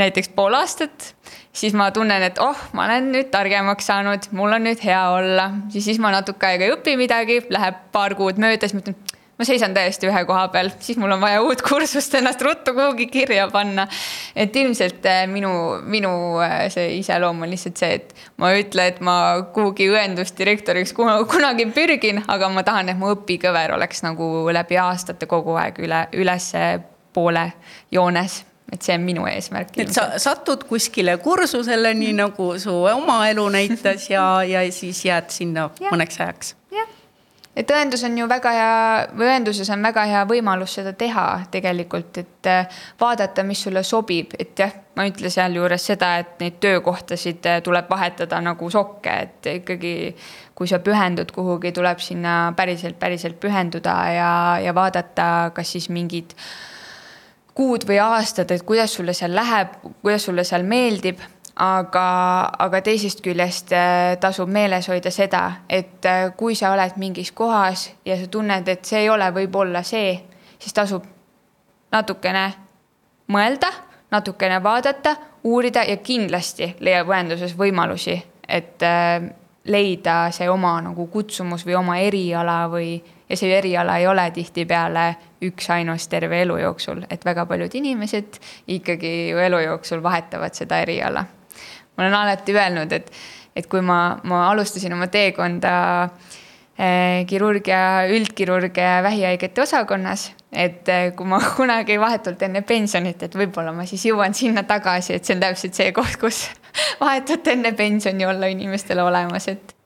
Näiteks 0.00 0.32
pool 0.34 0.56
aastat 0.58 1.12
siis 1.52 1.74
ma 1.74 1.90
tunnen, 1.90 2.22
et 2.22 2.38
oh, 2.38 2.58
ma 2.72 2.86
olen 2.86 3.10
nüüd 3.14 3.30
targemaks 3.32 3.88
saanud, 3.90 4.30
mul 4.36 4.56
on 4.56 4.68
nüüd 4.68 4.82
hea 4.84 5.00
olla, 5.14 5.50
siis 5.72 5.98
ma 6.02 6.12
natuke 6.14 6.52
aega 6.52 6.66
ei 6.66 6.74
õpi 6.76 6.96
midagi, 7.00 7.40
läheb 7.50 7.88
paar 7.94 8.14
kuud 8.18 8.38
mööda, 8.40 8.68
siis 8.68 8.78
mõtlen, 8.78 8.96
ma 9.40 9.46
seisan 9.48 9.74
täiesti 9.74 10.06
ühe 10.06 10.20
koha 10.28 10.46
peal, 10.52 10.70
siis 10.84 10.98
mul 11.00 11.14
on 11.16 11.22
vaja 11.22 11.40
uut 11.42 11.62
kursust 11.64 12.14
ennast 12.18 12.42
ruttu 12.44 12.74
kuhugi 12.76 13.08
kirja 13.10 13.48
panna. 13.52 13.86
et 14.36 14.56
ilmselt 14.56 15.06
äh, 15.08 15.24
minu, 15.26 15.52
minu 15.82 16.12
äh, 16.44 16.68
see 16.72 16.98
iseloom 17.00 17.42
on 17.42 17.50
lihtsalt 17.50 17.80
see, 17.80 17.96
et 17.98 18.14
ma 18.36 18.52
ei 18.52 18.66
ütle, 18.66 18.86
et 18.92 19.00
ma 19.00 19.16
kuhugi 19.54 19.88
õendusdirektoriks 19.90 20.94
kunagi 20.94 21.66
pürgin, 21.74 22.22
aga 22.28 22.52
ma 22.52 22.62
tahan, 22.66 22.92
et 22.92 23.00
mu 23.00 23.14
õpikõver 23.16 23.74
oleks 23.78 24.04
nagu 24.06 24.30
läbi 24.52 24.78
aastate 24.78 25.26
kogu 25.30 25.58
aeg 25.58 25.82
üle, 25.82 26.04
ülespoole 26.20 27.50
joones 27.90 28.44
et 28.72 28.82
see 28.82 28.94
on 28.94 29.04
minu 29.04 29.26
eesmärk. 29.30 29.74
et 29.82 29.92
sa 29.94 30.06
satud 30.18 30.64
kuskile 30.68 31.16
kursusele, 31.22 31.94
nii 31.94 32.14
nagu 32.20 32.52
su 32.58 32.74
oma 32.92 33.22
elu 33.30 33.48
näitas 33.48 34.10
ja, 34.10 34.42
ja 34.46 34.64
siis 34.72 35.04
jääd 35.04 35.30
sinna 35.34 35.70
ja. 35.82 35.90
mõneks 35.90 36.20
ajaks. 36.20 36.54
jah, 36.74 36.88
et 37.56 37.70
õendus 37.74 38.04
on 38.06 38.18
ju 38.18 38.28
väga 38.30 38.52
hea 38.56 38.76
või 39.16 39.30
õenduses 39.32 39.72
on 39.74 39.82
väga 39.82 40.04
hea 40.12 40.22
võimalus 40.28 40.76
seda 40.78 40.92
teha 40.98 41.26
tegelikult, 41.50 42.22
et 42.22 42.50
äh, 42.50 42.84
vaadata, 43.00 43.44
mis 43.46 43.62
sulle 43.66 43.82
sobib, 43.86 44.36
et 44.38 44.58
jah, 44.58 44.76
ma 44.96 45.06
ei 45.06 45.14
ütle 45.14 45.32
sealjuures 45.32 45.90
seda, 45.92 46.14
et 46.22 46.38
neid 46.42 46.60
töökohtasid 46.62 47.50
äh, 47.50 47.60
tuleb 47.66 47.90
vahetada 47.90 48.40
nagu 48.44 48.70
sokke, 48.70 49.18
et 49.26 49.52
ikkagi 49.56 49.94
kui 50.54 50.68
sa 50.68 50.78
pühendud 50.84 51.30
kuhugi, 51.32 51.72
tuleb 51.72 52.02
sinna 52.04 52.52
päriselt, 52.56 52.98
päriselt 53.00 53.38
pühenduda 53.40 53.94
ja, 54.12 54.32
ja 54.60 54.74
vaadata, 54.76 55.50
kas 55.56 55.72
siis 55.72 55.88
mingid 55.88 56.36
kuud 57.60 57.84
või 57.84 57.98
aastad, 58.00 58.48
et 58.54 58.64
kuidas 58.64 58.94
sulle 58.96 59.12
seal 59.12 59.34
läheb, 59.36 59.74
kuidas 60.00 60.24
sulle 60.24 60.46
seal 60.48 60.64
meeldib. 60.64 61.20
aga, 61.60 62.02
aga 62.64 62.78
teisest 62.80 63.18
küljest 63.20 63.72
äh, 63.76 64.14
tasub 64.20 64.48
meeles 64.48 64.86
hoida 64.88 65.10
seda, 65.12 65.40
et 65.68 66.06
äh, 66.08 66.30
kui 66.36 66.54
sa 66.56 66.70
oled 66.72 66.94
mingis 66.96 67.32
kohas 67.36 67.90
ja 68.06 68.16
sa 68.16 68.28
tunned, 68.32 68.68
et 68.68 68.84
see 68.88 69.02
ei 69.02 69.10
ole 69.12 69.26
võib-olla 69.34 69.82
see, 69.84 70.14
siis 70.58 70.72
tasub 70.72 71.04
natukene 71.92 72.46
mõelda, 73.28 73.68
natukene 74.14 74.62
vaadata, 74.62 75.16
uurida 75.44 75.84
ja 75.84 75.98
kindlasti 76.00 76.76
leiab 76.80 77.12
õenduses 77.12 77.52
võimalusi, 77.58 78.16
et 78.48 78.80
äh, 78.86 79.28
leida 79.68 80.30
see 80.32 80.48
oma 80.48 80.78
nagu 80.86 81.10
kutsumus 81.12 81.66
või 81.66 81.76
oma 81.82 81.98
eriala 82.00 82.62
või 82.72 82.94
ja 83.30 83.36
see 83.38 83.52
eriala 83.54 83.96
ei 84.00 84.06
ole 84.10 84.30
tihtipeale 84.34 85.04
üksainus 85.46 86.08
terve 86.10 86.42
elu 86.42 86.56
jooksul, 86.64 87.04
et 87.10 87.24
väga 87.24 87.46
paljud 87.46 87.74
inimesed 87.78 88.40
ikkagi 88.68 89.12
ju 89.30 89.38
elu 89.38 89.62
jooksul 89.66 90.02
vahetavad 90.02 90.54
seda 90.54 90.80
eriala. 90.82 91.24
ma 91.96 92.04
olen 92.04 92.14
alati 92.14 92.54
öelnud, 92.56 92.92
et, 92.92 93.12
et 93.56 93.66
kui 93.66 93.80
ma, 93.80 94.18
ma 94.24 94.48
alustasin 94.50 94.92
oma 94.92 95.06
teekonda 95.12 95.72
eh, 96.78 97.26
kirurgia, 97.26 98.06
üldkirurgia 98.10 99.00
vähihaigete 99.02 99.62
osakonnas, 99.62 100.30
et 100.52 100.88
eh, 100.88 101.10
kui 101.14 101.26
ma 101.26 101.40
kunagi 101.58 102.00
vahetult 102.00 102.42
enne 102.42 102.62
pensionit, 102.66 103.22
et 103.22 103.36
võib-olla 103.36 103.74
ma 103.76 103.86
siis 103.86 104.06
jõuan 104.10 104.34
sinna 104.34 104.66
tagasi, 104.66 105.14
et 105.14 105.24
see 105.24 105.38
on 105.38 105.44
täpselt 105.46 105.78
see 105.78 105.92
koht, 105.94 106.18
kus 106.20 106.48
vahetult 107.04 107.52
enne 107.54 107.72
pensioni 107.78 108.26
olla 108.26 108.50
inimestele 108.50 109.06
olemas, 109.06 109.48
et 109.48 109.76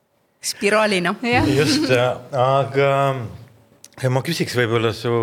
spiraalina. 0.45 1.15
just, 1.55 1.89
aga 2.31 2.91
ma 4.11 4.21
küsiks 4.25 4.55
võib-olla 4.59 4.91
su 4.95 5.13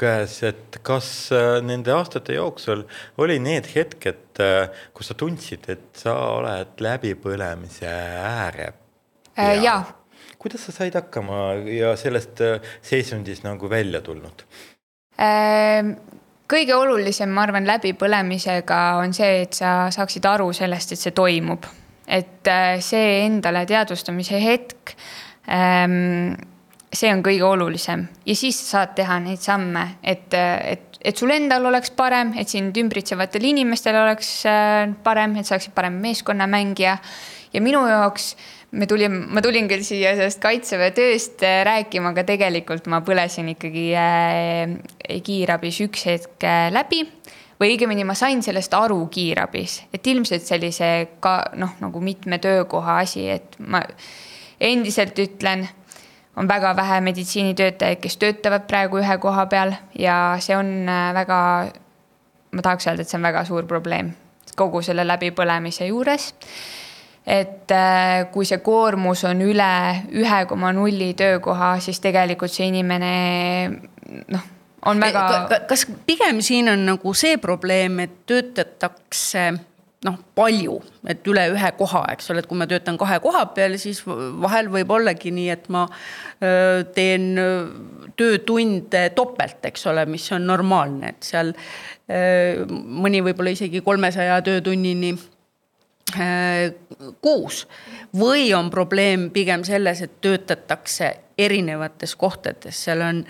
käes, 0.00 0.40
et 0.46 0.80
kas 0.86 1.08
äh, 1.34 1.58
nende 1.64 1.92
aastate 1.94 2.36
jooksul 2.36 2.84
oli 3.22 3.38
need 3.42 3.70
hetked, 3.72 4.26
äh, 4.44 4.82
kus 4.94 5.10
sa 5.10 5.16
tundsid, 5.18 5.66
et 5.72 6.02
sa 6.02 6.16
oled 6.36 6.84
läbipõlemise 6.84 7.90
ääre 8.20 8.68
äh,? 9.38 9.56
jaa. 9.64 9.82
kuidas 10.38 10.68
sa 10.68 10.76
said 10.76 10.96
hakkama 10.98 11.40
ja 11.70 11.96
sellest 12.00 12.44
äh, 12.44 12.72
seisundist 12.82 13.46
nagu 13.48 13.70
välja 13.72 14.04
tulnud 14.04 14.46
äh,? 15.16 15.96
kõige 16.50 16.74
olulisem, 16.76 17.30
ma 17.32 17.46
arvan, 17.46 17.66
läbipõlemisega 17.68 18.80
on 19.00 19.14
see, 19.16 19.44
et 19.46 19.56
sa 19.56 19.86
saaksid 19.94 20.26
aru 20.26 20.50
sellest, 20.56 20.92
et 20.92 21.08
see 21.08 21.16
toimub 21.16 21.68
et 22.10 22.48
äh, 22.50 22.78
see 22.82 23.24
endale 23.24 23.64
teadvustamise 23.70 24.40
hetk, 24.42 24.94
ähm, 25.46 26.34
see 26.90 27.10
on 27.14 27.22
kõige 27.22 27.46
olulisem 27.46 28.08
ja 28.26 28.34
siis 28.34 28.58
saad 28.66 28.96
teha 28.98 29.20
neid 29.22 29.42
samme, 29.42 29.84
et, 30.02 30.34
et, 30.34 30.98
et 31.06 31.16
sul 31.16 31.30
endal 31.30 31.68
oleks 31.70 31.92
parem, 31.94 32.34
et 32.40 32.50
sind 32.50 32.76
ümbritsevatel 32.82 33.46
inimestel 33.52 34.00
oleks 34.02 34.32
äh, 34.50 34.88
parem, 35.04 35.38
et 35.38 35.46
sa 35.46 35.54
oleksid 35.56 35.76
parem 35.76 36.00
meeskonnamängija. 36.02 36.96
ja 37.52 37.62
minu 37.62 37.84
jaoks 37.86 38.34
me 38.70 38.86
tulime, 38.90 39.24
ma 39.30 39.42
tulin 39.42 39.70
küll 39.70 39.86
siia 39.86 40.16
sellest 40.18 40.42
kaitseväe 40.42 40.90
tööst 40.98 41.46
äh, 41.46 41.62
rääkima, 41.66 42.10
aga 42.10 42.26
tegelikult 42.26 42.90
ma 42.90 43.04
põlesin 43.06 43.54
ikkagi 43.54 43.86
kiirabis 45.26 45.80
üks 45.86 46.06
hetk 46.10 46.50
läbi 46.74 47.04
või 47.60 47.74
õigemini 47.74 48.06
ma 48.08 48.16
sain 48.16 48.42
sellest 48.42 48.74
aru 48.74 49.02
kiirabis, 49.12 49.82
et 49.92 50.06
ilmselt 50.06 50.46
sellise 50.48 50.88
ka 51.20 51.34
noh, 51.60 51.76
nagu 51.82 52.00
mitme 52.00 52.40
töökoha 52.40 53.00
asi, 53.04 53.28
et 53.28 53.58
ma 53.60 53.82
endiselt 54.60 55.18
ütlen, 55.20 55.66
on 56.36 56.48
väga 56.48 56.72
vähe 56.76 57.00
meditsiinitöötajaid, 57.04 58.00
kes 58.00 58.16
töötavad 58.16 58.64
praegu 58.70 59.00
ühe 59.02 59.16
koha 59.20 59.46
peal 59.52 59.74
ja 59.98 60.36
see 60.40 60.56
on 60.56 60.88
äh, 60.88 61.10
väga, 61.14 61.40
ma 62.56 62.64
tahaks 62.64 62.88
öelda, 62.88 63.04
et 63.04 63.12
see 63.12 63.18
on 63.20 63.28
väga 63.28 63.44
suur 63.48 63.68
probleem 63.68 64.14
kogu 64.56 64.82
selle 64.82 65.04
läbipõlemise 65.06 65.88
juures. 65.88 66.32
Et 67.30 67.72
äh, 67.76 68.30
kui 68.32 68.48
see 68.48 68.62
koormus 68.64 69.26
on 69.28 69.42
üle 69.44 69.72
ühe 70.16 70.40
koma 70.48 70.72
nulli 70.72 71.12
töökoha, 71.14 71.74
siis 71.84 72.00
tegelikult 72.00 72.54
see 72.54 72.70
inimene 72.72 73.12
noh 74.32 74.48
on 74.86 75.00
väga. 75.00 75.62
kas 75.68 75.86
pigem 76.06 76.40
siin 76.44 76.68
on 76.72 76.86
nagu 76.92 77.14
see 77.16 77.36
probleem, 77.42 78.00
et 78.04 78.22
töötatakse 78.28 79.50
noh, 80.06 80.16
palju, 80.34 80.78
et 81.12 81.26
üle 81.28 81.42
ühe 81.52 81.70
koha, 81.76 82.06
eks 82.14 82.30
ole, 82.32 82.40
et 82.40 82.48
kui 82.48 82.56
ma 82.56 82.64
töötan 82.68 82.96
kahe 83.00 83.18
koha 83.20 83.42
peal, 83.56 83.76
siis 83.80 84.00
vahel 84.06 84.70
võib 84.72 84.94
ollagi 84.96 85.32
nii, 85.36 85.48
et 85.52 85.66
ma 85.72 85.82
teen 86.96 87.26
töötunde 88.16 89.02
topelt, 89.16 89.60
eks 89.68 89.84
ole, 89.92 90.06
mis 90.08 90.24
on 90.32 90.48
normaalne, 90.48 91.12
et 91.12 91.28
seal 91.28 91.52
mõni 92.08 93.20
võib-olla 93.26 93.52
isegi 93.52 93.84
kolmesaja 93.84 94.40
töötunnini 94.46 95.12
kuus 97.20 97.64
või 98.16 98.50
on 98.56 98.70
probleem 98.70 99.28
pigem 99.34 99.64
selles, 99.64 100.02
et 100.02 100.20
töötatakse 100.20 101.10
erinevates 101.40 102.16
kohtades, 102.16 102.84
seal 102.84 103.02
on 103.04 103.22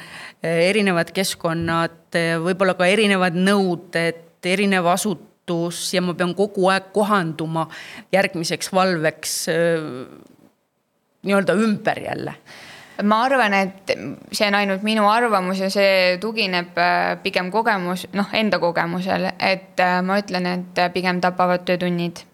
eh, 0.42 0.68
erinevad 0.70 1.12
keskkonnad, 1.14 2.02
eh, 2.18 2.34
võib-olla 2.42 2.74
ka 2.78 2.88
erinevad 2.90 3.36
nõuded, 3.38 4.24
erinev 4.46 4.88
asutus 4.90 5.90
ja 5.94 6.02
ma 6.02 6.14
pean 6.18 6.34
kogu 6.38 6.68
aeg 6.72 6.90
kohanduma 6.94 7.66
järgmiseks 8.14 8.72
valveks 8.72 9.36
nii-öelda 11.26 11.56
ümber 11.58 12.00
jälle. 12.06 12.34
Ma 13.02 13.22
arvan, 13.24 13.54
et 13.56 13.92
see 14.32 14.46
on 14.48 14.56
ainult 14.58 14.82
minu 14.84 15.06
arvamus 15.08 15.60
ja 15.62 15.70
see 15.72 16.18
tugineb 16.20 16.76
pigem 17.24 17.48
kogemus, 17.52 18.06
noh, 18.16 18.28
enda 18.36 18.58
kogemusel, 18.60 19.30
et 19.40 19.80
ma 20.04 20.18
ütlen, 20.20 20.48
et 20.52 20.82
pigem 20.92 21.20
tapavad 21.24 21.64
töötunnid. 21.68 22.24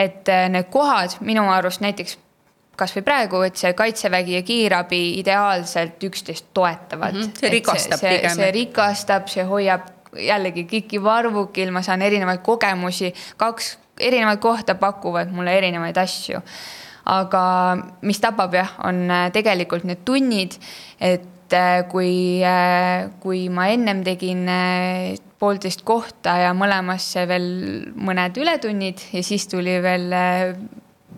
Et 0.00 0.28
need 0.48 0.68
kohad 0.72 1.18
minu 1.20 1.44
arust 1.52 1.82
näiteks 1.84 2.16
kasvõi 2.80 3.04
praegu, 3.04 3.42
et 3.44 3.60
see 3.60 3.72
kaitsevägi 3.76 4.38
ja 4.38 4.42
kiirabi 4.46 5.00
ideaalselt 5.20 6.02
üksteist 6.08 6.50
toetavad 6.56 7.16
mm. 7.16 7.22
-hmm. 7.22 7.40
see 7.40 7.52
rikastab 7.52 8.00
see, 8.00 8.16
pigem. 8.16 8.36
see 8.36 8.52
rikastab, 8.56 9.28
see 9.28 9.44
hoiab 9.44 9.88
jällegi 10.16 10.66
kõiki 10.70 11.02
varvukil, 11.02 11.70
ma 11.74 11.82
saan 11.86 12.02
erinevaid 12.02 12.42
kogemusi, 12.42 13.12
kaks 13.36 13.76
erinevat 14.00 14.40
kohta 14.40 14.74
pakuvad 14.74 15.30
mulle 15.32 15.56
erinevaid 15.58 15.96
asju. 15.96 16.40
aga 17.10 17.42
mis 18.06 18.20
tapab 18.20 18.54
jah, 18.54 18.72
on 18.84 19.10
äh, 19.10 19.28
tegelikult 19.32 19.84
need 19.84 20.02
tunnid, 20.04 20.56
et 21.00 21.24
äh, 21.56 21.82
kui, 21.90 22.42
äh, 22.44 23.08
kui 23.22 23.48
ma 23.52 23.68
ennem 23.72 24.04
tegin 24.06 24.46
poolteist 25.40 25.82
kohta 25.88 26.36
ja 26.42 26.52
mõlemasse 26.56 27.24
veel 27.28 27.50
mõned 27.96 28.36
ületunnid 28.40 29.10
ja 29.14 29.24
siis 29.24 29.48
tuli 29.48 29.78
veel 29.82 30.12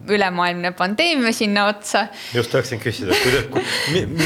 ülemaailmne 0.08 0.72
pandeemia 0.72 1.32
sinna 1.32 1.66
otsa. 1.66 2.06
just 2.34 2.50
tahtsin 2.50 2.80
küsida, 2.80 3.14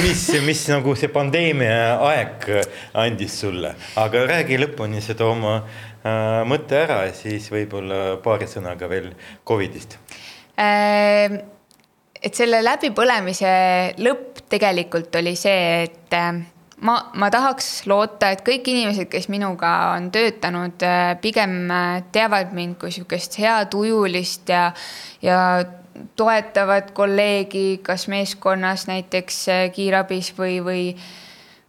mis, 0.02 0.28
mis 0.44 0.62
nagu 0.72 0.94
see 0.96 1.10
pandeemia 1.12 1.96
aeg 2.08 2.48
andis 2.94 3.40
sulle, 3.40 3.74
aga 4.00 4.24
räägi 4.30 4.60
lõpuni 4.62 5.02
seda 5.04 5.28
oma 5.28 5.58
äh, 5.58 6.40
mõtte 6.48 6.80
ära 6.80 7.02
ja 7.08 7.12
siis 7.16 7.50
võib-olla 7.52 8.16
paari 8.24 8.48
sõnaga 8.50 8.88
veel 8.90 9.12
Covidist 9.46 9.98
äh,. 10.56 11.55
Et 12.26 12.34
selle 12.34 12.60
läbipõlemise 12.64 13.54
lõpp 14.02 14.44
tegelikult 14.50 15.14
oli 15.20 15.34
see, 15.38 15.86
et 15.86 16.14
äh, 16.16 16.40
ma, 16.86 16.96
ma 17.18 17.30
tahaks 17.32 17.86
loota, 17.90 18.32
et 18.34 18.42
kõik 18.46 18.68
inimesed, 18.72 19.08
kes 19.12 19.28
minuga 19.32 19.72
on 19.94 20.10
töötanud, 20.14 20.82
äh, 20.86 21.14
pigem 21.22 21.58
äh, 21.70 22.00
teavad 22.14 22.54
mind 22.56 22.78
kui 22.80 22.94
sihukest 22.94 23.38
heatujulist 23.42 24.50
ja, 24.52 24.68
ja 25.24 25.38
toetavat 26.18 26.90
kolleegi, 26.96 27.80
kas 27.84 28.08
meeskonnas 28.12 28.84
näiteks 28.90 29.46
kiirabis 29.72 30.34
või, 30.36 30.58
või, 30.64 30.82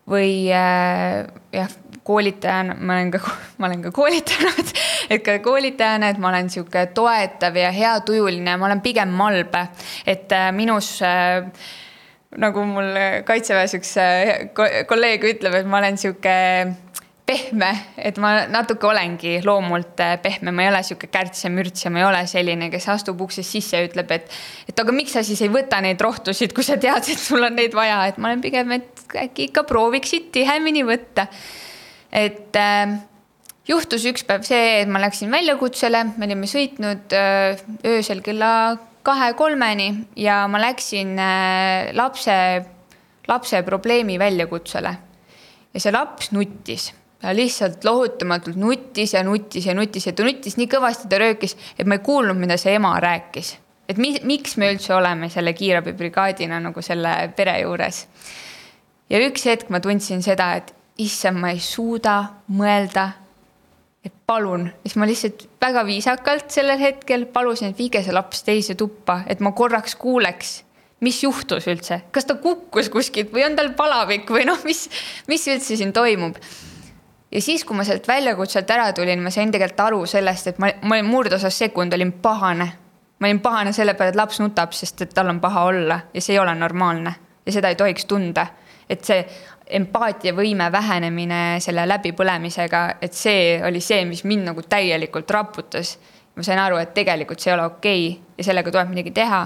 või 0.07 0.47
äh, 0.55 1.25
jah, 1.55 1.73
koolitajana, 2.07 2.77
ma 2.79 2.95
olen 2.95 3.11
ka, 3.15 3.19
ma 3.59 3.67
olen 3.67 3.83
ka 3.87 3.91
koolitanud, 3.95 4.71
et 5.13 5.25
ka 5.25 5.39
koolitajana, 5.43 6.13
et 6.13 6.21
ma 6.23 6.31
olen 6.31 6.51
sihuke 6.53 6.87
toetav 6.95 7.59
ja 7.59 7.73
heatujuline, 7.75 8.55
ma 8.57 8.69
olen 8.69 8.83
pigem 8.85 9.11
malbe, 9.17 9.67
et 10.07 10.31
äh, 10.31 10.49
minus 10.55 10.97
äh, 11.05 11.43
nagu 12.37 12.63
mul 12.67 12.91
kaitseväes 13.27 13.77
üks 13.77 13.93
kolleeg 14.87 15.23
ütleb, 15.29 15.61
et 15.61 15.69
ma 15.69 15.79
olen 15.81 15.99
sihuke 15.99 16.35
pehme, 17.27 17.69
et 17.99 18.17
ma 18.23 18.31
natuke 18.51 18.87
olengi 18.87 19.37
loomult 19.45 19.99
äh, 20.03 20.15
pehme, 20.23 20.53
ma 20.55 20.63
ei 20.63 20.71
ole 20.71 20.81
sihuke 20.87 21.09
kärts 21.11 21.43
ja 21.45 21.51
mürts 21.51 21.83
ja 21.83 21.91
ma 21.91 22.01
ei 22.01 22.07
ole 22.07 22.21
selline, 22.29 22.69
kes 22.73 22.87
astub 22.93 23.21
uksest 23.25 23.57
sisse 23.57 23.81
ja 23.81 23.87
ütleb, 23.87 24.13
et. 24.15 24.31
et 24.69 24.83
aga 24.83 24.95
miks 24.95 25.17
sa 25.17 25.23
siis 25.27 25.41
ei 25.43 25.51
võta 25.51 25.81
neid 25.83 26.01
rohtusid, 26.01 26.55
kui 26.55 26.65
sa 26.65 26.79
tead, 26.81 27.11
et 27.11 27.21
sul 27.21 27.43
on 27.43 27.57
neid 27.57 27.75
vaja, 27.77 27.99
et 28.09 28.19
ma 28.21 28.31
olen 28.31 28.43
pigem, 28.43 28.71
et 28.79 29.19
äkki 29.27 29.49
ikka 29.51 29.65
prooviksid 29.67 30.31
tihemini 30.35 30.85
võtta. 30.87 31.27
et 32.15 32.55
äh, 32.55 32.97
juhtus 33.67 34.05
üks 34.07 34.23
päev 34.27 34.45
see, 34.47 34.81
et 34.81 34.91
ma 34.91 35.01
läksin 35.03 35.31
väljakutsele, 35.33 36.03
me 36.15 36.29
olime 36.29 36.47
sõitnud 36.49 37.15
äh, 37.15 37.65
öösel 37.91 38.23
kella 38.25 38.51
kahe-kolmeni 39.07 39.89
ja 40.19 40.45
ma 40.51 40.61
läksin 40.61 41.15
äh, 41.19 41.91
lapse, 41.95 42.37
lapse 43.27 43.61
probleemi 43.67 44.19
väljakutsele. 44.19 44.95
ja 45.73 45.83
see 45.83 45.93
laps 45.93 46.31
nuttis, 46.31 46.89
lihtsalt 47.35 47.83
lohutamatult 47.83 48.55
nuttis 48.59 49.13
ja 49.13 49.23
nuttis 49.23 49.65
ja 49.65 49.75
nuttis 49.75 50.07
ja 50.07 50.13
ta 50.13 50.25
nuttis 50.27 50.57
nii 50.57 50.69
kõvasti, 50.71 51.09
ta 51.09 51.19
röökis, 51.21 51.57
et 51.77 51.87
ma 51.87 51.97
ei 51.97 52.03
kuulnud, 52.05 52.37
mida 52.39 52.57
see 52.57 52.75
ema 52.77 52.95
rääkis. 53.03 53.57
et 53.89 53.97
mi, 53.97 54.17
miks 54.23 54.57
me 54.57 54.71
üldse 54.73 54.93
oleme 54.93 55.29
selle 55.29 55.53
kiirabibrigaadina 55.53 56.59
nagu 56.59 56.81
selle 56.81 57.13
pere 57.35 57.59
juures. 57.61 58.07
ja 59.09 59.21
üks 59.27 59.45
hetk 59.45 59.69
ma 59.69 59.79
tundsin 59.79 60.23
seda, 60.23 60.53
et 60.55 60.73
issand, 60.97 61.39
ma 61.39 61.51
ei 61.51 61.59
suuda 61.59 62.23
mõelda 62.49 63.11
et 64.07 64.13
palun, 64.25 64.69
siis 64.85 64.95
ma 64.99 65.07
lihtsalt 65.07 65.47
väga 65.61 65.83
viisakalt 65.87 66.53
sellel 66.53 66.79
hetkel 66.79 67.25
palusin, 67.33 67.73
et 67.73 67.79
viige 67.79 68.01
see 68.03 68.15
laps 68.15 68.43
teise 68.47 68.77
tuppa, 68.79 69.21
et 69.27 69.41
ma 69.43 69.51
korraks 69.57 69.97
kuuleks, 69.99 70.53
mis 71.03 71.19
juhtus 71.23 71.67
üldse, 71.69 72.01
kas 72.15 72.25
ta 72.29 72.37
kukkus 72.41 72.89
kuskilt 72.93 73.33
või 73.33 73.45
on 73.47 73.57
tal 73.57 73.73
palavik 73.77 74.29
või 74.33 74.47
noh, 74.47 74.59
mis, 74.65 74.87
mis 75.29 75.47
üldse 75.51 75.77
siin 75.77 75.93
toimub. 75.95 76.39
Ja 77.31 77.41
siis, 77.41 77.65
kui 77.65 77.77
ma 77.77 77.83
sealt 77.83 78.07
väljakutselt 78.07 78.69
ära 78.71 78.91
tulin, 78.93 79.21
ma 79.23 79.31
sain 79.33 79.51
tegelikult 79.51 79.85
aru 79.87 80.05
sellest, 80.05 80.53
et 80.53 80.59
ma, 80.63 80.71
ma 80.81 80.97
olin 80.97 81.09
murdosas 81.09 81.57
sekund 81.59 81.93
olin 81.93 82.11
pahane. 82.23 82.71
ma 83.19 83.27
olin 83.27 83.39
pahane 83.39 83.73
selle 83.73 83.93
peale, 83.93 84.13
et 84.13 84.19
laps 84.19 84.39
nutab, 84.39 84.71
sest 84.71 85.01
et 85.01 85.13
tal 85.13 85.29
on 85.29 85.39
paha 85.41 85.63
olla 85.63 85.99
ja 86.13 86.21
see 86.21 86.35
ei 86.35 86.39
ole 86.39 86.55
normaalne 86.55 87.15
ja 87.45 87.51
seda 87.51 87.69
ei 87.69 87.75
tohiks 87.75 88.05
tunda. 88.05 88.47
et 88.89 89.03
see 89.03 89.25
empaatiavõime 89.67 90.71
vähenemine 90.71 91.57
selle 91.59 91.83
läbipõlemisega, 91.87 92.83
et 93.01 93.13
see 93.13 93.57
oli 93.67 93.81
see, 93.83 94.05
mis 94.07 94.23
mind 94.23 94.47
nagu 94.47 94.61
täielikult 94.63 95.31
raputas. 95.31 95.97
ma 96.35 96.43
sain 96.43 96.59
aru, 96.59 96.77
et 96.77 96.93
tegelikult 96.93 97.39
see 97.39 97.51
ei 97.51 97.57
ole 97.59 97.65
okei 97.65 98.07
okay 98.07 98.23
ja 98.37 98.43
sellega 98.43 98.71
tuleb 98.71 98.89
midagi 98.93 99.11
teha 99.11 99.41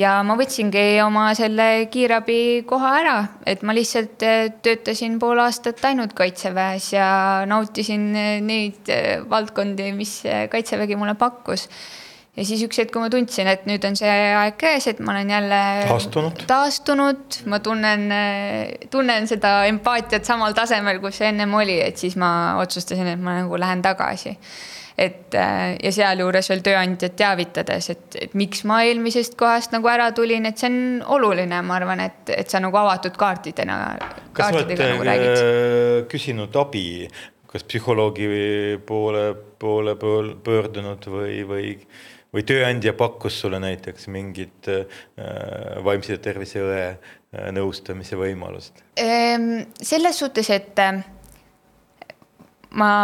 ja 0.00 0.14
ma 0.26 0.36
võtsingi 0.38 0.84
oma 1.04 1.28
selle 1.38 1.86
kiirabi 1.92 2.64
koha 2.68 2.92
ära, 3.00 3.16
et 3.46 3.62
ma 3.66 3.74
lihtsalt 3.76 4.24
eh, 4.26 4.46
töötasin 4.64 5.18
pool 5.22 5.42
aastat 5.44 5.82
ainult 5.86 6.14
kaitseväes 6.18 6.92
ja 6.96 7.08
nautisin 7.50 8.08
eh, 8.18 8.38
neid 8.44 8.90
eh, 8.92 9.20
valdkondi, 9.30 9.92
mis 9.96 10.20
kaitsevägi 10.50 10.98
mulle 10.98 11.14
pakkus. 11.18 11.68
ja 12.34 12.42
siis 12.42 12.64
üks 12.66 12.80
hetk, 12.82 12.90
kui 12.90 13.04
ma 13.04 13.10
tundsin, 13.12 13.46
et 13.46 13.66
nüüd 13.70 13.84
on 13.86 13.94
see 13.98 14.10
aeg 14.10 14.58
käes, 14.58 14.88
et 14.90 14.98
ma 14.98 15.14
olen 15.14 15.30
jälle 15.30 15.62
taastunud, 15.86 16.44
taastunud, 16.50 17.40
ma 17.46 17.60
tunnen, 17.62 18.08
tunnen 18.90 19.30
seda 19.30 19.60
empaatiat 19.70 20.26
samal 20.26 20.56
tasemel, 20.58 20.98
kus 21.02 21.22
see 21.22 21.30
ennem 21.30 21.54
oli, 21.54 21.78
et 21.84 22.00
siis 22.02 22.18
ma 22.18 22.56
otsustasin, 22.62 23.14
et 23.14 23.22
ma 23.22 23.38
nagu 23.44 23.62
lähen 23.62 23.84
tagasi 23.86 24.34
et 24.98 25.34
äh, 25.34 25.74
ja 25.82 25.90
sealjuures 25.94 26.48
veel 26.50 26.62
tööandjat 26.62 27.16
teavitades, 27.18 27.90
et, 27.90 28.16
et 28.26 28.34
miks 28.38 28.62
ma 28.68 28.82
eelmisest 28.86 29.34
kohast 29.38 29.74
nagu 29.74 29.88
ära 29.90 30.10
tulin, 30.14 30.46
et 30.46 30.60
see 30.60 30.70
on 30.70 30.80
oluline, 31.16 31.60
ma 31.66 31.78
arvan, 31.80 32.04
et, 32.04 32.30
et 32.30 32.50
sa 32.50 32.60
nagu 32.62 32.78
avatud 32.78 33.16
kaartidena. 33.18 33.78
kas 34.36 34.54
oled 34.54 34.74
nagu 34.78 36.06
küsinud 36.10 36.54
abi, 36.62 36.84
kas 37.50 37.66
psühholoogi 37.66 38.28
poole, 38.86 39.28
poole 39.58 39.96
pöördunud 39.98 41.08
või, 41.10 41.40
või, 41.48 41.72
või 42.34 42.44
tööandja 42.46 42.94
pakkus 42.98 43.40
sulle 43.42 43.58
näiteks 43.62 44.06
mingit 44.14 44.70
äh, 44.70 44.86
vaimse 45.86 46.18
tervise 46.22 46.62
õe 46.62 46.84
äh, 46.86 47.50
nõustamise 47.54 48.18
võimalust? 48.18 48.82
Ehm, 48.98 49.66
selles 49.82 50.22
suhtes, 50.22 50.50
et 50.54 50.78
äh, 50.82 51.02
ma 52.78 52.94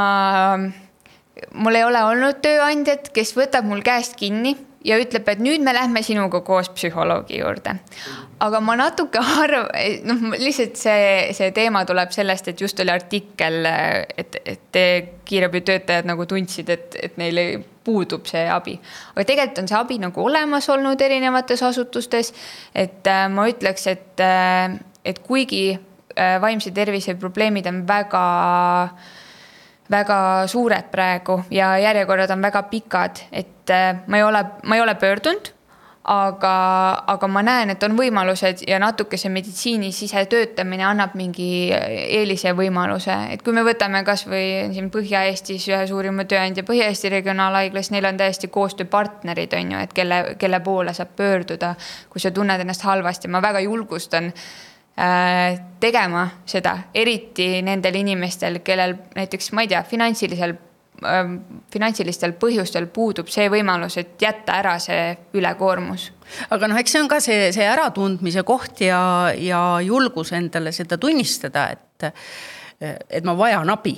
mul 1.54 1.78
ei 1.78 1.84
ole 1.84 2.02
olnud 2.04 2.42
tööandjat, 2.44 3.12
kes 3.14 3.32
võtab 3.36 3.68
mul 3.68 3.82
käest 3.86 4.16
kinni 4.18 4.56
ja 4.84 4.96
ütleb, 5.00 5.28
et 5.28 5.40
nüüd 5.42 5.62
me 5.64 5.74
lähme 5.76 6.02
sinuga 6.04 6.40
koos 6.44 6.70
psühholoogi 6.72 7.40
juurde. 7.40 7.74
aga 8.40 8.60
ma 8.64 8.76
natuke 8.80 9.20
arv-, 9.42 9.68
noh, 10.08 10.22
lihtsalt 10.40 10.80
see, 10.80 11.02
see 11.36 11.50
teema 11.56 11.84
tuleb 11.88 12.12
sellest, 12.14 12.48
et 12.48 12.60
just 12.60 12.80
oli 12.80 12.92
artikkel, 12.92 13.60
et, 14.16 14.40
et 14.44 14.80
kiirabitöötajad 15.28 16.08
nagu 16.08 16.26
tundsid, 16.26 16.72
et, 16.72 16.96
et 17.02 17.20
neil 17.20 17.60
puudub 17.84 18.26
see 18.28 18.46
abi. 18.48 18.78
aga 19.14 19.26
tegelikult 19.28 19.62
on 19.62 19.70
see 19.70 19.80
abi 19.80 20.00
nagu 20.00 20.24
olemas 20.24 20.68
olnud 20.72 21.00
erinevates 21.00 21.62
asutustes. 21.68 22.34
et 22.74 23.06
äh, 23.06 23.28
ma 23.32 23.48
ütleks, 23.52 23.86
et, 23.92 24.20
äh, 24.24 24.76
et 25.04 25.22
kuigi 25.24 25.64
äh, 25.76 26.36
vaimse 26.40 26.72
tervise 26.72 27.14
probleemid 27.20 27.68
on 27.68 27.84
väga 27.88 28.26
äh, 28.84 29.18
väga 29.90 30.46
suured 30.46 30.90
praegu 30.90 31.40
ja 31.50 31.76
järjekorrad 31.78 32.30
on 32.30 32.42
väga 32.42 32.62
pikad, 32.70 33.24
et 33.32 33.70
äh, 33.70 34.04
ma 34.06 34.20
ei 34.20 34.22
ole, 34.22 34.44
ma 34.64 34.76
ei 34.76 34.84
ole 34.84 34.94
pöördunud 34.94 35.54
aga, 36.10 36.54
aga 37.12 37.28
ma 37.28 37.42
näen, 37.44 37.70
et 37.74 37.82
on 37.84 37.94
võimalused 37.98 38.64
ja 38.68 38.78
natuke 38.80 39.18
see 39.20 39.30
meditsiini 39.32 39.90
sisetöötamine 39.92 40.86
annab 40.88 41.14
mingi 41.18 41.68
eelise 41.70 42.54
võimaluse, 42.56 43.14
et 43.34 43.44
kui 43.44 43.54
me 43.56 43.64
võtame 43.66 44.02
kasvõi 44.06 44.72
siin 44.74 44.88
Põhja-Eestis 44.94 45.68
ühe 45.70 45.82
suurima 45.90 46.24
tööandja 46.30 46.64
Põhja-Eesti 46.66 47.12
Regionaalhaiglas, 47.12 47.92
neil 47.92 48.08
on 48.08 48.18
täiesti 48.20 48.48
koostööpartnerid, 48.52 49.54
on 49.60 49.76
ju, 49.76 49.84
et 49.84 49.94
kelle, 49.96 50.22
kelle 50.40 50.62
poole 50.64 50.96
saab 50.96 51.12
pöörduda, 51.20 51.74
kui 52.10 52.22
sa 52.22 52.32
tunned 52.34 52.64
ennast 52.64 52.86
halvasti, 52.88 53.28
ma 53.28 53.44
väga 53.44 53.62
julgustan 53.66 54.32
tegema 55.80 56.26
seda, 56.48 56.74
eriti 56.94 57.62
nendel 57.64 58.00
inimestel, 58.02 58.60
kellel 58.64 58.96
näiteks, 59.16 59.52
ma 59.56 59.64
ei 59.64 59.70
tea, 59.70 59.80
finantsilisel 59.86 60.52
ähm, 61.06 61.36
finantsilistel 61.72 62.34
põhjustel 62.40 62.88
puudub 62.92 63.30
see 63.32 63.48
võimalus, 63.52 63.96
et 64.00 64.20
jätta 64.20 64.58
ära 64.60 64.76
see 64.82 65.14
ülekoormus. 65.38 66.10
aga 66.50 66.68
noh, 66.68 66.80
eks 66.80 66.96
see 66.96 67.02
on 67.02 67.08
ka 67.10 67.20
see, 67.24 67.48
see 67.56 67.66
äratundmise 67.66 68.44
koht 68.46 68.82
ja, 68.84 69.00
ja 69.36 69.62
julgus 69.84 70.34
endale 70.36 70.72
seda 70.76 70.98
tunnistada, 71.00 71.70
et, 71.72 72.12
et 72.80 73.24
ma 73.24 73.36
vajan 73.38 73.72
abi. 73.72 73.96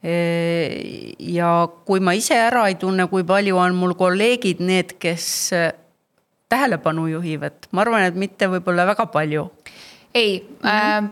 ja 0.00 1.50
kui 1.84 2.00
ma 2.00 2.14
ise 2.16 2.38
ära 2.40 2.64
ei 2.70 2.78
tunne, 2.80 3.04
kui 3.10 3.26
palju 3.28 3.58
on 3.60 3.76
mul 3.76 3.92
kolleegid 4.00 4.62
need, 4.64 4.96
kes 5.02 5.26
tähelepanu 6.50 7.06
juhivad, 7.10 7.70
ma 7.72 7.84
arvan, 7.84 8.04
et 8.08 8.18
mitte 8.18 8.50
võib-olla 8.50 8.88
väga 8.90 9.06
palju 9.14 9.46
ei 10.14 10.40
mm, 10.40 10.68
-hmm. 10.68 10.68
äh, 10.68 11.10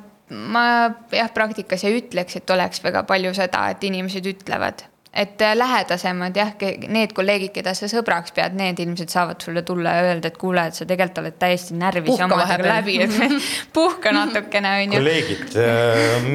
ma 0.53 0.65
jah, 1.13 1.31
praktikas 1.35 1.85
ei 1.85 2.01
ütleks, 2.03 2.37
et 2.37 2.51
oleks 2.51 2.83
väga 2.85 3.03
palju 3.09 3.35
seda, 3.37 3.69
et 3.73 3.85
inimesed 3.85 4.27
ütlevad 4.27 4.85
et 5.13 5.43
äh, 5.43 5.55
lähedasemad 5.57 6.37
jah, 6.37 6.53
need 6.89 7.13
kolleegid, 7.17 7.53
keda 7.57 7.75
sa 7.77 7.89
sõbraks 7.91 8.35
pead, 8.37 8.57
need 8.59 8.79
ilmselt 8.83 9.13
saavad 9.13 9.43
sulle 9.43 9.63
tulla 9.67 9.95
ja 9.97 10.07
öelda, 10.11 10.31
et 10.31 10.39
kuule, 10.41 10.67
et 10.69 10.77
sa 10.77 10.87
tegelikult 10.89 11.23
oled 11.23 11.39
täiesti 11.41 11.77
närvis 11.79 12.21
omadega 12.25 12.59
läbi, 12.67 12.99
et 13.05 13.17
puhka 13.77 14.13
natukene, 14.15 14.75
on 14.83 14.95
ju. 14.95 15.01
kolleegid 15.01 15.59
äh,, 15.63 16.29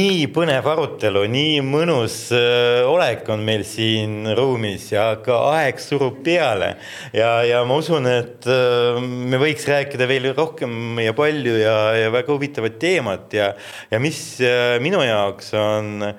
nii 0.00 0.26
põnev 0.34 0.68
arutelu, 0.72 1.24
nii 1.34 1.60
mõnus 1.66 2.18
äh, 2.36 2.80
olek 2.88 3.28
on 3.32 3.44
meil 3.46 3.66
siin 3.68 4.32
ruumis 4.38 4.90
ja 4.94 5.10
ka 5.24 5.40
aeg 5.56 5.82
surub 5.82 6.22
peale. 6.24 6.74
ja, 7.16 7.32
ja 7.46 7.64
ma 7.68 7.80
usun, 7.82 8.06
et 8.10 8.48
äh, 8.50 9.00
me 9.00 9.40
võiks 9.42 9.66
rääkida 9.68 10.08
veel 10.10 10.30
rohkem 10.36 11.00
ja 11.02 11.16
palju 11.16 11.56
ja, 11.58 11.78
ja 11.98 12.14
väga 12.14 12.32
huvitavat 12.32 12.78
teemat 12.80 13.34
ja, 13.34 13.52
ja 13.90 14.02
mis 14.02 14.22
äh, 14.44 14.78
minu 14.82 15.02
jaoks 15.04 15.54
on 15.58 16.00
Äh, 16.00 16.14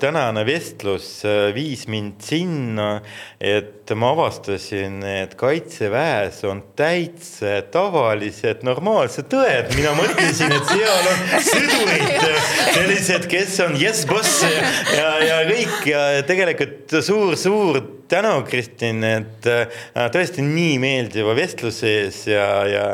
tänane 0.00 0.44
vestlus 0.44 1.24
äh, 1.24 1.50
viis 1.54 1.86
mind 1.88 2.22
sinna, 2.24 3.00
et 3.38 3.79
ma 3.98 4.10
avastasin, 4.14 5.00
et 5.04 5.34
kaitseväes 5.38 6.42
on 6.48 6.62
täitsa 6.78 7.60
tavalised 7.72 8.64
normaalsed 8.66 9.28
tõed, 9.32 9.70
mina 9.76 9.94
mõtlesin, 9.98 10.52
et 10.54 10.68
seal 10.70 11.08
on 11.10 11.22
sõdurid, 11.46 12.26
sellised, 12.74 13.26
kes 13.30 13.56
on 13.66 13.78
yes 13.80 14.04
boss 14.10 14.44
ja, 14.44 15.14
ja 15.24 15.40
kõik. 15.48 15.80
Ja 15.90 16.04
tegelikult 16.26 16.94
suur-suur 17.02 17.80
tänu, 18.10 18.32
Kristin, 18.48 19.02
et 19.06 19.46
äh, 19.50 19.82
tõesti 20.12 20.44
nii 20.44 20.78
meeldiva 20.82 21.34
vestluse 21.38 21.90
ees 22.02 22.22
ja, 22.30 22.46
ja, 22.68 22.86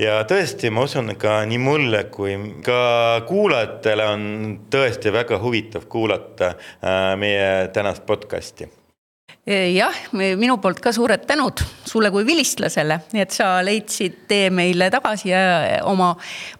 ja 0.00 0.18
tõesti, 0.28 0.72
ma 0.72 0.84
usun 0.88 1.14
ka 1.20 1.40
nii 1.48 1.60
mulle 1.62 2.04
kui 2.12 2.36
ka 2.64 2.80
kuulajatele 3.28 4.10
on 4.14 4.26
tõesti 4.72 5.12
väga 5.14 5.40
huvitav 5.44 5.88
kuulata 5.88 6.52
äh, 6.54 7.14
meie 7.20 7.48
tänast 7.72 8.06
podcast'i 8.08 8.77
jah, 9.48 9.94
minu 10.12 10.58
poolt 10.60 10.80
ka 10.84 10.92
suured 10.92 11.22
tänud 11.28 11.62
sulle 11.88 12.10
kui 12.12 12.26
vilistlasele, 12.28 13.00
et 13.16 13.32
sa 13.32 13.58
leidsid 13.64 14.26
tee 14.28 14.50
meile 14.52 14.90
tagasi 14.92 15.32
ja 15.32 15.42
oma 15.88 16.14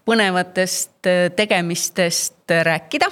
põnevatest 0.08 1.10
tegemistest 1.36 2.56
rääkida 2.68 3.10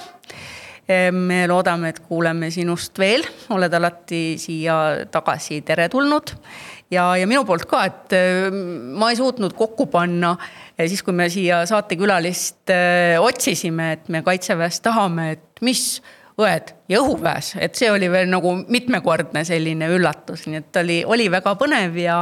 me 1.11 1.47
loodame, 1.47 1.91
et 1.91 1.99
kuuleme 2.07 2.49
sinust 2.53 2.95
veel, 2.99 3.25
oled 3.51 3.73
alati 3.75 4.37
siia 4.39 5.05
tagasi 5.11 5.61
teretulnud. 5.67 6.31
ja, 6.91 7.09
ja 7.19 7.27
minu 7.27 7.43
poolt 7.45 7.65
ka, 7.67 7.83
et 7.85 8.15
äh, 8.15 8.47
ma 8.95 9.09
ei 9.11 9.19
suutnud 9.19 9.53
kokku 9.57 9.89
panna 9.91 10.37
siis, 10.77 11.03
kui 11.03 11.13
me 11.13 11.27
siia 11.29 11.65
saatekülalist 11.67 12.71
äh, 12.71 13.17
otsisime, 13.19 13.91
et 13.97 14.07
me 14.09 14.23
kaitseväes 14.23 14.79
tahame, 14.85 15.31
et 15.35 15.61
mis 15.61 15.99
õed 16.37 16.69
ja 16.89 16.99
õhuväes, 17.01 17.55
et 17.65 17.75
see 17.75 17.87
oli 17.89 18.07
veel 18.13 18.27
nagu 18.29 18.51
mitmekordne 18.69 19.41
selline 19.47 19.87
üllatus, 19.89 20.43
nii 20.45 20.59
et 20.59 20.79
oli, 20.83 20.97
oli 21.05 21.25
väga 21.33 21.55
põnev 21.57 21.95
ja, 21.97 22.17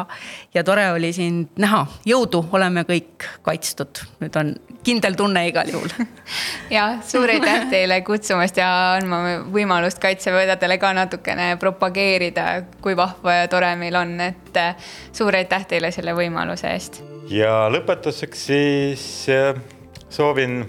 ja 0.55 0.63
tore 0.63 0.85
oli 0.93 1.09
sind 1.13 1.59
näha. 1.59 1.81
jõudu, 2.07 2.45
oleme 2.55 2.85
kõik 2.87 3.27
kaitstud, 3.43 3.99
nüüd 4.23 4.37
on 4.39 4.53
kindel 4.87 5.17
tunne 5.19 5.43
igal 5.49 5.67
juhul. 5.67 5.91
ja 6.75 6.85
suur 7.03 7.33
aitäh 7.33 7.67
teile 7.73 7.99
kutsumast 8.07 8.55
ja 8.61 8.69
andma 8.95 9.41
võimalust 9.51 9.99
kaitseväedadele 9.99 10.79
ka 10.79 10.93
natukene 10.95 11.49
propageerida, 11.59 12.47
kui 12.81 12.95
vahva 12.95 13.41
ja 13.41 13.51
tore 13.51 13.73
meil 13.75 13.99
on, 13.99 14.15
et 14.29 14.61
äh, 14.61 14.95
suur 15.11 15.35
aitäh 15.35 15.67
teile 15.75 15.91
selle 15.91 16.15
võimaluse 16.15 16.71
eest. 16.71 17.03
ja 17.35 17.65
lõpetuseks 17.67 18.47
siis 18.47 19.05
äh, 19.33 19.59
soovin 20.07 20.61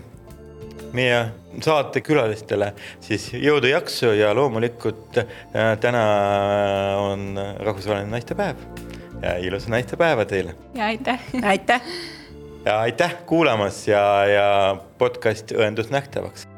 meie 0.96 1.26
saatekülalistele 1.62 2.72
siis 3.00 3.28
jõudu, 3.34 3.70
jaksu 3.70 4.12
ja 4.16 4.32
loomulikult 4.36 5.20
äh, 5.22 5.76
täna 5.80 6.02
on 7.00 7.38
rahvusvaheline 7.58 8.10
naistepäev. 8.10 8.56
ja 9.22 9.36
ilusat 9.36 9.68
naistepäeva 9.68 10.24
teile. 10.24 10.54
ja 10.74 10.84
aitäh. 10.84 11.20
aitäh. 11.42 11.80
ja 12.64 12.80
aitäh 12.80 13.16
kuulamast 13.26 13.88
ja, 13.88 14.26
ja 14.26 14.76
podcast 14.98 15.52
Õendus 15.52 15.90
nähtavaks 15.90 16.55